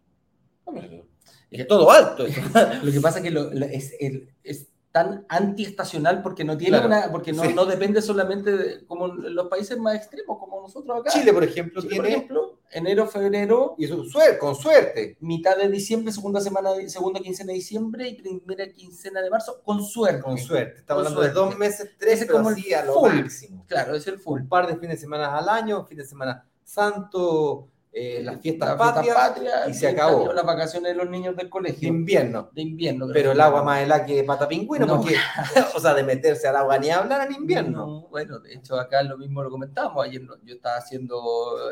"No, 0.66 0.72
pero 0.74 1.06
es 1.50 1.66
todo 1.66 1.90
alto. 1.90 2.26
eso". 2.26 2.40
Lo 2.84 2.92
que 2.92 3.00
pasa 3.00 3.18
es 3.18 3.24
que 3.24 3.30
lo- 3.30 3.50
lo- 3.54 3.66
es, 3.66 3.94
el- 4.00 4.28
es 4.44 4.68
tan 4.92 5.24
antiestacional 5.28 6.22
porque 6.22 6.44
no 6.44 6.56
tiene 6.58 6.78
Claro, 6.78 6.86
una, 6.86 7.10
porque 7.10 7.32
no, 7.32 7.42
sí. 7.42 7.54
no 7.54 7.64
depende 7.64 8.02
solamente 8.02 8.54
de, 8.56 8.86
como 8.86 9.06
los 9.08 9.48
países 9.48 9.78
más 9.78 9.96
extremos, 9.96 10.38
como 10.38 10.60
nosotros 10.60 11.00
acá. 11.00 11.10
Chile, 11.10 11.32
por 11.32 11.42
ejemplo, 11.42 11.80
Chile, 11.80 11.96
por 11.96 12.04
tiene, 12.04 12.16
ejemplo, 12.18 12.58
enero, 12.70 13.06
febrero, 13.06 13.74
y 13.78 13.86
eso, 13.86 14.04
suerte, 14.04 14.38
con 14.38 14.54
suerte, 14.54 15.16
mitad 15.20 15.56
de 15.56 15.68
diciembre, 15.70 16.12
segunda 16.12 16.40
semana, 16.42 16.70
segunda 16.88 17.20
quincena 17.20 17.48
de 17.48 17.54
diciembre 17.54 18.06
y 18.08 18.14
primera 18.20 18.70
quincena 18.70 19.22
de 19.22 19.30
marzo, 19.30 19.62
con 19.64 19.82
suerte. 19.82 20.20
con 20.22 20.36
suerte. 20.36 20.80
Estamos 20.80 21.04
Con 21.04 21.12
hablando 21.14 21.28
de 21.28 21.34
dos 21.34 21.58
meses, 21.58 21.90
tres, 21.98 22.26
como 22.30 22.50
el 22.50 22.56
lo 22.86 23.00
máximo. 23.02 23.64
Claro, 23.66 23.94
es 23.94 24.06
el 24.06 24.18
full. 24.18 24.42
un 24.42 24.48
par 24.48 24.66
de 24.66 24.76
fines 24.76 24.96
de 24.96 25.00
semana 25.00 25.36
al 25.38 25.48
año, 25.48 25.86
fin 25.86 25.96
de 25.98 26.04
semana 26.04 26.46
santo, 26.64 27.68
eh, 27.94 28.22
las 28.22 28.40
fiestas 28.40 28.70
La 28.70 28.76
fiesta 28.76 28.94
patrias 28.94 29.16
patria, 29.16 29.68
y 29.68 29.74
se 29.74 29.88
acabó. 29.88 30.32
Las 30.32 30.46
vacaciones 30.46 30.92
de 30.92 30.94
los 30.96 31.10
niños 31.10 31.36
del 31.36 31.46
de 31.46 31.50
colegio. 31.50 31.88
invierno. 31.88 32.48
De 32.52 32.62
invierno. 32.62 33.06
Pero 33.12 33.32
el 33.32 33.40
agua 33.40 33.62
más 33.62 33.82
helada 33.82 34.06
que 34.06 34.24
pata 34.24 34.48
pingüino, 34.48 34.86
No. 34.86 34.96
porque, 34.98 35.16
o 35.76 35.78
sea, 35.80 35.92
de 35.92 36.02
meterse 36.02 36.48
al 36.48 36.56
agua 36.56 36.78
ni 36.78 36.88
hablar 36.90 37.26
en 37.28 37.34
invierno. 37.34 37.86
No, 37.86 38.08
bueno, 38.08 38.38
de 38.38 38.54
hecho 38.54 38.80
acá 38.80 39.02
lo 39.02 39.18
mismo 39.18 39.42
lo 39.42 39.50
comentamos. 39.50 40.04
Ayer 40.04 40.22
yo 40.42 40.54
estaba 40.54 40.76
haciendo, 40.76 41.20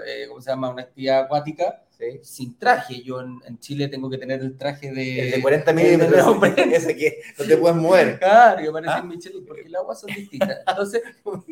eh, 0.07 0.27
¿cómo 0.29 0.43
se 0.43 0.51
llama? 0.51 0.69
Una 0.71 0.83
actividad 0.83 1.21
acuática 1.21 1.83
Sí. 2.01 2.19
sin 2.23 2.59
traje. 2.59 3.03
Yo 3.03 3.21
en, 3.21 3.41
en 3.47 3.59
Chile 3.59 3.89
tengo 3.89 4.09
que 4.09 4.19
tener 4.19 4.41
el 4.41 4.57
traje 4.57 4.93
de... 4.93 5.21
El 5.27 5.31
de 5.33 5.43
40 5.43 5.71
el 5.71 5.77
de 5.77 5.83
milímetros, 5.85 6.27
hombre. 6.27 6.55
ese 6.77 6.97
que 6.97 7.21
no 7.39 7.45
te 7.45 7.57
puedes 7.57 7.77
mover. 7.77 8.19
Claro, 8.21 8.63
yo 8.63 8.73
parecía 8.73 8.97
¿Ah? 8.97 9.01
en 9.01 9.09
Michelin, 9.09 9.45
porque 9.45 9.63
el 9.63 9.77
agua 9.77 9.95
son 9.95 10.11
distintas. 10.15 10.59
Entonces, 10.67 11.03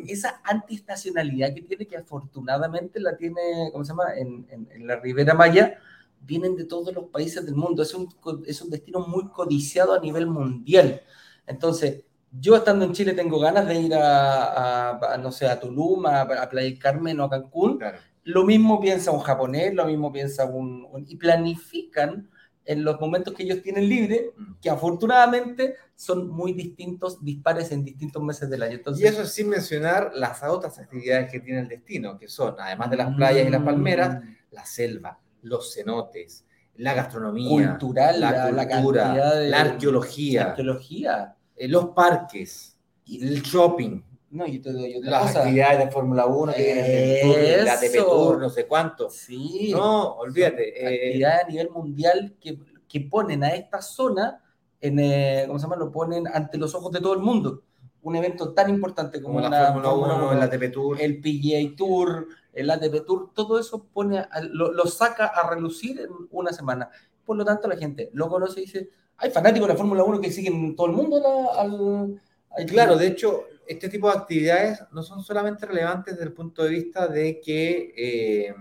esa 0.07 0.41
antiestacionalidad 0.45 1.55
que 1.55 1.63
tiene, 1.63 1.87
que 1.87 1.97
afortunadamente 1.97 3.01
la 3.01 3.17
tiene, 3.17 3.71
¿cómo 3.73 3.85
se 3.85 3.91
llama? 3.91 4.15
En, 4.17 4.47
en- 4.51 4.69
en 4.73 4.87
la 4.87 4.97
Ribera 4.97 5.35
Maya, 5.35 5.79
vienen 6.21 6.57
de 6.57 6.65
todos 6.65 6.93
los 6.95 7.05
países 7.07 7.45
del 7.45 7.55
mundo. 7.55 7.83
Es 7.83 7.95
un, 7.95 8.09
es 8.47 8.61
un 8.63 8.71
destino 8.71 9.01
muy 9.07 9.29
codiciado 9.29 9.95
a 9.95 10.01
nivel 10.01 10.27
mundial. 10.27 11.03
Entonces, 11.47 12.03
yo 12.31 12.57
estando 12.57 12.85
en 12.85 12.93
Chile 12.93 13.15
tengo 13.15 13.39
ganas 13.41 13.67
de 13.67 13.81
ir 13.81 13.95
a, 13.95 14.45
a- 14.91 15.15
a, 15.15 15.19
no 15.19 15.33
sé, 15.33 15.47
a 15.47 15.59
Tulum, 15.59 16.05
a, 16.07 16.23
a 16.23 16.49
Playa 16.49 16.79
Carmen 16.79 17.19
o 17.21 17.25
a 17.25 17.31
Cancún. 17.31 17.79
Claro. 17.79 17.99
Lo 18.35 18.45
mismo 18.45 18.79
piensa 18.81 19.11
un 19.11 19.21
japonés, 19.21 19.73
lo 19.75 19.87
mismo 19.87 20.13
piensa 20.13 20.45
un, 20.45 20.87
un- 20.93 21.05
y 21.09 21.17
planifican 21.17 22.29
en 22.65 22.85
los 22.85 23.01
momentos 23.01 23.33
que 23.33 23.43
ellos 23.45 23.63
tienen 23.63 23.89
libre, 23.89 24.33
Mm. 24.37 24.55
que 24.61 24.69
afortunadamente 24.71 25.77
son 25.95 26.29
muy 26.29 26.53
distintos, 26.53 27.25
dispares 27.25 27.73
en 27.73 27.83
distintos 27.85 28.23
meses 28.23 28.51
del 28.51 28.63
año. 28.63 28.75
Entonces, 28.75 29.03
Y 29.03 29.07
eso 29.07 29.25
sin 29.25 29.49
mencionar 29.49 30.11
las 30.15 30.43
otras 30.43 30.79
actividades 30.79 31.31
que 31.33 31.41
tiene 31.41 31.61
el 31.61 31.69
destino, 31.69 32.19
que 32.19 32.29
son, 32.29 32.55
además 32.59 32.91
de 32.91 32.97
las 32.99 33.15
playas 33.17 33.47
y 33.47 33.51
las 33.51 33.63
palmeras, 33.63 34.23
mm, 34.23 34.29
la 34.51 34.65
selva, 34.67 35.19
los 35.43 35.73
cenotes, 35.75 36.45
la 36.77 36.93
gastronomía, 36.95 37.71
cultural, 37.71 38.21
la, 38.21 38.31
la, 38.31 38.53
la 38.53 38.69
cultura, 38.69 39.03
cantidad 39.05 39.39
de 39.41 39.49
la 39.49 39.61
arqueología, 39.63 40.43
la 40.45 40.51
arqueología. 40.51 41.35
eh, 41.57 41.69
los 41.69 41.87
parques, 41.91 42.79
el 43.09 43.41
shopping, 43.43 44.03
No, 44.31 44.47
yo 44.47 44.61
te 44.61 44.73
doy 44.73 44.97
otra 44.97 45.11
las 45.11 45.23
cosa. 45.23 45.41
actividades 45.41 45.79
de 45.87 45.91
Fórmula 45.91 46.27
1 46.27 46.53
que 46.53 46.63
vienen 46.63 47.65
la 47.65 47.73
ATP 47.75 47.83
Eso. 47.85 48.05
Tour, 48.07 48.39
no 48.39 48.51
sé 48.51 48.67
cuánto. 48.67 49.09
Sí. 49.11 49.71
No, 49.73 50.17
olvídate. 50.17 50.83
eh, 50.83 51.09
actividades 51.09 51.45
a 51.45 51.49
nivel 51.49 51.71
mundial 51.71 52.35
que, 52.41 52.59
que 52.87 53.01
ponen 53.01 53.43
a 53.45 53.49
esta 53.51 53.81
zona, 53.81 54.43
en, 54.81 54.99
eh, 54.99 55.45
¿cómo 55.47 55.59
se 55.59 55.65
llama? 55.65 55.77
Lo 55.77 55.91
ponen 55.91 56.27
ante 56.29 56.59
los 56.59 56.75
ojos 56.75 56.93
de 56.93 57.01
todo 57.01 57.15
el 57.15 57.21
mundo. 57.21 57.63
Un 58.03 58.17
evento 58.17 58.53
tan 58.53 58.69
importante 58.71 59.21
como, 59.23 59.37
como 59.41 59.49
la 59.49 59.73
Fórmula 59.73 59.93
1, 59.93 60.33
el 60.33 60.43
ATP 60.43 60.73
Tour. 60.73 61.01
el 61.01 61.21
PGA 61.21 61.75
Tour, 61.77 62.29
el 62.53 62.71
ATP 62.71 63.05
Tour, 63.07 63.31
todo 63.35 63.59
eso 63.59 63.85
pone 63.93 64.19
a- 64.19 64.29
lo, 64.51 64.73
lo 64.73 64.87
saca 64.87 65.27
a 65.27 65.49
relucir 65.51 66.01
en 66.01 66.11
una 66.31 66.53
semana. 66.53 66.91
Por 67.25 67.37
lo 67.37 67.45
tanto, 67.45 67.67
la 67.67 67.77
gente 67.77 68.11
lo 68.13 68.29
conoce 68.29 68.61
y 68.61 68.65
dice, 68.65 68.91
hay 69.17 69.31
fanáticos 69.31 69.67
de 69.69 69.75
la 69.75 69.79
Fórmula 69.79 70.05
1 70.05 70.21
que 70.21 70.31
siguen 70.31 70.77
todo 70.77 70.87
el 70.87 70.93
mundo 70.93 71.19
la- 71.19 71.61
al, 71.61 72.21
al- 72.57 72.67
Claro, 72.67 72.97
de 72.97 73.09
hecho, 73.09 73.45
este 73.69 73.89
tipo 73.89 74.11
de 74.11 74.17
actividades 74.19 74.83
no 74.93 75.03
son 75.03 75.23
solamente 75.23 75.67
relevantes 75.67 76.15
desde 76.15 76.25
el 76.27 76.33
punto 76.33 76.65
de 76.65 76.71
vista 76.71 77.07
de 77.07 77.41
que 77.41 77.93
eh, 77.97 78.55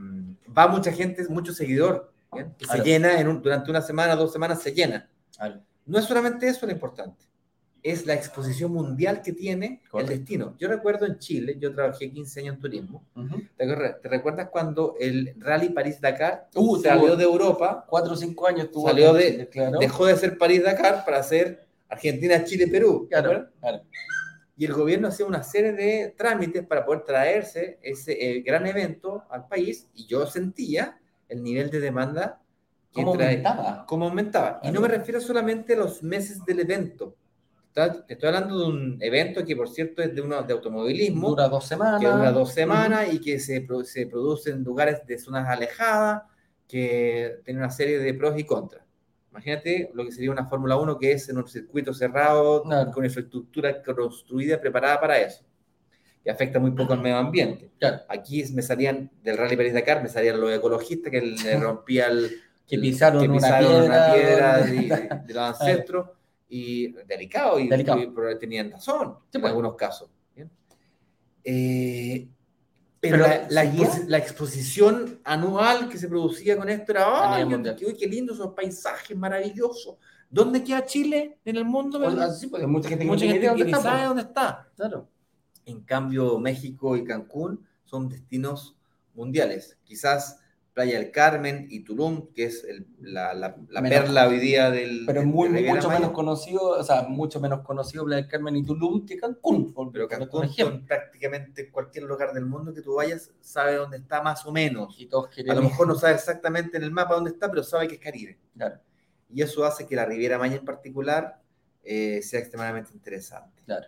va 0.55 0.67
mucha 0.67 0.91
gente, 0.91 1.25
mucho 1.29 1.53
seguidor, 1.53 2.11
¿bien? 2.33 2.53
que 2.57 2.65
Claro. 2.65 2.83
se 2.83 2.89
llena 2.89 3.19
en 3.19 3.27
un- 3.27 3.41
durante 3.41 3.69
una 3.71 3.81
semana, 3.81 4.15
dos 4.15 4.31
semanas, 4.33 4.61
se 4.61 4.71
llena. 4.73 5.09
Claro. 5.37 5.61
No 5.85 5.97
es 5.99 6.05
solamente 6.05 6.47
eso 6.47 6.65
lo 6.65 6.71
importante, 6.73 7.25
es 7.81 8.05
la 8.05 8.13
exposición 8.15 8.71
mundial 8.73 9.21
que 9.21 9.31
tiene 9.31 9.81
Correcto. 9.89 10.11
el 10.11 10.19
destino. 10.19 10.55
Yo 10.59 10.67
recuerdo 10.67 11.05
en 11.05 11.17
Chile, 11.19 11.55
yo 11.57 11.73
trabajé 11.73 12.11
15 12.11 12.41
años 12.41 12.55
en 12.55 12.61
turismo. 12.61 13.03
¿te, 13.55 13.63
acuerdas- 13.63 14.01
te 14.01 14.09
recuerdas 14.09 14.49
cuando 14.51 14.95
el 14.99 15.35
Rally 15.37 15.69
París-Dakar 15.69 16.49
Uh, 16.55 16.77
salió 16.81 17.15
de 17.15 17.23
Europa, 17.23 17.85
Cuatro 17.87 18.13
o 18.13 18.17
cinco 18.17 18.45
años 18.47 18.69
tuvo 18.71 18.87
Salió 18.89 19.13
de- 19.13 19.31
Chile, 19.31 19.49
claro. 19.49 19.79
dejó 19.79 20.05
de 20.07 20.17
ser 20.17 20.37
París-Dakar 20.37 21.05
para 21.05 21.23
ser 21.23 21.65
Argentina-Chile-Perú? 21.87 23.07
claro. 23.09 23.47
Y 24.57 24.65
el 24.65 24.73
gobierno 24.73 25.07
hacía 25.09 25.25
una 25.25 25.43
serie 25.43 25.71
de 25.73 26.15
trámites 26.17 26.65
para 26.65 26.83
poder 26.85 27.03
traerse 27.03 27.77
ese 27.81 28.13
eh, 28.13 28.41
gran 28.41 28.65
evento 28.65 29.23
al 29.29 29.47
país 29.47 29.87
y 29.93 30.07
yo 30.07 30.25
sentía 30.25 30.99
el 31.29 31.43
nivel 31.43 31.69
de 31.69 31.79
demanda 31.79 32.41
que 32.91 33.03
¿Cómo 33.03 33.13
trae- 33.15 33.27
aumentaba? 33.45 33.85
cómo 33.87 34.05
aumentaba. 34.07 34.59
Y 34.63 34.71
no 34.71 34.81
me 34.81 34.87
refiero 34.87 35.21
solamente 35.21 35.73
a 35.73 35.77
los 35.77 36.01
meses 36.01 36.43
del 36.45 36.61
evento. 36.61 37.15
Estoy 38.07 38.27
hablando 38.29 38.57
de 38.59 38.65
un 38.65 38.97
evento 39.01 39.45
que, 39.45 39.55
por 39.55 39.69
cierto, 39.69 40.01
es 40.01 40.15
de, 40.15 40.21
uno, 40.21 40.41
de 40.41 40.51
automovilismo, 40.51 41.29
Dura 41.29 41.47
dos 41.47 41.65
semanas. 41.67 42.01
que 42.01 42.07
dura 42.07 42.31
dos 42.31 42.51
semanas 42.51 43.13
y 43.13 43.21
que 43.21 43.39
se, 43.39 43.67
se 43.83 44.07
produce 44.07 44.49
en 44.49 44.63
lugares 44.63 45.05
de 45.05 45.19
zonas 45.19 45.47
alejadas, 45.47 46.23
que 46.67 47.39
tiene 47.45 47.59
una 47.59 47.69
serie 47.69 47.99
de 47.99 48.13
pros 48.15 48.39
y 48.39 48.45
contras. 48.45 48.81
Imagínate 49.37 49.91
lo 49.93 50.03
que 50.03 50.11
sería 50.11 50.31
una 50.31 50.47
Fórmula 50.47 50.77
1 50.77 50.97
que 50.97 51.11
es 51.11 51.29
en 51.29 51.37
un 51.37 51.47
circuito 51.47 51.93
cerrado, 51.93 52.63
Claro. 52.63 52.91
con 52.91 53.05
infraestructura 53.05 53.83
construida, 53.83 54.59
preparada 54.59 54.99
para 54.99 55.19
eso, 55.19 55.45
que 56.23 56.31
afecta 56.31 56.59
muy 56.59 56.71
poco 56.71 56.93
al 56.93 57.01
medio 57.01 57.17
ambiente. 57.17 57.69
Claro. 57.79 57.99
Aquí 58.09 58.43
me 58.53 58.63
salían 58.63 59.11
del 59.21 59.37
Rally 59.37 59.55
París 59.55 59.73
Dakar, 59.75 60.01
me 60.01 60.09
salían 60.09 60.41
los 60.41 60.51
ecologistas 60.51 61.11
que 61.11 61.21
le 61.21 61.55
rompía 61.59 62.07
el, 62.07 62.31
Que 62.65 62.79
pisaron 62.79 63.21
que 63.21 63.29
una 63.29 63.37
pisaron 63.37 63.83
una 63.85 64.13
piedra. 64.13 64.63
piedra 64.65 65.07
de, 65.11 65.23
de 65.27 65.33
los 65.35 65.43
ancestros 65.61 66.09
y 66.49 66.93
delicado 67.05 67.59
y, 67.59 67.67
Delicado. 67.67 67.99
y 68.01 68.07
pero 68.07 68.35
tenían 68.39 68.71
razón 68.71 69.17
Sí, 69.29 69.37
en 69.37 69.41
pues. 69.41 69.49
algunos 69.51 69.75
casos. 69.75 70.09
¿bien? 70.35 70.49
Eh, 71.43 72.27
pero, 72.99 73.25
Pero, 73.25 73.47
la, 73.49 74.17
exposición 74.17 75.19
anual 75.23 75.87
que 75.87 75.97
se 75.97 76.07
producía 76.07 76.57
con 76.57 76.67
esto 76.67 76.91
era, 76.91 77.35
¡ay, 77.35 77.45
qué, 77.97 78.07
lindo 78.07 78.33
esos 78.33 78.53
paisajes 78.53 79.15
maravillosos! 79.15 79.97
¿Dónde 80.29 80.63
queda 80.63 80.83
Chile 80.85 81.39
en 81.45 81.57
el 81.57 81.65
mundo? 81.65 81.99
Pues, 81.99 82.67
mucha 82.67 82.89
gente 82.89 83.05
Mucha 83.05 83.25
gente 83.25 83.39
idea 83.39 83.51
dónde 83.51 83.65
está, 83.65 83.81
sabe 83.81 83.97
pues. 83.97 84.07
dónde 84.07 84.23
está. 84.23 84.67
Claro. 84.75 85.09
En 85.65 85.81
cambio, 85.81 86.39
México 86.39 86.97
y 86.97 87.03
Cancún 87.03 87.65
son 87.85 88.09
destinos 88.09 88.75
mundiales. 89.13 89.77
Quizás 89.83 90.39
Playa 90.77 90.99
del 90.99 91.09
Carmen 91.09 91.65
y 91.71 91.79
Tulum, 91.83 92.27
que 92.35 92.43
es 92.43 92.63
el- 92.63 92.85
la, 93.01 93.33
la- 93.33 93.57
la 93.69 93.81
Menos- 93.81 93.99
perla 94.01 94.27
hoy 94.27 94.37
día 94.37 94.69
del. 94.69 95.05
Pero 95.07 95.21
de- 95.21 95.25
muy, 95.25 95.47
de 95.49 95.55
Riviera 95.55 95.73
mucho 95.75 95.87
Maya. 95.87 95.99
menos 96.01 96.13
conocido, 96.13 96.61
o 96.69 96.83
sea, 96.83 97.01
mucho 97.09 97.39
menos 97.39 97.61
conocido 97.61 98.05
Playa 98.05 98.21
del 98.21 98.29
Carmen 98.29 98.55
y 98.57 98.63
Tulum 98.63 99.03
que 99.03 99.17
Cancún. 99.17 99.73
por- 99.73 99.91
Pero 99.91 100.07
Cancún, 100.07 100.51
prácticamente 100.85 101.71
cualquier 101.71 102.03
lugar 102.03 102.31
del 102.31 102.45
mundo 102.45 102.75
que 102.75 102.83
tú 102.83 102.93
vayas, 102.93 103.31
sabe 103.41 103.73
dónde 103.73 103.97
está 103.97 104.21
más 104.21 104.45
o 104.45 104.51
menos. 104.51 104.95
Y 104.99 105.07
todos 105.07 105.29
A 105.49 105.53
lo 105.55 105.63
mejor 105.63 105.87
no 105.87 105.95
sabe 105.95 106.13
exactamente 106.13 106.77
en 106.77 106.83
el 106.83 106.91
mapa 106.91 107.15
dónde 107.15 107.31
está, 107.31 107.49
pero 107.49 107.63
sabe 107.63 107.87
que 107.87 107.95
es 107.95 108.01
Caribe. 108.01 108.37
Claro, 108.55 108.79
Y 109.33 109.41
eso 109.41 109.65
hace 109.65 109.87
que 109.87 109.95
la 109.95 110.05
Riviera 110.05 110.37
Maya 110.37 110.57
en 110.57 110.63
particular 110.65 111.41
eh, 111.83 112.21
sea 112.21 112.39
extremadamente 112.39 112.91
interesante. 112.93 113.63
claro. 113.65 113.87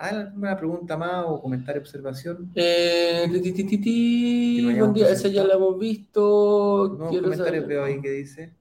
¿Hay 0.00 0.14
alguna 0.14 0.56
pregunta 0.56 0.96
más 0.96 1.24
o 1.26 1.42
comentario, 1.42 1.80
observación? 1.82 2.52
Eh, 2.54 3.28
ti, 3.32 3.40
ti, 3.40 3.52
ti, 3.52 3.64
ti, 3.64 3.78
ti, 3.78 4.56
Que 4.56 4.72
no 4.72 4.78
buen 4.78 4.92
día, 4.94 5.10
esa 5.10 5.26
ya 5.28 5.42
la 5.44 5.54
hemos 5.54 5.76
visto. 5.78 6.96
No, 6.98 7.10
Quiero 7.10 7.34
saber- 7.34 7.66
veo 7.66 7.84
ahí 7.84 8.00
que 8.00 8.10
dice. 8.12 8.54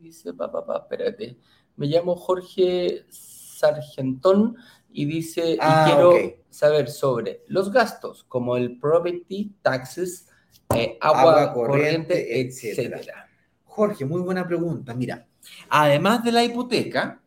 Dice, 0.00 0.34
pa, 0.34 0.50
pa, 0.50 0.66
pa, 0.66 0.78
espérate. 0.78 1.38
Me 1.76 1.86
llamo 1.86 2.16
Jorge 2.16 3.04
Sargentón 3.08 4.56
y 4.92 5.04
dice, 5.04 5.58
Ah, 5.60 5.84
y 5.86 5.90
quiero 5.92 6.10
ok. 6.10 6.34
saber 6.50 6.90
sobre 6.90 7.42
los 7.48 7.70
gastos, 7.70 8.24
como 8.24 8.56
el 8.56 8.78
property 8.78 9.52
taxes, 9.62 10.28
eh, 10.74 10.98
agua, 11.00 11.20
Agua 11.20 11.52
corriente, 11.54 12.14
corriente, 12.14 12.40
etcétera. 12.40 12.96
etcétera. 12.98 13.28
Jorge, 13.64 14.04
muy 14.04 14.20
buena 14.22 14.46
pregunta. 14.46 14.92
Mira, 14.94 15.26
además 15.68 16.24
de 16.24 16.32
la 16.32 16.42
hipoteca, 16.44 17.20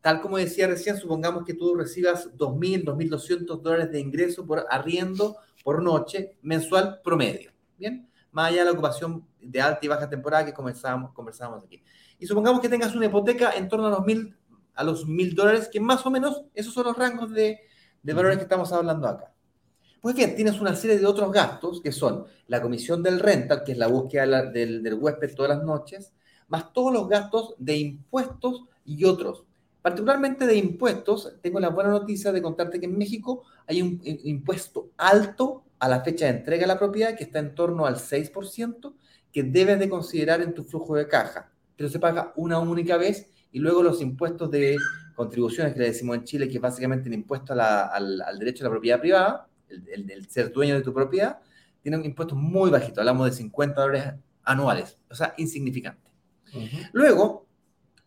tal 0.00 0.20
como 0.20 0.36
decía 0.36 0.66
recién, 0.66 0.96
supongamos 0.96 1.44
que 1.44 1.54
tú 1.54 1.74
recibas 1.74 2.30
2.000, 2.36 2.84
2.200 2.84 3.60
dólares 3.60 3.90
de 3.90 4.00
ingreso 4.00 4.46
por 4.46 4.66
arriendo 4.70 5.36
por 5.62 5.82
noche 5.82 6.36
mensual 6.42 7.00
promedio. 7.02 7.52
Bien, 7.78 8.08
más 8.30 8.48
allá 8.48 8.60
de 8.60 8.64
la 8.66 8.72
ocupación 8.72 9.26
de 9.40 9.60
alta 9.60 9.80
y 9.82 9.88
baja 9.88 10.08
temporada 10.08 10.44
que 10.44 10.52
conversábamos, 10.52 11.12
conversábamos 11.12 11.64
aquí. 11.64 11.82
Y 12.18 12.26
supongamos 12.26 12.60
que 12.60 12.68
tengas 12.68 12.94
una 12.94 13.06
hipoteca 13.06 13.52
en 13.52 13.68
torno 13.68 13.86
a 13.86 13.90
los 13.90 14.04
mil, 14.04 14.36
a 14.74 14.84
los 14.84 15.06
mil 15.06 15.34
dólares, 15.34 15.68
que 15.72 15.80
más 15.80 16.04
o 16.06 16.10
menos 16.10 16.44
esos 16.54 16.72
son 16.72 16.84
los 16.84 16.96
rangos 16.96 17.32
de, 17.32 17.60
de 18.02 18.12
valores 18.12 18.38
que 18.38 18.44
estamos 18.44 18.72
hablando 18.72 19.08
acá. 19.08 19.32
Pues 20.00 20.14
bien, 20.14 20.36
tienes 20.36 20.60
una 20.60 20.76
serie 20.76 20.98
de 20.98 21.06
otros 21.06 21.32
gastos 21.32 21.80
que 21.80 21.90
son 21.90 22.26
la 22.46 22.60
comisión 22.60 23.02
del 23.02 23.20
rental, 23.20 23.64
que 23.64 23.72
es 23.72 23.78
la 23.78 23.86
búsqueda 23.86 24.42
del, 24.50 24.82
del 24.82 24.94
huésped 24.94 25.34
todas 25.34 25.56
las 25.56 25.64
noches, 25.64 26.12
más 26.48 26.72
todos 26.74 26.92
los 26.92 27.08
gastos 27.08 27.54
de 27.56 27.78
impuestos 27.78 28.64
y 28.84 29.04
otros. 29.04 29.44
Particularmente 29.84 30.46
de 30.46 30.56
impuestos, 30.56 31.36
tengo 31.42 31.60
la 31.60 31.68
buena 31.68 31.90
noticia 31.90 32.32
de 32.32 32.40
contarte 32.40 32.80
que 32.80 32.86
en 32.86 32.96
México 32.96 33.42
hay 33.66 33.82
un 33.82 34.00
impuesto 34.02 34.92
alto 34.96 35.62
a 35.78 35.90
la 35.90 36.00
fecha 36.00 36.24
de 36.24 36.38
entrega 36.38 36.62
de 36.62 36.68
la 36.68 36.78
propiedad 36.78 37.14
que 37.14 37.24
está 37.24 37.38
en 37.38 37.54
torno 37.54 37.84
al 37.84 37.96
6%, 37.96 38.94
que 39.30 39.42
debes 39.42 39.78
de 39.78 39.90
considerar 39.90 40.40
en 40.40 40.54
tu 40.54 40.64
flujo 40.64 40.96
de 40.96 41.06
caja. 41.06 41.52
Pero 41.76 41.90
se 41.90 41.98
paga 41.98 42.32
una 42.36 42.58
única 42.60 42.96
vez 42.96 43.28
y 43.52 43.58
luego 43.58 43.82
los 43.82 44.00
impuestos 44.00 44.50
de 44.50 44.78
contribuciones 45.14 45.74
que 45.74 45.80
le 45.80 45.88
decimos 45.88 46.16
en 46.16 46.24
Chile, 46.24 46.48
que 46.48 46.54
es 46.54 46.62
básicamente 46.62 47.10
el 47.10 47.14
impuesto 47.16 47.52
al, 47.52 48.38
derecho 48.38 48.64
a 48.64 48.68
la 48.68 48.70
propiedad 48.70 48.98
privada, 48.98 49.48
el, 49.68 50.26
ser 50.30 50.50
dueño 50.50 50.76
de 50.76 50.80
tu 50.80 50.94
propiedad, 50.94 51.40
tiene 51.82 51.98
un 51.98 52.06
impuesto 52.06 52.34
muy 52.34 52.70
bajito, 52.70 53.02
hablamos 53.02 53.26
de 53.26 53.36
50 53.36 53.82
dólares 53.82 54.14
anuales, 54.44 54.96
o 55.10 55.14
sea, 55.14 55.34
insignificante. 55.36 56.10
Luego, 56.94 57.43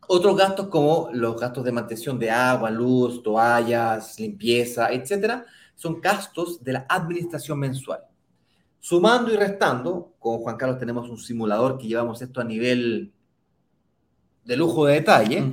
otros 0.07 0.37
gastos 0.37 0.67
como 0.67 1.09
los 1.13 1.39
gastos 1.39 1.63
de 1.63 1.71
mantención 1.71 2.17
de 2.17 2.31
agua, 2.31 2.69
luz, 2.69 3.21
toallas, 3.23 4.19
limpieza, 4.19 4.91
etcétera, 4.91 5.45
son 5.75 6.01
gastos 6.01 6.63
de 6.63 6.73
la 6.73 6.85
administración 6.89 7.59
mensual. 7.59 8.01
Sumando 8.79 9.33
y 9.33 9.35
restando, 9.35 10.13
con 10.19 10.39
Juan 10.39 10.57
Carlos 10.57 10.79
tenemos 10.79 11.09
un 11.09 11.17
simulador 11.17 11.77
que 11.77 11.87
llevamos 11.87 12.21
esto 12.21 12.39
a 12.39 12.43
nivel 12.43 13.11
de 14.45 14.55
lujo 14.55 14.85
de 14.85 14.93
detalle, 14.93 15.43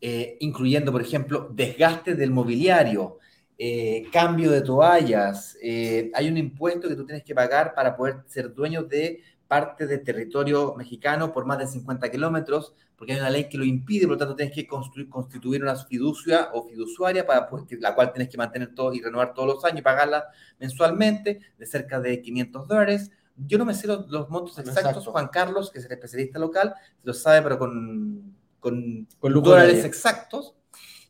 eh, 0.00 0.36
incluyendo, 0.40 0.90
por 0.90 1.00
ejemplo, 1.00 1.48
desgaste 1.52 2.14
del 2.14 2.32
mobiliario, 2.32 3.18
eh, 3.58 4.06
cambio 4.12 4.50
de 4.50 4.60
toallas, 4.60 5.56
eh, 5.62 6.10
hay 6.12 6.28
un 6.28 6.36
impuesto 6.36 6.88
que 6.88 6.96
tú 6.96 7.06
tienes 7.06 7.24
que 7.24 7.34
pagar 7.34 7.74
para 7.74 7.96
poder 7.96 8.16
ser 8.26 8.52
dueño 8.52 8.82
de 8.82 9.22
parte 9.48 9.86
del 9.86 10.02
territorio 10.02 10.74
mexicano 10.74 11.32
por 11.32 11.46
más 11.46 11.58
de 11.58 11.66
50 11.66 12.10
kilómetros, 12.10 12.74
porque 12.96 13.12
hay 13.12 13.20
una 13.20 13.30
ley 13.30 13.48
que 13.48 13.58
lo 13.58 13.64
impide, 13.64 14.06
por 14.06 14.12
lo 14.12 14.18
tanto 14.18 14.34
tienes 14.34 14.54
que 14.54 14.66
construir, 14.66 15.08
constituir 15.08 15.62
una 15.62 15.76
fiducia 15.76 16.50
o 16.52 16.66
fiduciaria, 16.68 17.26
para, 17.26 17.48
pues, 17.48 17.64
la 17.80 17.94
cual 17.94 18.12
tienes 18.12 18.30
que 18.30 18.36
mantener 18.36 18.74
todo 18.74 18.92
y 18.92 19.00
renovar 19.00 19.34
todos 19.34 19.54
los 19.54 19.64
años 19.64 19.80
y 19.80 19.82
pagarla 19.82 20.24
mensualmente 20.58 21.40
de 21.56 21.66
cerca 21.66 22.00
de 22.00 22.20
500 22.20 22.66
dólares. 22.66 23.10
Yo 23.36 23.58
no 23.58 23.64
me 23.64 23.74
sé 23.74 23.86
los, 23.86 24.28
montos 24.30 24.58
exactos, 24.58 25.06
Juan 25.06 25.28
Carlos, 25.28 25.70
que 25.70 25.78
es 25.78 25.84
el 25.84 25.92
especialista 25.92 26.38
local, 26.38 26.74
lo 27.02 27.12
sabe, 27.12 27.42
pero 27.42 27.58
con, 27.58 28.34
con, 28.58 29.06
con 29.18 29.42
dólares 29.42 29.84
exactos. 29.84 30.54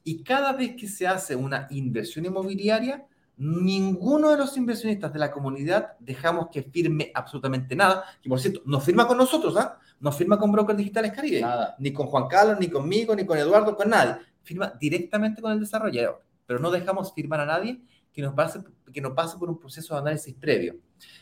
Y 0.03 0.23
cada 0.23 0.53
vez 0.53 0.77
que 0.77 0.89
se 0.89 1.07
hace 1.07 1.35
una 1.35 1.67
inversión 1.71 2.27
inmobiliaria, 2.27 3.07
ninguno 3.37 4.31
de 4.31 4.39
los 4.39 4.57
inversionistas 4.57 5.13
de 5.13 5.19
la 5.19 5.31
comunidad 5.31 5.97
dejamos 5.99 6.49
que 6.51 6.63
firme 6.63 7.11
absolutamente 7.15 7.77
nada. 7.77 8.05
Y 8.23 8.29
por 8.29 8.41
cierto, 8.41 8.63
no 8.65 8.81
firma 8.81 9.07
con 9.07 9.19
nosotros, 9.19 9.57
¿ah? 9.57 9.79
No 10.01 10.13
firma 10.13 10.39
con 10.39 10.53
Brokers 10.53 10.79
Digitales 10.79 11.13
Caribe, 11.13 11.45
ni 11.79 11.93
con 11.93 12.07
Juan 12.07 12.29
Carlos, 12.29 12.59
ni 12.59 12.69
conmigo, 12.69 13.15
ni 13.15 13.25
con 13.25 13.39
Eduardo, 13.39 13.77
con 13.77 13.91
nadie. 13.91 14.17
Firma 14.43 14.73
directamente 14.79 15.41
con 15.41 15.53
el 15.53 15.61
desarrollador. 15.61 16.23
Pero 16.47 16.59
no 16.59 16.71
dejamos 16.71 17.13
firmar 17.13 17.41
a 17.41 17.47
nadie 17.47 17.81
que 18.13 18.23
nos 18.23 18.35
pase, 18.35 18.61
que 18.93 19.01
nos 19.01 19.13
pase 19.13 19.37
por 19.39 19.51
un 19.51 19.59
proceso 19.59 19.95
de 19.95 20.01
análisis 20.01 20.35
previo. 20.35 20.77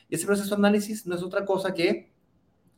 Y 0.08 0.14
ese 0.14 0.26
proceso 0.26 0.50
de 0.50 0.56
análisis 0.56 1.06
no 1.06 1.14
es 1.14 1.22
otra 1.22 1.44
cosa 1.44 1.74
que 1.74 2.13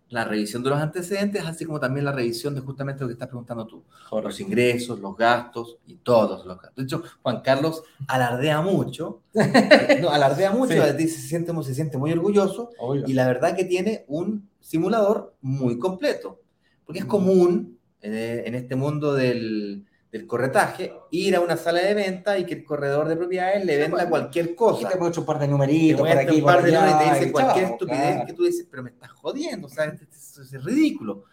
la 0.09 0.25
revisión 0.25 0.63
de 0.63 0.71
los 0.71 0.81
antecedentes, 0.81 1.45
así 1.45 1.65
como 1.65 1.81
también 1.81 2.05
la 2.05 2.13
revisión 2.13 2.55
de 2.55 2.61
justamente 2.61 3.03
lo 3.03 3.09
que 3.09 3.15
estás 3.15 3.29
preguntando 3.29 3.67
tú, 3.67 3.83
los 4.23 4.41
ingresos, 4.41 5.01
los 5.01 5.17
gastos 5.17 5.79
y 5.87 5.97
todos 5.97 6.47
los 6.47 6.61
gastos. 6.61 6.77
De 6.77 6.83
hecho, 6.85 7.03
Juan 7.23 7.41
Carlos 7.41 7.83
alardea 8.07 8.61
mucho, 8.61 9.23
no, 10.01 10.11
alardea 10.11 10.53
mucho, 10.53 10.75
se, 10.75 11.09
siente, 11.09 11.53
se 11.63 11.75
siente 11.75 11.99
muy 11.99 12.13
orgulloso 12.13 12.71
y 13.07 13.15
la 13.15 13.27
verdad 13.27 13.57
que 13.57 13.65
tiene 13.65 14.05
un 14.07 14.49
simulador 14.61 15.35
muy 15.41 15.79
completo, 15.79 16.41
porque 16.85 17.01
es 17.01 17.07
mm. 17.07 17.09
común 17.09 17.79
eh, 18.03 18.45
en 18.47 18.55
este 18.55 18.77
mundo 18.77 19.15
del, 19.15 19.87
del 20.17 20.27
corretaje, 20.27 20.93
ir 21.11 21.37
a 21.37 21.41
una 21.41 21.57
sala 21.57 21.81
de 21.81 21.95
venta 21.95 22.39
y 22.39 22.45
que 22.45 22.55
el 22.55 22.65
corredor 22.65 23.09
de 23.09 23.17
propiedades 23.17 23.65
le 23.65 23.77
venda 23.77 24.09
cualquier 24.09 24.55
cosa. 24.55 24.89
te 24.89 24.97
puede 24.97 25.19
un 25.19 25.27
par 25.27 25.39
de 25.39 25.49
numeritos 25.49 26.01
por 26.01 26.09
aquí, 26.09 26.37
un 26.37 26.45
par 26.45 26.63
de 26.63 26.73
numeritos 26.73 27.03
y 27.03 27.09
te 27.09 27.15
dice 27.15 27.33
cualquier 27.33 27.65
estupidez 27.67 28.27
que 28.27 28.33
tú 28.33 28.45
dices, 28.45 28.67
pero 28.71 28.83
me 28.83 28.91
estás 28.91 29.11
jodiendo, 29.13 29.67
o 29.67 29.71
sea, 29.71 29.85
esto 29.85 30.43
es 30.43 30.65
ridículo. 30.65 31.25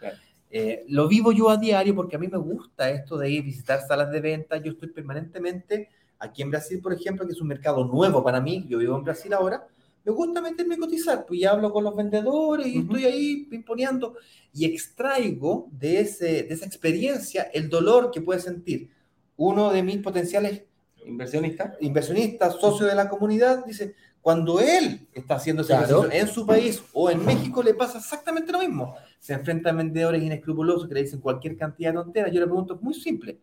Eh, 0.49 0.85
lo 0.89 1.07
vivo 1.07 1.31
yo 1.31 1.49
a 1.49 1.57
diario 1.57 1.95
porque 1.95 2.15
a 2.15 2.19
mí 2.19 2.27
me 2.27 2.37
gusta 2.37 2.89
esto 2.89 3.17
de 3.17 3.29
ir 3.29 3.41
a 3.41 3.45
visitar 3.45 3.81
salas 3.87 4.11
de 4.11 4.21
venta. 4.21 4.57
Yo 4.57 4.73
estoy 4.73 4.89
permanentemente 4.89 5.89
aquí 6.19 6.43
en 6.43 6.51
Brasil, 6.51 6.79
por 6.79 6.93
ejemplo, 6.93 7.25
que 7.25 7.31
es 7.31 7.41
un 7.41 7.47
mercado 7.47 7.85
nuevo 7.85 8.23
para 8.23 8.39
mí. 8.39 8.63
Yo 8.69 8.77
vivo 8.77 8.95
en 8.95 9.03
Brasil 9.03 9.33
ahora 9.33 9.67
me 10.05 10.11
gusta 10.11 10.41
meterme 10.41 10.75
a 10.75 10.79
cotizar, 10.79 11.25
pues 11.25 11.39
ya 11.39 11.51
hablo 11.51 11.71
con 11.71 11.83
los 11.83 11.95
vendedores 11.95 12.67
y 12.67 12.79
estoy 12.79 13.05
ahí 13.05 13.47
imponiendo 13.51 14.15
y 14.53 14.65
extraigo 14.65 15.69
de, 15.71 16.01
ese, 16.01 16.43
de 16.43 16.53
esa 16.53 16.65
experiencia 16.65 17.43
el 17.53 17.69
dolor 17.69 18.11
que 18.11 18.21
puede 18.21 18.39
sentir 18.39 18.89
uno 19.37 19.71
de 19.71 19.81
mis 19.81 19.97
potenciales 19.97 20.63
inversionistas, 21.05 21.75
inversionistas, 21.79 22.55
socio 22.59 22.85
de 22.85 22.95
la 22.95 23.09
comunidad, 23.09 23.65
dice, 23.65 23.95
cuando 24.21 24.59
él 24.59 25.07
está 25.13 25.35
haciendo 25.35 25.63
ese 25.63 25.73
en 26.11 26.27
su 26.27 26.45
país 26.45 26.81
o 26.93 27.09
en 27.09 27.25
México 27.25 27.61
le 27.61 27.73
pasa 27.73 27.97
exactamente 27.97 28.51
lo 28.51 28.59
mismo. 28.59 28.95
Se 29.19 29.33
enfrenta 29.33 29.69
a 29.69 29.73
vendedores 29.73 30.23
inescrupulosos 30.23 30.87
que 30.87 30.93
le 30.93 31.03
dicen 31.03 31.19
cualquier 31.19 31.57
cantidad 31.57 31.91
de 31.91 31.97
tonteras. 31.97 32.31
Yo 32.31 32.39
le 32.39 32.45
pregunto, 32.45 32.79
muy 32.81 32.93
simple, 32.93 33.39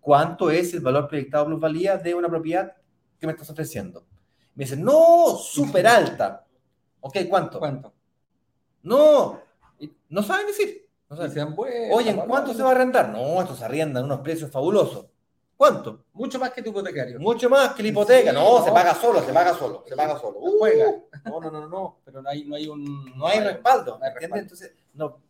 ¿cuánto 0.00 0.50
es 0.50 0.72
el 0.74 0.80
valor 0.80 1.06
proyectado 1.06 1.46
plusvalía 1.46 1.96
de 1.96 2.14
una 2.14 2.28
propiedad 2.28 2.74
que 3.20 3.26
me 3.26 3.32
estás 3.32 3.50
ofreciendo? 3.50 4.04
Me 4.56 4.64
dicen, 4.64 4.82
no, 4.82 5.36
súper 5.36 5.86
alta. 5.86 6.44
Ok, 7.00 7.18
¿cuánto? 7.28 7.58
¿Cuánto? 7.58 7.92
No, 8.82 9.40
no 10.08 10.22
saben 10.22 10.46
decir. 10.46 10.88
No 11.08 11.16
saben. 11.16 11.54
Oye, 11.92 12.10
¿en 12.10 12.20
cuánto 12.22 12.52
se 12.52 12.62
va 12.62 12.70
a 12.70 12.72
arrendar? 12.72 13.10
No, 13.10 13.40
esto 13.40 13.54
se 13.54 13.64
arrienda 13.64 14.00
en 14.00 14.06
unos 14.06 14.20
precios 14.20 14.50
fabulosos. 14.50 15.06
¿Cuánto? 15.56 16.04
Mucho 16.12 16.38
más 16.38 16.50
que 16.50 16.62
tu 16.62 16.70
hipotecario. 16.70 17.18
Mucho 17.18 17.48
más 17.48 17.74
que 17.74 17.82
la 17.82 17.88
hipoteca. 17.90 18.32
no, 18.32 18.62
se 18.64 18.72
paga 18.72 18.94
solo, 18.94 19.22
se 19.22 19.32
paga 19.32 19.54
solo, 19.54 19.84
se 19.86 19.94
paga 19.94 20.18
solo. 20.18 20.38
Uh, 20.38 20.58
juega. 20.58 20.94
No, 21.24 21.40
no, 21.40 21.50
no, 21.50 21.68
no. 21.68 21.98
Pero 22.04 22.22
no 22.22 22.28
hay, 22.28 22.44
no 22.44 22.56
hay 22.56 22.68
un. 22.68 23.16
No 23.16 23.26
hay 23.26 23.40
respaldo. 23.40 23.98
¿Entiendes? 24.02 24.42
Entonces, 24.42 24.72
no. 24.94 25.20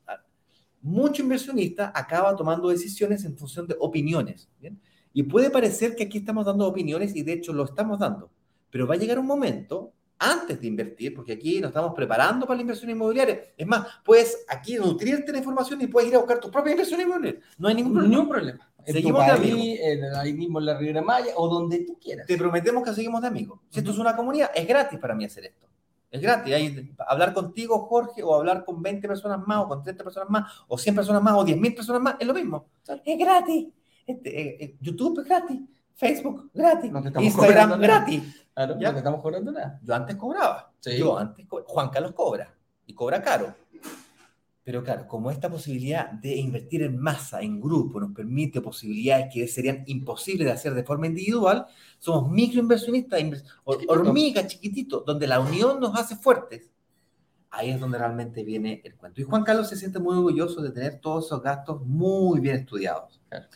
Mucho 0.82 1.22
inversionista 1.22 1.92
acaba 1.94 2.34
tomando 2.36 2.68
decisiones 2.68 3.24
en 3.24 3.36
función 3.36 3.66
de 3.66 3.76
opiniones. 3.78 4.48
¿bien? 4.60 4.80
Y 5.12 5.24
puede 5.24 5.50
parecer 5.50 5.96
que 5.96 6.04
aquí 6.04 6.18
estamos 6.18 6.46
dando 6.46 6.66
opiniones 6.66 7.14
y 7.16 7.22
de 7.22 7.32
hecho 7.34 7.52
lo 7.52 7.64
estamos 7.64 7.98
dando. 7.98 8.30
Pero 8.76 8.86
va 8.86 8.92
a 8.92 8.98
llegar 8.98 9.18
un 9.18 9.24
momento 9.24 9.94
antes 10.18 10.60
de 10.60 10.66
invertir, 10.66 11.14
porque 11.14 11.32
aquí 11.32 11.62
nos 11.62 11.70
estamos 11.70 11.94
preparando 11.94 12.44
para 12.44 12.56
la 12.56 12.60
inversión 12.60 12.90
inmobiliaria. 12.90 13.40
Es 13.56 13.66
más, 13.66 13.86
puedes 14.04 14.44
aquí 14.50 14.76
nutrirte 14.76 15.32
la 15.32 15.38
información 15.38 15.80
y 15.80 15.86
puedes 15.86 16.10
ir 16.10 16.16
a 16.16 16.18
buscar 16.18 16.38
tus 16.38 16.50
propias 16.50 16.72
inversiones 16.72 17.06
inmobiliarias. 17.06 17.42
No 17.56 17.68
hay 17.68 17.74
ningún 17.74 17.94
problema. 17.94 18.28
Problema. 18.28 18.70
Seguimos 18.84 19.24
de 19.24 19.32
amigos. 19.32 20.16
ahí 20.18 20.34
mismo 20.34 20.58
en 20.58 20.66
la 20.66 20.76
Riviera 20.76 21.00
Maya 21.00 21.32
o 21.36 21.48
donde 21.48 21.86
tú 21.86 21.98
quieras. 21.98 22.26
Te 22.26 22.36
prometemos 22.36 22.84
que 22.84 22.92
seguimos 22.92 23.22
de 23.22 23.28
amigos. 23.28 23.60
Si 23.70 23.78
esto 23.78 23.92
es 23.92 23.98
una 23.98 24.14
comunidad, 24.14 24.50
es 24.54 24.68
gratis 24.68 24.98
para 24.98 25.14
mí 25.14 25.24
hacer 25.24 25.46
esto. 25.46 25.66
Es 26.10 26.20
gratis. 26.20 26.54
Hablar 27.08 27.32
contigo, 27.32 27.78
Jorge, 27.78 28.22
o 28.22 28.34
hablar 28.34 28.62
con 28.66 28.82
20 28.82 29.08
personas 29.08 29.40
más, 29.46 29.64
o 29.64 29.68
con 29.68 29.82
30 29.82 30.04
personas 30.04 30.28
más, 30.28 30.52
o 30.68 30.76
100 30.76 30.94
personas 30.96 31.22
más, 31.22 31.32
o 31.32 31.46
10.000 31.46 31.74
personas 31.74 32.02
más, 32.02 32.16
es 32.20 32.26
lo 32.26 32.34
mismo. 32.34 32.66
Es 33.06 33.18
gratis. 33.18 33.68
Este, 34.06 34.38
eh, 34.38 34.56
eh, 34.60 34.76
YouTube 34.82 35.20
es 35.20 35.24
gratis. 35.24 35.60
Facebook 35.97 36.51
gratis. 36.53 36.92
Instagram 37.20 37.80
gratis. 37.80 38.22
Claro, 38.55 38.76
no 38.76 38.99
estamos 38.99 39.20
cobrando 39.22 39.51
nada. 39.51 39.80
Yo 39.82 39.94
antes 39.94 40.16
cobraba. 40.16 40.72
Yo 40.97 41.18
antes 41.18 41.47
Juan 41.49 41.88
Carlos 41.88 42.12
cobra 42.12 42.55
y 42.86 42.94
cobra 42.94 43.22
caro. 43.22 43.55
Pero 44.62 44.82
claro, 44.82 45.07
como 45.07 45.30
esta 45.30 45.49
posibilidad 45.49 46.11
de 46.11 46.36
invertir 46.36 46.82
en 46.82 46.99
masa, 46.99 47.40
en 47.40 47.61
grupo, 47.61 48.01
nos 48.01 48.12
permite 48.12 48.61
posibilidades 48.61 49.28
que 49.32 49.47
serían 49.47 49.84
imposibles 49.86 50.44
de 50.44 50.53
hacer 50.53 50.74
de 50.74 50.82
forma 50.82 51.07
individual, 51.07 51.66
somos 51.99 52.28
microinversionistas, 52.30 53.44
hormigas 53.64 54.49
chiquititos, 54.49 55.05
donde 55.05 55.28
la 55.28 55.38
unión 55.38 55.78
nos 55.78 55.97
hace 55.97 56.16
fuertes. 56.16 56.72
Ahí 57.51 57.70
es 57.70 57.78
donde 57.78 57.97
realmente 57.97 58.42
viene 58.42 58.82
el 58.84 58.97
cuento. 58.97 59.20
Y 59.20 59.24
Juan 59.24 59.44
Carlos 59.44 59.68
se 59.68 59.76
siente 59.76 60.01
muy 60.01 60.16
orgulloso 60.16 60.61
de 60.61 60.72
tener 60.72 60.99
todos 61.01 61.26
esos 61.26 61.40
gastos 61.42 61.86
muy 61.86 62.40
bien 62.40 62.57
estudiados. 62.57 63.20
Claro. 63.28 63.47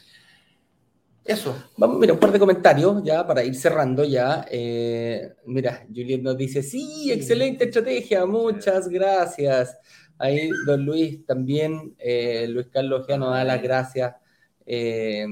Eso. 1.31 1.55
Vamos, 1.76 2.01
mira, 2.01 2.12
un 2.12 2.18
par 2.18 2.33
de 2.33 2.41
comentarios 2.41 3.05
ya 3.05 3.24
para 3.24 3.45
ir 3.45 3.55
cerrando 3.55 4.03
ya. 4.03 4.45
Eh, 4.51 5.33
mira, 5.47 5.87
Juliet 5.87 6.20
nos 6.20 6.37
dice, 6.37 6.61
sí, 6.61 7.12
excelente 7.12 7.66
estrategia, 7.66 8.26
muchas 8.26 8.89
gracias. 8.89 9.78
Ahí, 10.18 10.51
don 10.66 10.85
Luis, 10.85 11.24
también, 11.24 11.95
eh, 12.01 12.49
Luis 12.49 12.66
Carlos 12.66 13.07
ya 13.09 13.16
nos 13.16 13.31
da 13.31 13.45
las 13.45 13.62
gracias 13.62 14.16
eh, 14.66 15.24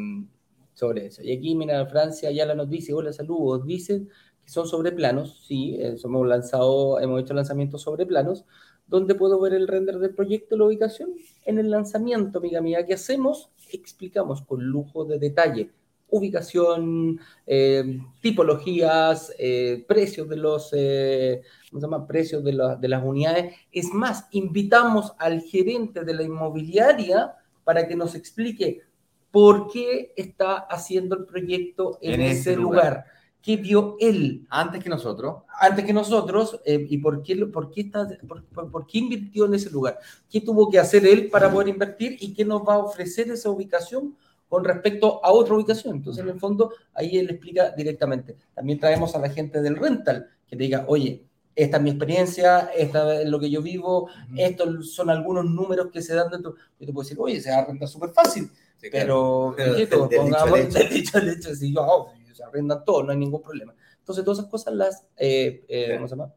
sobre 0.73 1.07
eso. 1.07 1.21
Y 1.21 1.33
aquí, 1.33 1.57
mira, 1.57 1.85
Francia 1.87 2.31
ya 2.31 2.47
la 2.47 2.55
nos 2.55 2.71
dice, 2.71 2.95
hola, 2.95 3.13
saludos, 3.13 3.67
dice 3.67 4.07
que 4.45 4.51
son 4.53 4.69
sobre 4.69 4.93
planos, 4.93 5.45
sí, 5.49 5.79
hemos 5.81 6.29
lanzado, 6.29 7.01
hemos 7.01 7.23
hecho 7.23 7.35
lanzamientos 7.35 7.83
sobre 7.83 8.07
planos, 8.07 8.45
donde 8.87 9.17
puedo 9.17 9.41
ver 9.41 9.53
el 9.53 9.67
render 9.67 9.99
del 9.99 10.15
proyecto, 10.15 10.57
la 10.57 10.67
ubicación. 10.67 11.11
En 11.45 11.59
el 11.59 11.73
lanzamiento, 11.73 12.39
amiga 12.39 12.61
mía, 12.61 12.87
¿qué 12.87 12.95
hacemos? 12.95 13.51
Explicamos 13.73 14.43
con 14.43 14.63
lujo 14.63 15.05
de 15.05 15.19
detalle 15.19 15.73
ubicación, 16.11 17.21
eh, 17.47 18.01
tipologías, 18.21 19.33
eh, 19.39 19.85
precios 19.87 20.29
de 20.29 20.37
los, 20.37 20.71
eh, 20.73 21.43
¿cómo 21.71 21.81
se 21.81 21.87
llama? 21.87 22.07
Precios 22.07 22.43
de, 22.45 22.77
de, 22.81 22.89
las 22.89 23.05
unidades. 23.05 23.55
Es 23.73 23.93
más, 23.93 24.27
invitamos 24.33 25.13
al 25.19 25.41
gerente 25.43 26.05
de 26.05 26.15
la 26.15 26.23
inmobiliaria 26.23 27.35
para 27.65 27.87
que 27.87 27.97
nos 27.97 28.15
explique 28.15 28.83
por 29.31 29.71
qué 29.71 30.13
está 30.17 30.57
haciendo 30.57 31.17
el 31.17 31.27
proyecto 31.27 31.99
en, 32.01 32.21
ese 32.21 32.57
lugar. 32.57 33.05
¿Qué 33.43 33.57
vio 33.57 33.97
él? 34.01 34.47
Antes 34.51 34.83
que 34.83 34.91
nosotros. 34.91 35.43
Antes 35.61 35.85
que 35.85 35.93
nosotros, 35.93 36.61
eh, 36.65 36.87
y 36.89 36.99
por 36.99 37.23
qué, 37.23 37.37
por, 37.47 37.71
qué 37.71 37.83
está, 37.83 38.09
por, 38.27 38.87
qué 38.87 38.99
invirtió 38.99 39.47
en 39.47 39.55
ese 39.55 39.71
lugar. 39.71 39.99
¿Qué 40.31 40.41
tuvo 40.41 40.71
que 40.71 40.79
hacer 40.79 41.07
él 41.07 41.29
para 41.31 41.51
poder 41.51 41.69
invertir 41.69 42.17
y 42.21 42.35
qué 42.35 42.45
nos 42.45 42.63
va 42.63 42.75
a 42.75 42.79
ofrecer 42.79 43.31
esa 43.31 43.51
ubicación 43.51 44.17
con 44.49 44.65
respecto 44.65 45.25
a 45.25 45.33
otra 45.33 45.55
ubicación? 45.55 45.97
Entonces, 45.97 46.23
en 46.23 46.31
el 46.31 46.41
fondo, 46.41 46.73
ahí 46.95 47.19
él 47.19 47.31
explica 47.31 47.71
directamente. 47.71 48.37
También 48.55 48.79
traemos 48.79 49.15
a 49.15 49.19
la 49.19 49.31
gente 49.31 49.61
del 49.61 49.77
rental 49.77 50.29
que 50.47 50.57
te 50.57 50.63
diga, 50.65 50.85
oye, 50.89 51.25
esta 51.55 51.79
es 51.79 51.83
mi 51.83 51.91
experiencia, 51.91 52.71
esta 52.77 53.21
es 53.21 53.29
lo 53.29 53.41
que 53.41 53.51
yo 53.51 53.61
vivo, 53.61 54.09
estos 54.37 54.93
son 54.93 55.11
algunos 55.11 55.45
números 55.45 55.89
que 55.93 56.01
se 56.03 56.15
dan 56.15 56.31
dentro. 56.31 56.55
Yo 56.79 56.87
te 56.87 56.93
puedo 56.93 57.05
decir, 57.05 57.19
oye, 57.21 57.41
se 57.41 57.51
va 57.51 57.59
a 57.59 57.67
rentar 57.67 57.89
súper 57.89 58.11
fácil, 58.11 58.49
pero, 58.81 59.55
pero, 59.57 60.09
pongamos, 60.09 60.77
el 60.77 60.89
dicho 60.89 61.19
al 61.19 61.29
hecho, 61.29 61.53
si 61.55 61.75
yo, 61.75 61.83
oh, 61.83 62.13
se 62.33 62.45
arrendan 62.45 62.85
todo, 62.85 63.03
no 63.03 63.11
hay 63.11 63.19
ningún 63.19 63.43
problema. 63.43 63.75
Entonces, 63.99 64.25
todas 64.25 64.39
esas 64.39 64.51
cosas 64.51 64.75
las, 64.75 65.07
eh, 65.17 65.65
eh, 65.69 65.95
¿cómo 65.97 66.07
se 66.07 66.17
llama? 66.17 66.33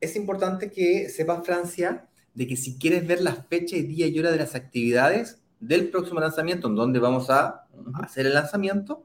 Es 0.00 0.16
importante 0.16 0.70
que 0.70 1.08
sepas, 1.08 1.46
Francia, 1.46 2.08
de 2.34 2.46
que 2.48 2.56
si 2.56 2.76
quieres 2.76 3.06
ver 3.06 3.22
la 3.22 3.34
fecha 3.34 3.76
y 3.76 3.82
día 3.82 4.08
y 4.08 4.18
hora 4.18 4.32
de 4.32 4.38
las 4.38 4.54
actividades 4.54 5.39
del 5.60 5.90
próximo 5.90 6.20
lanzamiento, 6.20 6.68
en 6.68 6.74
donde 6.74 6.98
vamos 6.98 7.30
a 7.30 7.66
hacer 8.02 8.26
el 8.26 8.34
lanzamiento, 8.34 9.04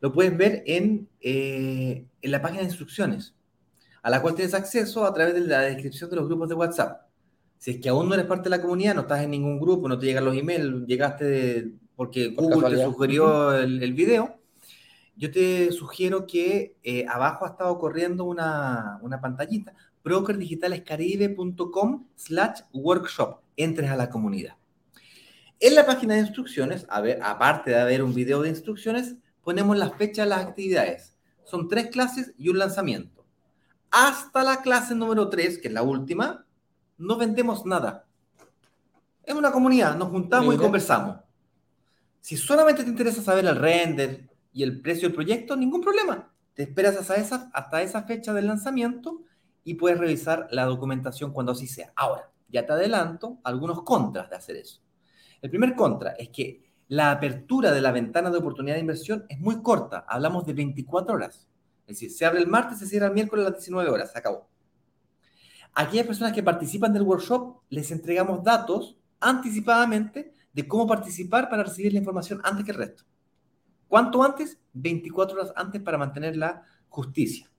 lo 0.00 0.12
puedes 0.12 0.36
ver 0.36 0.62
en, 0.66 1.08
eh, 1.20 2.06
en 2.22 2.30
la 2.30 2.40
página 2.40 2.60
de 2.60 2.68
instrucciones, 2.68 3.34
a 4.02 4.10
la 4.10 4.22
cual 4.22 4.34
tienes 4.34 4.54
acceso 4.54 5.04
a 5.04 5.12
través 5.12 5.34
de 5.34 5.40
la 5.40 5.60
descripción 5.60 6.08
de 6.08 6.16
los 6.16 6.26
grupos 6.26 6.48
de 6.48 6.54
WhatsApp. 6.54 7.02
Si 7.58 7.72
es 7.72 7.80
que 7.80 7.90
aún 7.90 8.08
no 8.08 8.14
eres 8.14 8.26
parte 8.26 8.44
de 8.44 8.56
la 8.56 8.62
comunidad, 8.62 8.94
no 8.94 9.02
estás 9.02 9.22
en 9.22 9.30
ningún 9.30 9.60
grupo, 9.60 9.88
no 9.88 9.98
te 9.98 10.06
llegan 10.06 10.24
los 10.24 10.34
emails, 10.34 10.86
llegaste 10.86 11.72
porque 11.94 12.28
Google 12.28 12.74
te 12.74 12.82
sugirió 12.82 13.52
el, 13.52 13.82
el, 13.82 13.92
video, 13.92 14.38
yo 15.16 15.30
te 15.30 15.70
sugiero 15.70 16.26
que 16.26 16.76
eh, 16.82 17.04
abajo 17.06 17.44
ha 17.44 17.48
estado 17.48 17.78
corriendo 17.78 18.24
una, 18.24 18.98
una 19.02 19.20
pantallita, 19.20 19.74
brokerdigitalescaribe.com 20.02 22.06
slash 22.16 22.60
workshop, 22.72 23.40
entres 23.54 23.90
a 23.90 23.96
la 23.96 24.08
comunidad. 24.08 24.54
En 25.60 25.74
la 25.74 25.86
página 25.86 26.14
de 26.14 26.20
instrucciones, 26.20 26.86
a 26.88 27.00
ver, 27.00 27.20
aparte 27.22 27.70
de 27.70 27.80
haber 27.80 28.02
un 28.02 28.14
video 28.14 28.42
de 28.42 28.48
instrucciones, 28.48 29.16
ponemos 29.42 29.76
la 29.76 29.90
fecha 29.90 30.22
de 30.22 30.30
las 30.30 30.46
actividades. 30.46 31.16
Son 31.44 31.68
tres 31.68 31.88
clases 31.88 32.32
y 32.36 32.48
un 32.48 32.58
lanzamiento. 32.58 33.24
Hasta 33.90 34.42
la 34.42 34.62
clase 34.62 34.94
número 34.94 35.28
3, 35.28 35.58
que 35.58 35.68
es 35.68 35.74
la 35.74 35.82
última, 35.82 36.46
no 36.96 37.16
vendemos 37.16 37.66
nada. 37.66 38.06
Es 39.22 39.34
una 39.34 39.52
comunidad, 39.52 39.96
nos 39.96 40.08
juntamos 40.08 40.54
y 40.54 40.58
conversamos. 40.58 41.18
Si 42.20 42.36
solamente 42.36 42.82
te 42.82 42.90
interesa 42.90 43.22
saber 43.22 43.44
el 43.46 43.56
render, 43.56 44.30
y 44.52 44.62
el 44.62 44.80
precio 44.80 45.08
del 45.08 45.14
proyecto, 45.14 45.56
ningún 45.56 45.80
problema. 45.80 46.32
Te 46.54 46.62
esperas 46.64 46.96
hasta 46.96 47.16
esa, 47.16 47.50
hasta 47.52 47.82
esa 47.82 48.02
fecha 48.02 48.32
del 48.32 48.46
lanzamiento 48.46 49.22
y 49.64 49.74
puedes 49.74 49.98
revisar 49.98 50.48
la 50.50 50.64
documentación 50.64 51.32
cuando 51.32 51.52
así 51.52 51.66
sea. 51.66 51.92
Ahora, 51.96 52.30
ya 52.48 52.66
te 52.66 52.72
adelanto 52.72 53.38
algunos 53.44 53.82
contras 53.82 54.28
de 54.30 54.36
hacer 54.36 54.56
eso. 54.56 54.80
El 55.42 55.50
primer 55.50 55.74
contra 55.74 56.12
es 56.12 56.28
que 56.28 56.70
la 56.88 57.12
apertura 57.12 57.72
de 57.72 57.80
la 57.80 57.92
ventana 57.92 58.30
de 58.30 58.38
oportunidad 58.38 58.74
de 58.74 58.80
inversión 58.80 59.24
es 59.28 59.38
muy 59.38 59.62
corta. 59.62 60.04
Hablamos 60.08 60.44
de 60.44 60.54
24 60.54 61.14
horas. 61.14 61.48
Es 61.86 61.96
decir, 61.96 62.10
se 62.10 62.26
abre 62.26 62.40
el 62.40 62.48
martes, 62.48 62.78
se 62.78 62.86
cierra 62.86 63.06
el 63.06 63.14
miércoles 63.14 63.46
a 63.46 63.50
las 63.50 63.58
19 63.58 63.88
horas. 63.90 64.12
Se 64.12 64.18
acabó. 64.18 64.48
aquellas 65.74 66.06
personas 66.06 66.32
que 66.32 66.42
participan 66.42 66.92
del 66.92 67.02
workshop 67.02 67.60
les 67.68 67.90
entregamos 67.92 68.42
datos 68.42 68.98
anticipadamente 69.20 70.34
de 70.52 70.66
cómo 70.66 70.86
participar 70.86 71.48
para 71.48 71.62
recibir 71.62 71.92
la 71.92 72.00
información 72.00 72.40
antes 72.42 72.64
que 72.64 72.72
el 72.72 72.78
resto. 72.78 73.04
¿Cuánto 73.86 74.22
antes? 74.22 74.58
24 74.72 75.36
horas 75.36 75.52
antes 75.56 75.80
para 75.80 75.98
mantener 75.98 76.36
la 76.36 76.62
justicia. 76.88 77.50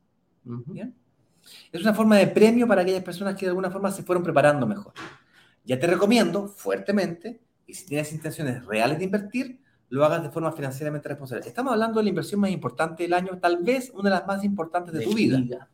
Es 1.72 1.82
una 1.82 1.94
forma 1.94 2.18
de 2.18 2.28
premio 2.28 2.68
para 2.68 2.82
aquellas 2.82 3.04
personas 3.04 3.36
que 3.36 3.46
de 3.46 3.50
alguna 3.50 3.72
forma 3.72 3.92
se 3.92 4.04
fueron 4.04 4.24
preparando 4.24 4.68
mejor. 4.68 4.94
Ya 5.64 5.80
te 5.80 5.88
recomiendo 5.88 6.48
fuertemente, 6.48 7.42
y 7.72 7.74
si 7.74 7.86
tienes 7.86 8.12
intenciones 8.12 8.66
reales 8.66 9.00
de 9.00 9.06
invertir, 9.06 9.62
lo 9.88 10.04
hagas 10.04 10.24
de 10.24 10.30
forma 10.30 10.52
financieramente 10.52 11.08
responsable. 11.08 11.48
Estamos 11.48 11.72
hablando 11.72 12.00
de 12.00 12.04
la 12.04 12.10
inversión 12.10 12.42
más 12.42 12.52
importante 12.52 13.04
del 13.04 13.14
año, 13.14 13.40
tal 13.40 13.64
vez 13.64 13.90
una 13.94 14.10
de 14.10 14.16
las 14.18 14.28
más 14.28 14.44
importantes 14.44 14.94
de, 14.94 15.06
tu 15.06 15.14
vida. 15.14 15.70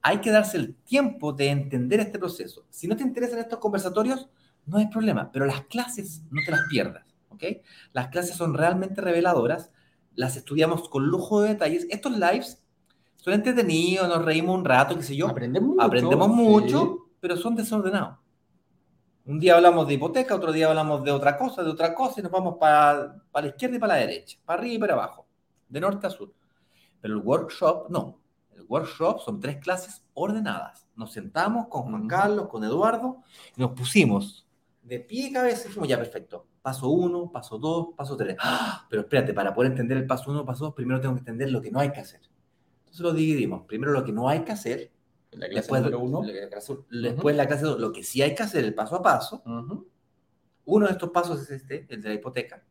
Hay 0.00 0.18
que 0.18 0.30
darse 0.30 0.56
el 0.56 0.74
tiempo 0.74 1.34
de 1.34 1.48
entender 1.48 2.00
este 2.00 2.18
proceso. 2.18 2.64
Si 2.70 2.88
no 2.88 2.96
te 2.96 3.02
interesan 3.02 3.38
estos 3.38 3.58
conversatorios, 3.58 4.28
no 4.64 4.78
hay 4.78 4.86
problema, 4.86 5.30
pero 5.30 5.44
las 5.44 5.62
clases 5.66 6.22
no 6.30 6.40
te 6.44 6.50
las 6.50 6.62
pierdas. 6.70 7.04
¿ok? 7.28 7.44
Las 7.92 8.08
clases 8.08 8.34
son 8.34 8.54
realmente 8.54 9.02
reveladoras 9.02 9.70
las 10.14 10.36
estudiamos 10.36 10.88
con 10.88 11.06
lujo 11.06 11.42
de 11.42 11.50
detalles. 11.50 11.86
Estos 11.90 12.12
lives 12.18 12.60
son 13.16 13.34
entretenidos, 13.34 14.08
nos 14.08 14.24
reímos 14.24 14.58
un 14.58 14.64
rato, 14.64 14.96
qué 14.96 15.04
sé 15.04 15.14
yo. 15.14 15.28
Aprendemos 15.28 15.68
mucho. 15.68 15.82
Aprendemos 15.82 16.28
mucho, 16.28 17.06
pero 17.20 17.36
son 17.36 17.54
desordenados. 17.54 18.18
Un 19.28 19.38
día 19.38 19.54
hablamos 19.54 19.86
de 19.86 19.94
hipoteca, 19.94 20.34
otro 20.34 20.52
día 20.52 20.68
hablamos 20.68 21.04
de 21.04 21.12
otra 21.12 21.36
cosa, 21.36 21.62
de 21.62 21.70
otra 21.70 21.94
cosa, 21.94 22.18
y 22.18 22.22
nos 22.22 22.32
vamos 22.32 22.56
para, 22.58 23.14
para 23.30 23.46
la 23.46 23.50
izquierda 23.50 23.76
y 23.76 23.78
para 23.78 23.94
la 23.94 24.00
derecha, 24.00 24.38
para 24.44 24.58
arriba 24.58 24.74
y 24.74 24.78
para 24.78 24.94
abajo, 24.94 25.26
de 25.68 25.80
norte 25.80 26.06
a 26.06 26.10
sur. 26.10 26.32
Pero 27.00 27.14
el 27.14 27.20
workshop, 27.20 27.90
no. 27.90 28.18
El 28.56 28.62
workshop 28.66 29.20
son 29.20 29.38
tres 29.38 29.58
clases 29.58 30.02
ordenadas. 30.14 30.88
Nos 30.96 31.12
sentamos 31.12 31.68
con 31.68 31.82
Juan 31.82 32.08
Carlos, 32.08 32.48
con 32.48 32.64
Eduardo, 32.64 33.22
y 33.54 33.60
nos 33.60 33.72
pusimos 33.72 34.46
de 34.82 34.98
pie 34.98 35.28
y 35.28 35.32
cabeza 35.32 35.64
y 35.64 35.68
dijimos, 35.68 35.88
ya, 35.88 35.98
perfecto 35.98 36.46
paso 36.68 36.90
1, 36.90 37.32
paso 37.32 37.56
2, 37.58 37.88
paso 37.96 38.14
3. 38.14 38.36
¡Ah! 38.38 38.86
Pero 38.90 39.02
espérate, 39.02 39.32
para 39.32 39.54
poder 39.54 39.70
entender 39.70 39.96
el 39.96 40.06
paso 40.06 40.30
1, 40.30 40.44
paso 40.44 40.66
2, 40.66 40.74
primero 40.74 41.00
tengo 41.00 41.14
que 41.14 41.20
entender 41.20 41.50
lo 41.50 41.62
que 41.62 41.70
no 41.70 41.80
hay 41.80 41.90
que 41.90 42.00
hacer. 42.00 42.20
Entonces 42.80 43.00
lo 43.00 43.12
dividimos. 43.14 43.62
Primero 43.66 43.92
lo 43.92 44.04
que 44.04 44.12
no 44.12 44.28
hay 44.28 44.40
que 44.40 44.52
hacer. 44.52 44.90
La 45.32 45.48
después, 45.48 45.82
uno, 45.98 46.22
después 46.90 47.36
la 47.36 47.46
clase 47.46 47.64
2, 47.64 47.78
lo 47.78 47.92
que 47.92 48.02
sí 48.02 48.22
hay 48.22 48.34
que 48.34 48.42
hacer, 48.42 48.64
el 48.64 48.74
paso 48.74 48.96
a 48.96 49.02
paso. 49.02 49.42
Uno 50.64 50.86
de 50.86 50.92
estos 50.92 51.10
pasos 51.10 51.42
es 51.42 51.50
este, 51.50 51.86
el 51.88 52.02
de 52.02 52.08
la 52.08 52.14
hipoteca. 52.14 52.64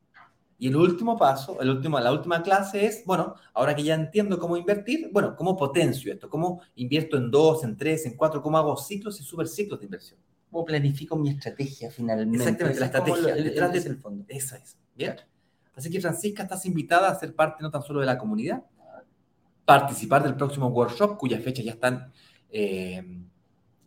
Y 0.59 0.67
el 0.67 0.75
último 0.75 1.17
paso, 1.17 1.61
el 1.61 1.69
último, 1.69 1.99
la 1.99 2.11
última 2.11 2.41
clase 2.41 2.85
es, 2.85 3.03
bueno, 3.05 3.35
ahora 3.53 3.75
que 3.75 3.83
ya 3.83 3.93
entiendo 3.93 4.39
cómo 4.39 4.57
invertir, 4.57 5.09
bueno, 5.13 5.35
cómo 5.35 5.55
potencio 5.55 6.11
esto, 6.11 6.29
cómo 6.29 6.61
invierto 6.75 7.15
en 7.17 7.29
dos, 7.29 7.63
en 7.63 7.77
tres, 7.77 8.07
en 8.07 8.17
cuatro, 8.17 8.41
cómo 8.41 8.57
hago 8.57 8.75
ciclos 8.75 9.21
y 9.21 9.23
superciclos 9.23 9.79
de 9.79 9.85
inversión 9.85 10.19
cómo 10.49 10.65
planifico 10.65 11.15
mi 11.15 11.29
estrategia 11.29 11.91
finalmente. 11.91 12.37
Exactamente, 12.37 12.79
la 12.79 12.85
estrategia. 12.85 13.35
detrás 13.35 13.73
del 13.73 13.87
el 13.87 13.97
fondo. 13.97 14.25
Esa 14.27 14.57
es. 14.57 14.77
Bien. 14.95 15.15
Así 15.75 15.89
que 15.89 16.01
Francisca, 16.01 16.43
estás 16.43 16.65
invitada 16.65 17.09
a 17.09 17.19
ser 17.19 17.35
parte 17.35 17.61
no 17.61 17.69
tan 17.69 17.83
solo 17.83 17.99
de 17.99 18.07
la 18.07 18.17
comunidad, 18.17 18.63
participar 19.65 20.23
del 20.23 20.35
próximo 20.35 20.67
workshop, 20.67 21.17
cuyas 21.17 21.43
fechas 21.43 21.65
ya 21.65 21.73
están 21.73 22.11
eh, 22.51 23.03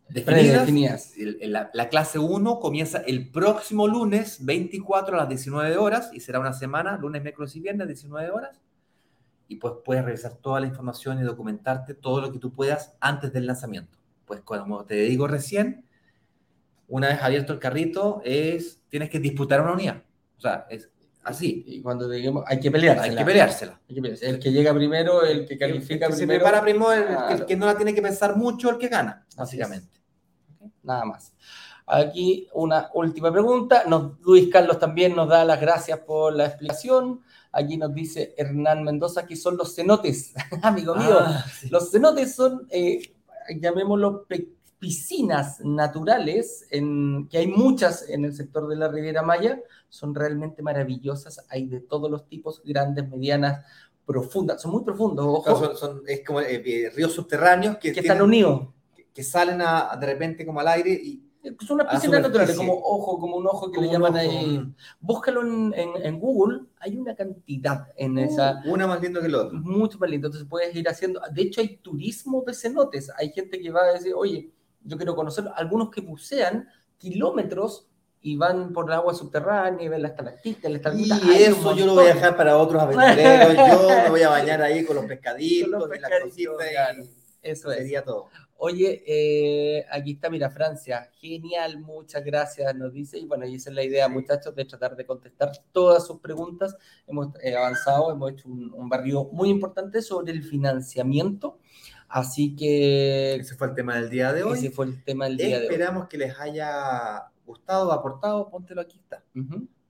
definidas. 0.09 1.15
La, 1.17 1.71
la, 1.73 1.89
clase 1.89 2.19
1 2.19 2.61
comienza 2.61 2.99
el 2.99 3.31
próximo 3.31 3.87
lunes, 3.87 4.45
24 4.45 5.15
a 5.15 5.21
las 5.21 5.29
19 5.29 5.77
horas, 5.77 6.11
y 6.13 6.21
será 6.21 6.41
una 6.41 6.53
semana, 6.53 6.97
lunes, 6.97 7.23
miércoles 7.23 7.55
y 7.57 7.61
viernes, 7.61 7.87
19 7.87 8.31
horas. 8.31 8.61
Y 9.49 9.57
pues 9.57 9.75
puedes 9.85 10.05
revisar 10.05 10.35
toda 10.35 10.61
la 10.61 10.67
información 10.67 11.19
y 11.21 11.23
documentarte 11.23 11.95
todo 11.95 12.21
lo 12.21 12.33
que 12.33 12.39
tú 12.39 12.53
puedas 12.53 12.95
antes 13.01 13.33
del 13.33 13.47
lanzamiento. 13.47 13.97
Pues 14.25 14.41
como 14.43 14.85
te 14.85 14.95
digo 14.95 15.27
recién, 15.27 15.85
una 16.87 17.09
vez 17.09 17.23
abierto 17.23 17.53
el 17.53 17.59
carrito, 17.59 18.21
es, 18.25 18.81
tienes 18.89 19.11
que 19.11 19.19
disputar 19.19 19.61
una 19.61 19.73
unidad. 19.73 20.03
O 20.37 20.41
sea, 20.41 20.67
es 20.71 20.91
así. 21.25 21.65
Y 21.67 21.83
cuando 21.83 22.09
digamos, 22.09 22.45
hay 22.47 22.61
que 22.61 22.71
peleársela. 22.71 23.13
Hay 23.13 23.17
que 23.17 23.25
peleársela. 23.25 23.81
El 23.89 24.39
que 24.39 24.53
llega 24.53 24.75
primero, 24.75 25.23
el 25.23 25.47
que 25.47 25.59
califica 25.59 26.07
el 26.07 26.13
que 26.13 26.17
primero. 26.17 26.41
Se 26.41 26.45
prepara 26.45 26.63
primero, 26.63 27.29
el, 27.29 27.47
que 27.47 27.57
no 27.57 27.67
la 27.67 27.77
tiene 27.77 27.95
que 27.95 28.03
pensar 28.03 28.37
mucho, 28.37 28.71
el 28.71 28.79
que 28.79 28.89
gana, 28.89 29.27
básicamente. 29.37 30.01
Nada 30.83 31.05
más. 31.05 31.33
Aquí 31.87 32.49
una 32.53 32.91
última 32.95 33.33
pregunta. 33.33 33.85
Nos, 33.87 34.21
Luis 34.21 34.49
Carlos 34.51 34.79
también 34.79 35.15
nos 35.17 35.29
da 35.29 35.45
las 35.45 35.61
gracias 35.61 35.99
por 36.01 36.35
la 36.35 36.47
explicación. 36.47 37.21
Aquí 37.53 37.77
nos 37.77 37.93
dice 37.93 38.35
Hernán 38.39 38.85
Mendoza 38.85 39.27
que 39.27 39.35
son 39.37 39.57
los 39.57 39.75
cenotes, 39.75 40.33
amigo 40.63 40.95
mío. 40.95 41.19
Ah, 41.21 41.45
los 41.71 41.91
cenotes 41.91 42.35
son, 42.35 42.67
eh, 42.71 43.13
llamémoslo, 43.61 44.27
piscinas 44.81 45.61
naturales, 45.61 46.67
en, 46.71 47.29
que 47.29 47.39
hay 47.39 47.47
muchas 47.47 48.09
en 48.09 48.25
el 48.25 48.35
sector 48.35 48.67
de 48.67 48.77
la 48.77 48.89
Riviera 48.89 49.23
Maya, 49.23 49.61
son 49.89 50.15
realmente 50.15 50.63
maravillosas. 50.63 51.45
Hay 51.51 51.67
de 51.67 51.81
todos 51.81 52.11
los 52.11 52.27
tipos, 52.27 52.63
grandes, 52.65 53.09
medianas, 53.09 53.65
profundas, 54.07 54.61
son 54.61 54.73
muy 54.73 54.83
profundos, 54.83 55.25
ojo, 55.25 55.57
son, 55.57 55.77
son- 55.77 56.03
es 56.09 56.25
como 56.27 56.41
eh, 56.41 56.61
eh, 56.67 56.91
ríos 56.97 57.13
subterráneos 57.13 57.77
que, 57.77 57.93
que 57.93 58.01
tienen- 58.01 58.13
están 58.13 58.27
unidos. 58.27 58.69
que- 58.97 59.07
que 59.15 59.23
salen 59.23 59.61
a- 59.61 59.95
de 60.01 60.07
repente 60.07 60.45
como 60.45 60.59
al 60.61 60.69
aire 60.69 60.91
y 60.93 61.23
Son 61.67 61.77
unas 61.77 61.87
la 61.87 61.93
piscinas 61.93 62.21
naturales, 62.23 62.57
como 62.57 62.75
ojo, 62.75 63.19
como 63.19 63.37
un 63.37 63.47
ojo 63.47 63.71
que 63.71 63.77
como 63.77 63.87
le 63.87 63.93
llaman 63.93 64.13
ojo, 64.13 64.21
ahí. 64.21 64.75
Búscalo 65.01 65.41
en, 65.43 65.73
en- 65.75 66.05
en 66.07 66.19
Google, 66.21 66.63
hay 66.81 66.97
una 66.99 67.15
cantidad 67.15 67.87
en 67.97 68.19
esa, 68.19 68.63
una 68.67 68.87
más 68.87 69.01
lindo 69.01 69.21
que 69.21 69.27
el 69.27 69.35
otro. 69.35 69.59
mucho 69.59 69.99
más 69.99 70.11
lindo. 70.11 70.27
Entonces 70.27 70.47
puedes 70.49 70.75
ir 70.75 70.87
haciendo. 70.89 71.21
De 71.33 71.43
hecho, 71.43 71.61
hay 71.63 71.77
turismo 71.79 72.43
de 72.47 72.53
cenotes. 72.55 73.11
Hay 73.17 73.31
gente 73.31 73.59
que 73.61 73.71
va 73.71 73.83
a 73.85 73.93
decir, 73.93 74.13
oye, 74.15 74.51
yo 74.83 74.97
quiero 74.97 75.15
conocerlo. 75.15 75.53
Algunos 75.55 75.91
que 75.91 76.01
bucean 76.01 76.69
kilómetros 76.99 77.87
y 78.23 78.37
van 78.37 78.73
por 78.73 78.87
el 78.87 78.93
agua 78.93 79.15
subterránea 79.15 79.85
y 79.85 79.89
ven 79.89 80.03
las 80.03 80.11
estalactitas, 80.13 80.65
las 80.65 80.73
Y 80.73 80.77
estalagmitas. 80.77 81.23
Hay 81.23 81.29
un 81.29 81.53
eso 81.59 81.77
yo 81.77 81.87
lo 81.87 81.95
voy 81.95 82.07
a 82.07 82.15
dejar 82.15 82.37
para 82.37 82.59
otros 82.59 82.83
aventureros. 82.83 83.55
Yo 83.57 83.89
me 83.89 84.11
voy 84.11 84.23
a 84.23 84.29
bañar 84.29 84.61
ahí 84.63 84.85
con 84.85 84.97
los 84.97 85.07
pescaditos 85.07 85.71
Con 85.81 85.89
los 85.89 85.99
y 85.99 86.01
las 86.01 86.11
claro. 86.11 87.03
y 87.03 87.09
Eso 87.43 87.71
es. 87.73 87.79
sería 87.79 88.05
todo. 88.05 88.29
Oye, 88.63 89.03
eh, 89.07 89.87
aquí 89.91 90.13
está, 90.13 90.29
mira, 90.29 90.51
Francia, 90.51 91.09
genial, 91.19 91.81
muchas 91.81 92.23
gracias, 92.23 92.75
nos 92.75 92.93
dice, 92.93 93.17
y 93.17 93.25
bueno, 93.25 93.47
y 93.47 93.55
esa 93.55 93.71
es 93.71 93.77
la 93.77 93.83
idea, 93.83 94.07
muchachos, 94.07 94.55
de 94.55 94.67
tratar 94.67 94.97
de 94.97 95.07
contestar 95.07 95.51
todas 95.73 96.07
sus 96.07 96.21
preguntas. 96.21 96.77
Hemos 97.07 97.29
eh, 97.43 97.57
avanzado, 97.57 98.13
hemos 98.13 98.33
hecho 98.33 98.51
un, 98.51 98.71
un 98.75 98.87
barrio 98.91 99.25
muy 99.33 99.49
importante 99.49 100.03
sobre 100.03 100.33
el 100.33 100.43
financiamiento, 100.43 101.59
así 102.11 102.55
que 102.57 103.37
Ese 103.37 103.55
fue 103.55 103.69
el 103.69 103.75
tema 103.75 103.97
del 103.97 104.11
día 104.11 104.33
de 104.33 104.43
hoy. 104.43 104.59
ese 104.59 104.71
fue 104.71 104.87
el 104.87 105.03
tema 105.05 105.27
del 105.27 105.37
día 105.37 105.49
de 105.49 105.57
hoy. 105.57 105.63
Esperamos 105.63 106.09
que 106.09 106.19
les 106.19 106.39
haya 106.39 107.25
gustado, 107.47 107.93
aportado. 107.93 108.51
Póntelo 108.51 108.81
aquí 108.81 108.99
está. 108.99 109.23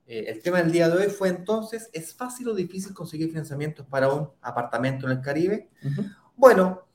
Eh, 0.06 0.24
el 0.28 0.42
tema 0.42 0.58
del 0.62 0.72
día 0.72 0.88
de 0.88 0.96
hoy 0.96 1.10
fue 1.10 1.28
entonces, 1.28 1.88
¿es 1.92 2.14
fácil 2.14 2.48
o 2.48 2.54
difícil 2.54 2.92
conseguir 2.92 3.28
financiamientos 3.28 3.86
para 3.86 4.12
un 4.12 4.28
apartamento 4.42 5.06
en 5.06 5.12
el 5.12 5.20
Caribe? 5.20 5.68
Bueno, 6.36 6.86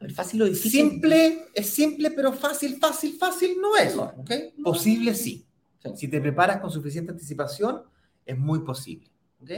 ver, 0.00 0.12
fácil 0.12 0.42
o 0.42 0.44
difícil. 0.46 0.70
simple, 0.90 1.46
es 1.54 1.70
simple, 1.70 2.10
pero 2.10 2.32
fácil, 2.32 2.78
fácil, 2.78 3.16
fácil 3.16 3.58
no 3.60 3.76
es. 3.76 3.94
No. 3.94 4.12
¿ok? 4.16 4.30
Posible 4.62 5.14
sí. 5.14 5.46
Sí. 5.82 5.90
Si 5.94 6.08
te 6.08 6.20
preparas 6.20 6.60
con 6.60 6.70
suficiente 6.70 7.12
anticipación, 7.12 7.82
es 8.26 8.36
muy 8.36 8.60
posible. 8.60 9.10
¿ok? 9.42 9.50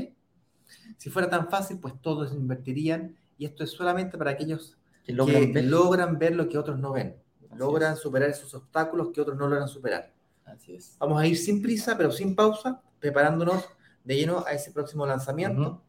Si 0.99 1.11
fuera 1.11 1.29
tan 1.31 1.49
fácil, 1.49 1.79
pues 1.79 1.95
todos 2.01 2.33
invertirían 2.33 3.17
y 3.41 3.47
esto 3.47 3.65
es 3.65 3.71
solamente 3.71 4.19
para 4.19 4.33
aquellos 4.33 4.77
Que 5.03 5.13
logran 5.15 5.47
que 5.47 5.53
ver. 5.53 5.65
logran 5.65 6.19
ver 6.19 6.37
lo 6.37 6.47
que 6.49 6.59
otros 6.59 6.79
no 6.79 6.93
ven. 6.93 7.17
Así 7.49 7.59
Logran 7.59 7.95
es. 7.95 7.99
superar 7.99 8.29
esos 8.31 8.53
obstáculos 8.55 9.09
que 9.13 9.21
otros 9.23 9.37
no 9.39 9.49
logran 9.49 9.67
superar. 9.67 10.13
Así 10.45 10.75
es. 10.75 10.97
Vamos 10.99 11.21
a 11.21 11.27
ir 11.27 11.37
sin 11.39 11.63
prisa, 11.63 11.97
pero 11.97 12.13
sin 12.13 12.37
pausa, 12.37 12.81
preparándonos 12.99 13.65
de 14.05 14.17
lleno 14.17 14.45
a 14.47 14.53
ese 14.53 14.71
próximo 14.73 15.07
lanzamiento. 15.07 15.61
Ujú. 15.63 15.81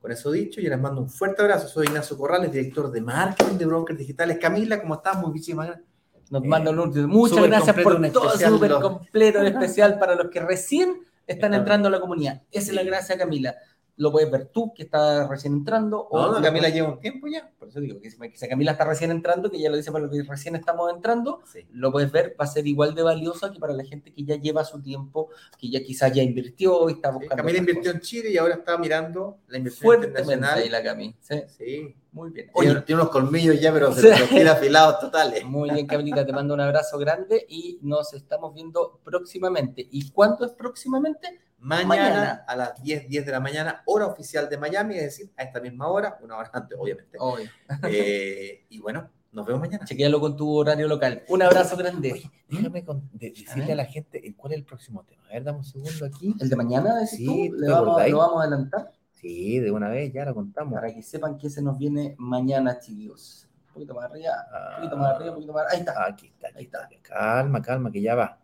Con 0.00 0.12
eso 0.12 0.30
dicho, 0.30 0.60
yo 0.60 0.68
les 0.70 0.78
mando 0.78 1.00
un 1.00 1.10
fuerte 1.10 1.42
abrazo. 1.42 1.66
Soy 1.66 1.86
Ignacio 1.86 2.16
Corrales, 2.16 2.52
director 2.52 2.90
de 2.92 3.00
marketing 3.00 3.56
de 3.58 3.66
Brokers 3.66 3.98
Digitales. 3.98 4.38
Camila, 4.40 4.80
¿cómo 4.80 4.94
estás? 4.94 5.16
Muchísimas 5.18 5.66
gracias. 5.66 5.88
Nos 6.30 6.44
Eh, 6.44 6.46
mandan 6.46 6.78
un... 6.78 7.06
Muchas 7.08 7.36
súper 7.36 7.50
gracias 7.50 7.76
por 7.82 8.12
todo, 8.12 8.30
súper 8.38 8.72
completo, 8.80 9.38
en 9.40 9.46
especial 9.54 9.98
para 9.98 10.14
los 10.14 10.30
que 10.30 10.40
recién 10.40 10.90
están 11.26 11.52
Está- 11.52 11.56
entrando 11.56 11.88
a 11.88 11.90
la 11.90 12.00
comunidad. 12.00 12.42
Esa 12.52 12.70
es 12.70 12.74
la 12.76 12.82
gracia, 12.82 13.18
Camila. 13.18 13.54
Lo 13.96 14.10
puedes 14.10 14.28
ver 14.30 14.46
tú, 14.46 14.72
que 14.74 14.82
estás 14.82 15.28
recién 15.28 15.52
entrando, 15.52 16.00
o 16.10 16.18
No, 16.18 16.26
no, 16.26 16.32
lo 16.38 16.42
Camila 16.42 16.62
puedes- 16.62 16.74
lleva 16.74 16.88
un 16.88 17.00
tiempo 17.00 17.28
ya. 17.28 17.48
Por 17.58 17.68
eso 17.68 17.78
digo 17.78 18.00
que 18.00 18.10
si 18.10 18.48
Camila 18.48 18.72
está 18.72 18.84
recién 18.84 19.12
entrando, 19.12 19.50
que 19.50 19.60
ya 19.60 19.70
lo 19.70 19.76
dice 19.76 19.92
para 19.92 20.06
los 20.06 20.12
que 20.12 20.22
recién 20.28 20.56
estamos 20.56 20.92
entrando, 20.92 21.42
Sí. 21.46 21.60
lo 21.70 21.92
puedes 21.92 22.10
ver, 22.10 22.34
va 22.40 22.44
a 22.44 22.48
ser 22.48 22.66
igual 22.66 22.94
de 22.96 23.02
valioso 23.02 23.52
que 23.52 23.60
para 23.60 23.72
la 23.72 23.84
gente 23.84 24.12
que 24.12 24.24
ya 24.24 24.34
lleva 24.36 24.64
su 24.64 24.82
tiempo, 24.82 25.28
que 25.58 25.70
ya 25.70 25.80
quizás 25.82 26.12
ya 26.12 26.22
invirtió 26.24 26.88
y 26.90 26.94
está 26.94 27.10
buscando. 27.12 27.36
Camila 27.36 27.58
invirtió 27.58 27.82
cosas. 27.92 27.94
en 27.94 28.00
Chile 28.00 28.30
y 28.32 28.36
ahora 28.36 28.54
está 28.54 28.76
mirando 28.78 29.38
la 29.46 29.58
inversión 29.58 29.84
fuertemente 29.84 30.20
internacional. 30.22 30.58
ahí 30.64 30.68
la 30.70 30.82
Cami. 30.82 31.14
Sí, 31.20 31.34
Sí. 31.56 31.96
muy 32.10 32.30
bien. 32.30 32.50
Tiene, 32.52 32.70
Oye, 32.72 32.80
tiene 32.82 33.00
unos 33.02 33.12
colmillos 33.12 33.60
ya, 33.60 33.72
pero 33.72 33.92
se 33.92 34.08
los 34.10 34.28
tira 34.28 34.52
afilados 34.52 34.98
totales. 34.98 35.44
muy 35.44 35.70
bien, 35.70 35.86
Camilita, 35.86 36.26
te 36.26 36.32
mando 36.32 36.52
un 36.54 36.60
abrazo 36.60 36.98
grande 36.98 37.46
y 37.48 37.78
nos 37.82 38.12
estamos 38.12 38.52
viendo 38.54 38.98
próximamente. 39.04 39.86
¿Y 39.90 40.10
cuándo 40.10 40.44
es 40.44 40.52
próximamente? 40.52 41.40
Mañana, 41.64 41.86
Mañana. 41.88 42.44
a 42.46 42.56
las 42.56 42.82
10, 42.82 43.08
10 43.08 43.24
de 43.26 43.32
la 43.32 43.40
mañana, 43.40 43.82
hora 43.86 44.06
oficial 44.06 44.48
de 44.50 44.58
Miami, 44.58 44.96
es 44.96 45.02
decir, 45.04 45.32
a 45.36 45.42
esta 45.44 45.60
misma 45.60 45.88
hora, 45.88 46.18
una 46.22 46.36
hora 46.36 46.50
antes, 46.52 46.76
obviamente. 46.78 47.16
Eh, 47.88 48.66
y 48.68 48.80
bueno, 48.80 49.08
nos 49.32 49.46
vemos 49.46 49.60
mañana. 49.62 49.84
Chequéalo 49.84 50.20
con 50.20 50.36
tu 50.36 50.48
horario 50.54 50.86
local. 50.88 51.22
Un 51.28 51.42
abrazo 51.42 51.76
grande. 51.76 52.12
Oye, 52.12 52.30
déjame 52.48 52.84
con- 52.84 53.08
de- 53.14 53.30
decirle 53.30 53.72
a 53.72 53.76
la 53.76 53.86
gente 53.86 54.26
eh, 54.26 54.34
cuál 54.36 54.52
es 54.52 54.58
el 54.58 54.64
próximo 54.64 55.04
tema. 55.04 55.24
A 55.26 55.32
ver, 55.32 55.44
dame 55.44 55.58
un 55.58 55.64
segundo 55.64 56.04
aquí. 56.04 56.34
¿El 56.38 56.48
de 56.50 56.56
mañana, 56.56 56.96
decís 56.96 57.16
Sí. 57.18 57.50
¿Lo 57.54 57.72
vamos 57.84 58.36
a 58.38 58.42
adelantar? 58.42 58.92
Sí, 59.10 59.58
de 59.58 59.70
una 59.70 59.88
vez 59.88 60.12
ya 60.12 60.26
lo 60.26 60.34
contamos. 60.34 60.74
Para 60.74 60.92
que 60.92 61.02
sepan 61.02 61.38
que 61.38 61.48
se 61.48 61.62
nos 61.62 61.78
viene 61.78 62.14
mañana, 62.18 62.78
chicos. 62.78 63.48
Un 63.68 63.72
poquito 63.74 63.94
más 63.94 64.04
arriba, 64.10 64.32
un 64.70 64.76
poquito 64.76 64.96
más 64.98 65.14
arriba, 65.14 65.30
un 65.30 65.34
poquito 65.36 65.52
más 65.54 65.72
Ahí 65.72 65.78
está. 65.80 65.94
Ah, 65.96 66.06
Aquí 66.10 66.26
está, 66.26 66.48
aquí 66.48 66.64
está. 66.66 66.88
Calma, 67.02 67.62
calma, 67.62 67.90
que 67.90 68.02
ya 68.02 68.14
va. 68.14 68.38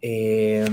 Eh, 0.00 0.64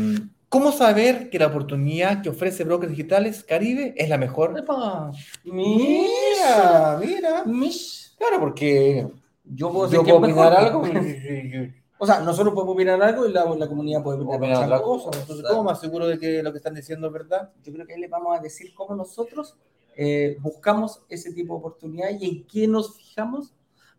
¿Cómo 0.56 0.72
saber 0.72 1.30
que 1.30 1.38
la 1.38 1.48
oportunidad 1.48 2.22
que 2.22 2.30
ofrece 2.30 2.64
Brokers 2.64 2.90
Digitales 2.90 3.44
Caribe 3.44 3.94
es 3.98 4.08
la 4.08 4.18
mejor? 4.18 4.58
Epa. 4.58 5.12
Mira, 5.44 6.98
mira. 6.98 7.44
Mish. 7.44 8.16
Claro, 8.18 8.40
porque 8.40 9.06
Yo 9.44 9.70
puedo, 9.70 9.92
yo 9.92 10.00
decir 10.00 10.06
que 10.06 10.18
puedo 10.18 10.24
opinar 10.24 10.64
mejor. 10.64 10.88
algo. 10.88 11.72
O 11.98 12.06
sea, 12.06 12.22
nosotros 12.22 12.54
podemos 12.54 12.74
opinar 12.74 13.02
algo 13.02 13.28
y 13.28 13.34
la, 13.34 13.44
la 13.54 13.68
comunidad 13.68 14.02
puede 14.02 14.24
opinar, 14.24 14.64
otra 14.64 14.82
cosa. 14.82 15.20
Entonces, 15.20 15.46
¿cómo 15.46 15.66
me 15.66 15.72
aseguro 15.72 16.08
de 16.08 16.18
que 16.18 16.42
lo 16.42 16.54
que 16.54 16.60
están 16.60 16.74
diciendo 16.74 17.08
es 17.08 17.14
verdad? 17.14 17.52
Yo 17.62 17.74
creo 17.74 17.86
que 17.86 17.94
ahí 17.96 18.00
les 18.00 18.10
vamos 18.10 18.40
a 18.40 18.42
decir 18.42 18.74
cómo 18.74 18.96
nosotros 18.96 19.58
eh, 19.98 20.38
buscamos 20.40 21.02
ese 21.10 21.34
tipo 21.34 21.56
de 21.56 21.60
oportunidad 21.60 22.12
y 22.18 22.30
en 22.30 22.48
qué 22.48 22.66
nos 22.66 22.96
fijamos 22.96 23.54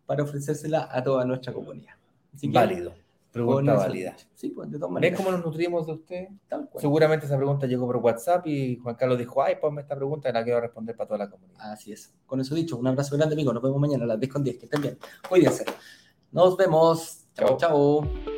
para 0.07 0.23
ofrecérsela 0.23 0.89
a 0.91 1.03
toda 1.03 1.23
nuestra 1.23 1.53
comunidad. 1.53 1.93
Así 2.33 2.47
que, 2.47 2.53
Válido. 2.55 2.93
Pregunta 3.45 3.73
válida. 3.75 4.15
Sí, 4.33 4.49
pues 4.49 4.69
de 4.71 4.77
todas 4.77 4.89
¿Ves 4.89 4.93
maneras. 4.93 5.17
cómo 5.19 5.31
nos 5.31 5.45
nutrimos 5.45 5.85
de 5.87 5.93
usted? 5.93 6.27
Tal 6.47 6.69
cual. 6.69 6.81
Seguramente 6.81 7.25
esa 7.25 7.37
pregunta 7.37 7.67
llegó 7.67 7.85
por 7.85 7.97
WhatsApp 7.97 8.45
y 8.47 8.77
Juan 8.77 8.95
Carlos 8.95 9.17
dijo, 9.17 9.41
ay, 9.41 9.55
ponme 9.61 9.81
esta 9.81 9.95
pregunta 9.95 10.29
y 10.29 10.33
la 10.33 10.43
quiero 10.43 10.61
responder 10.61 10.95
para 10.95 11.07
toda 11.07 11.17
la 11.19 11.29
comunidad. 11.29 11.71
Así 11.71 11.91
es. 11.91 12.13
Con 12.25 12.39
eso 12.39 12.55
dicho, 12.55 12.77
un 12.77 12.87
abrazo 12.87 13.15
grande, 13.15 13.35
amigo. 13.35 13.53
Nos 13.53 13.63
vemos 13.63 13.79
mañana 13.79 14.03
a 14.03 14.07
las 14.07 14.19
10 14.19 14.31
con 14.31 14.43
10. 14.43 14.57
Que 14.57 14.65
estén 14.65 14.81
bien. 14.81 14.97
Cuídense. 15.27 15.65
Nos 16.31 16.57
vemos. 16.57 17.25
Chao. 17.33 17.57
chao. 17.57 18.36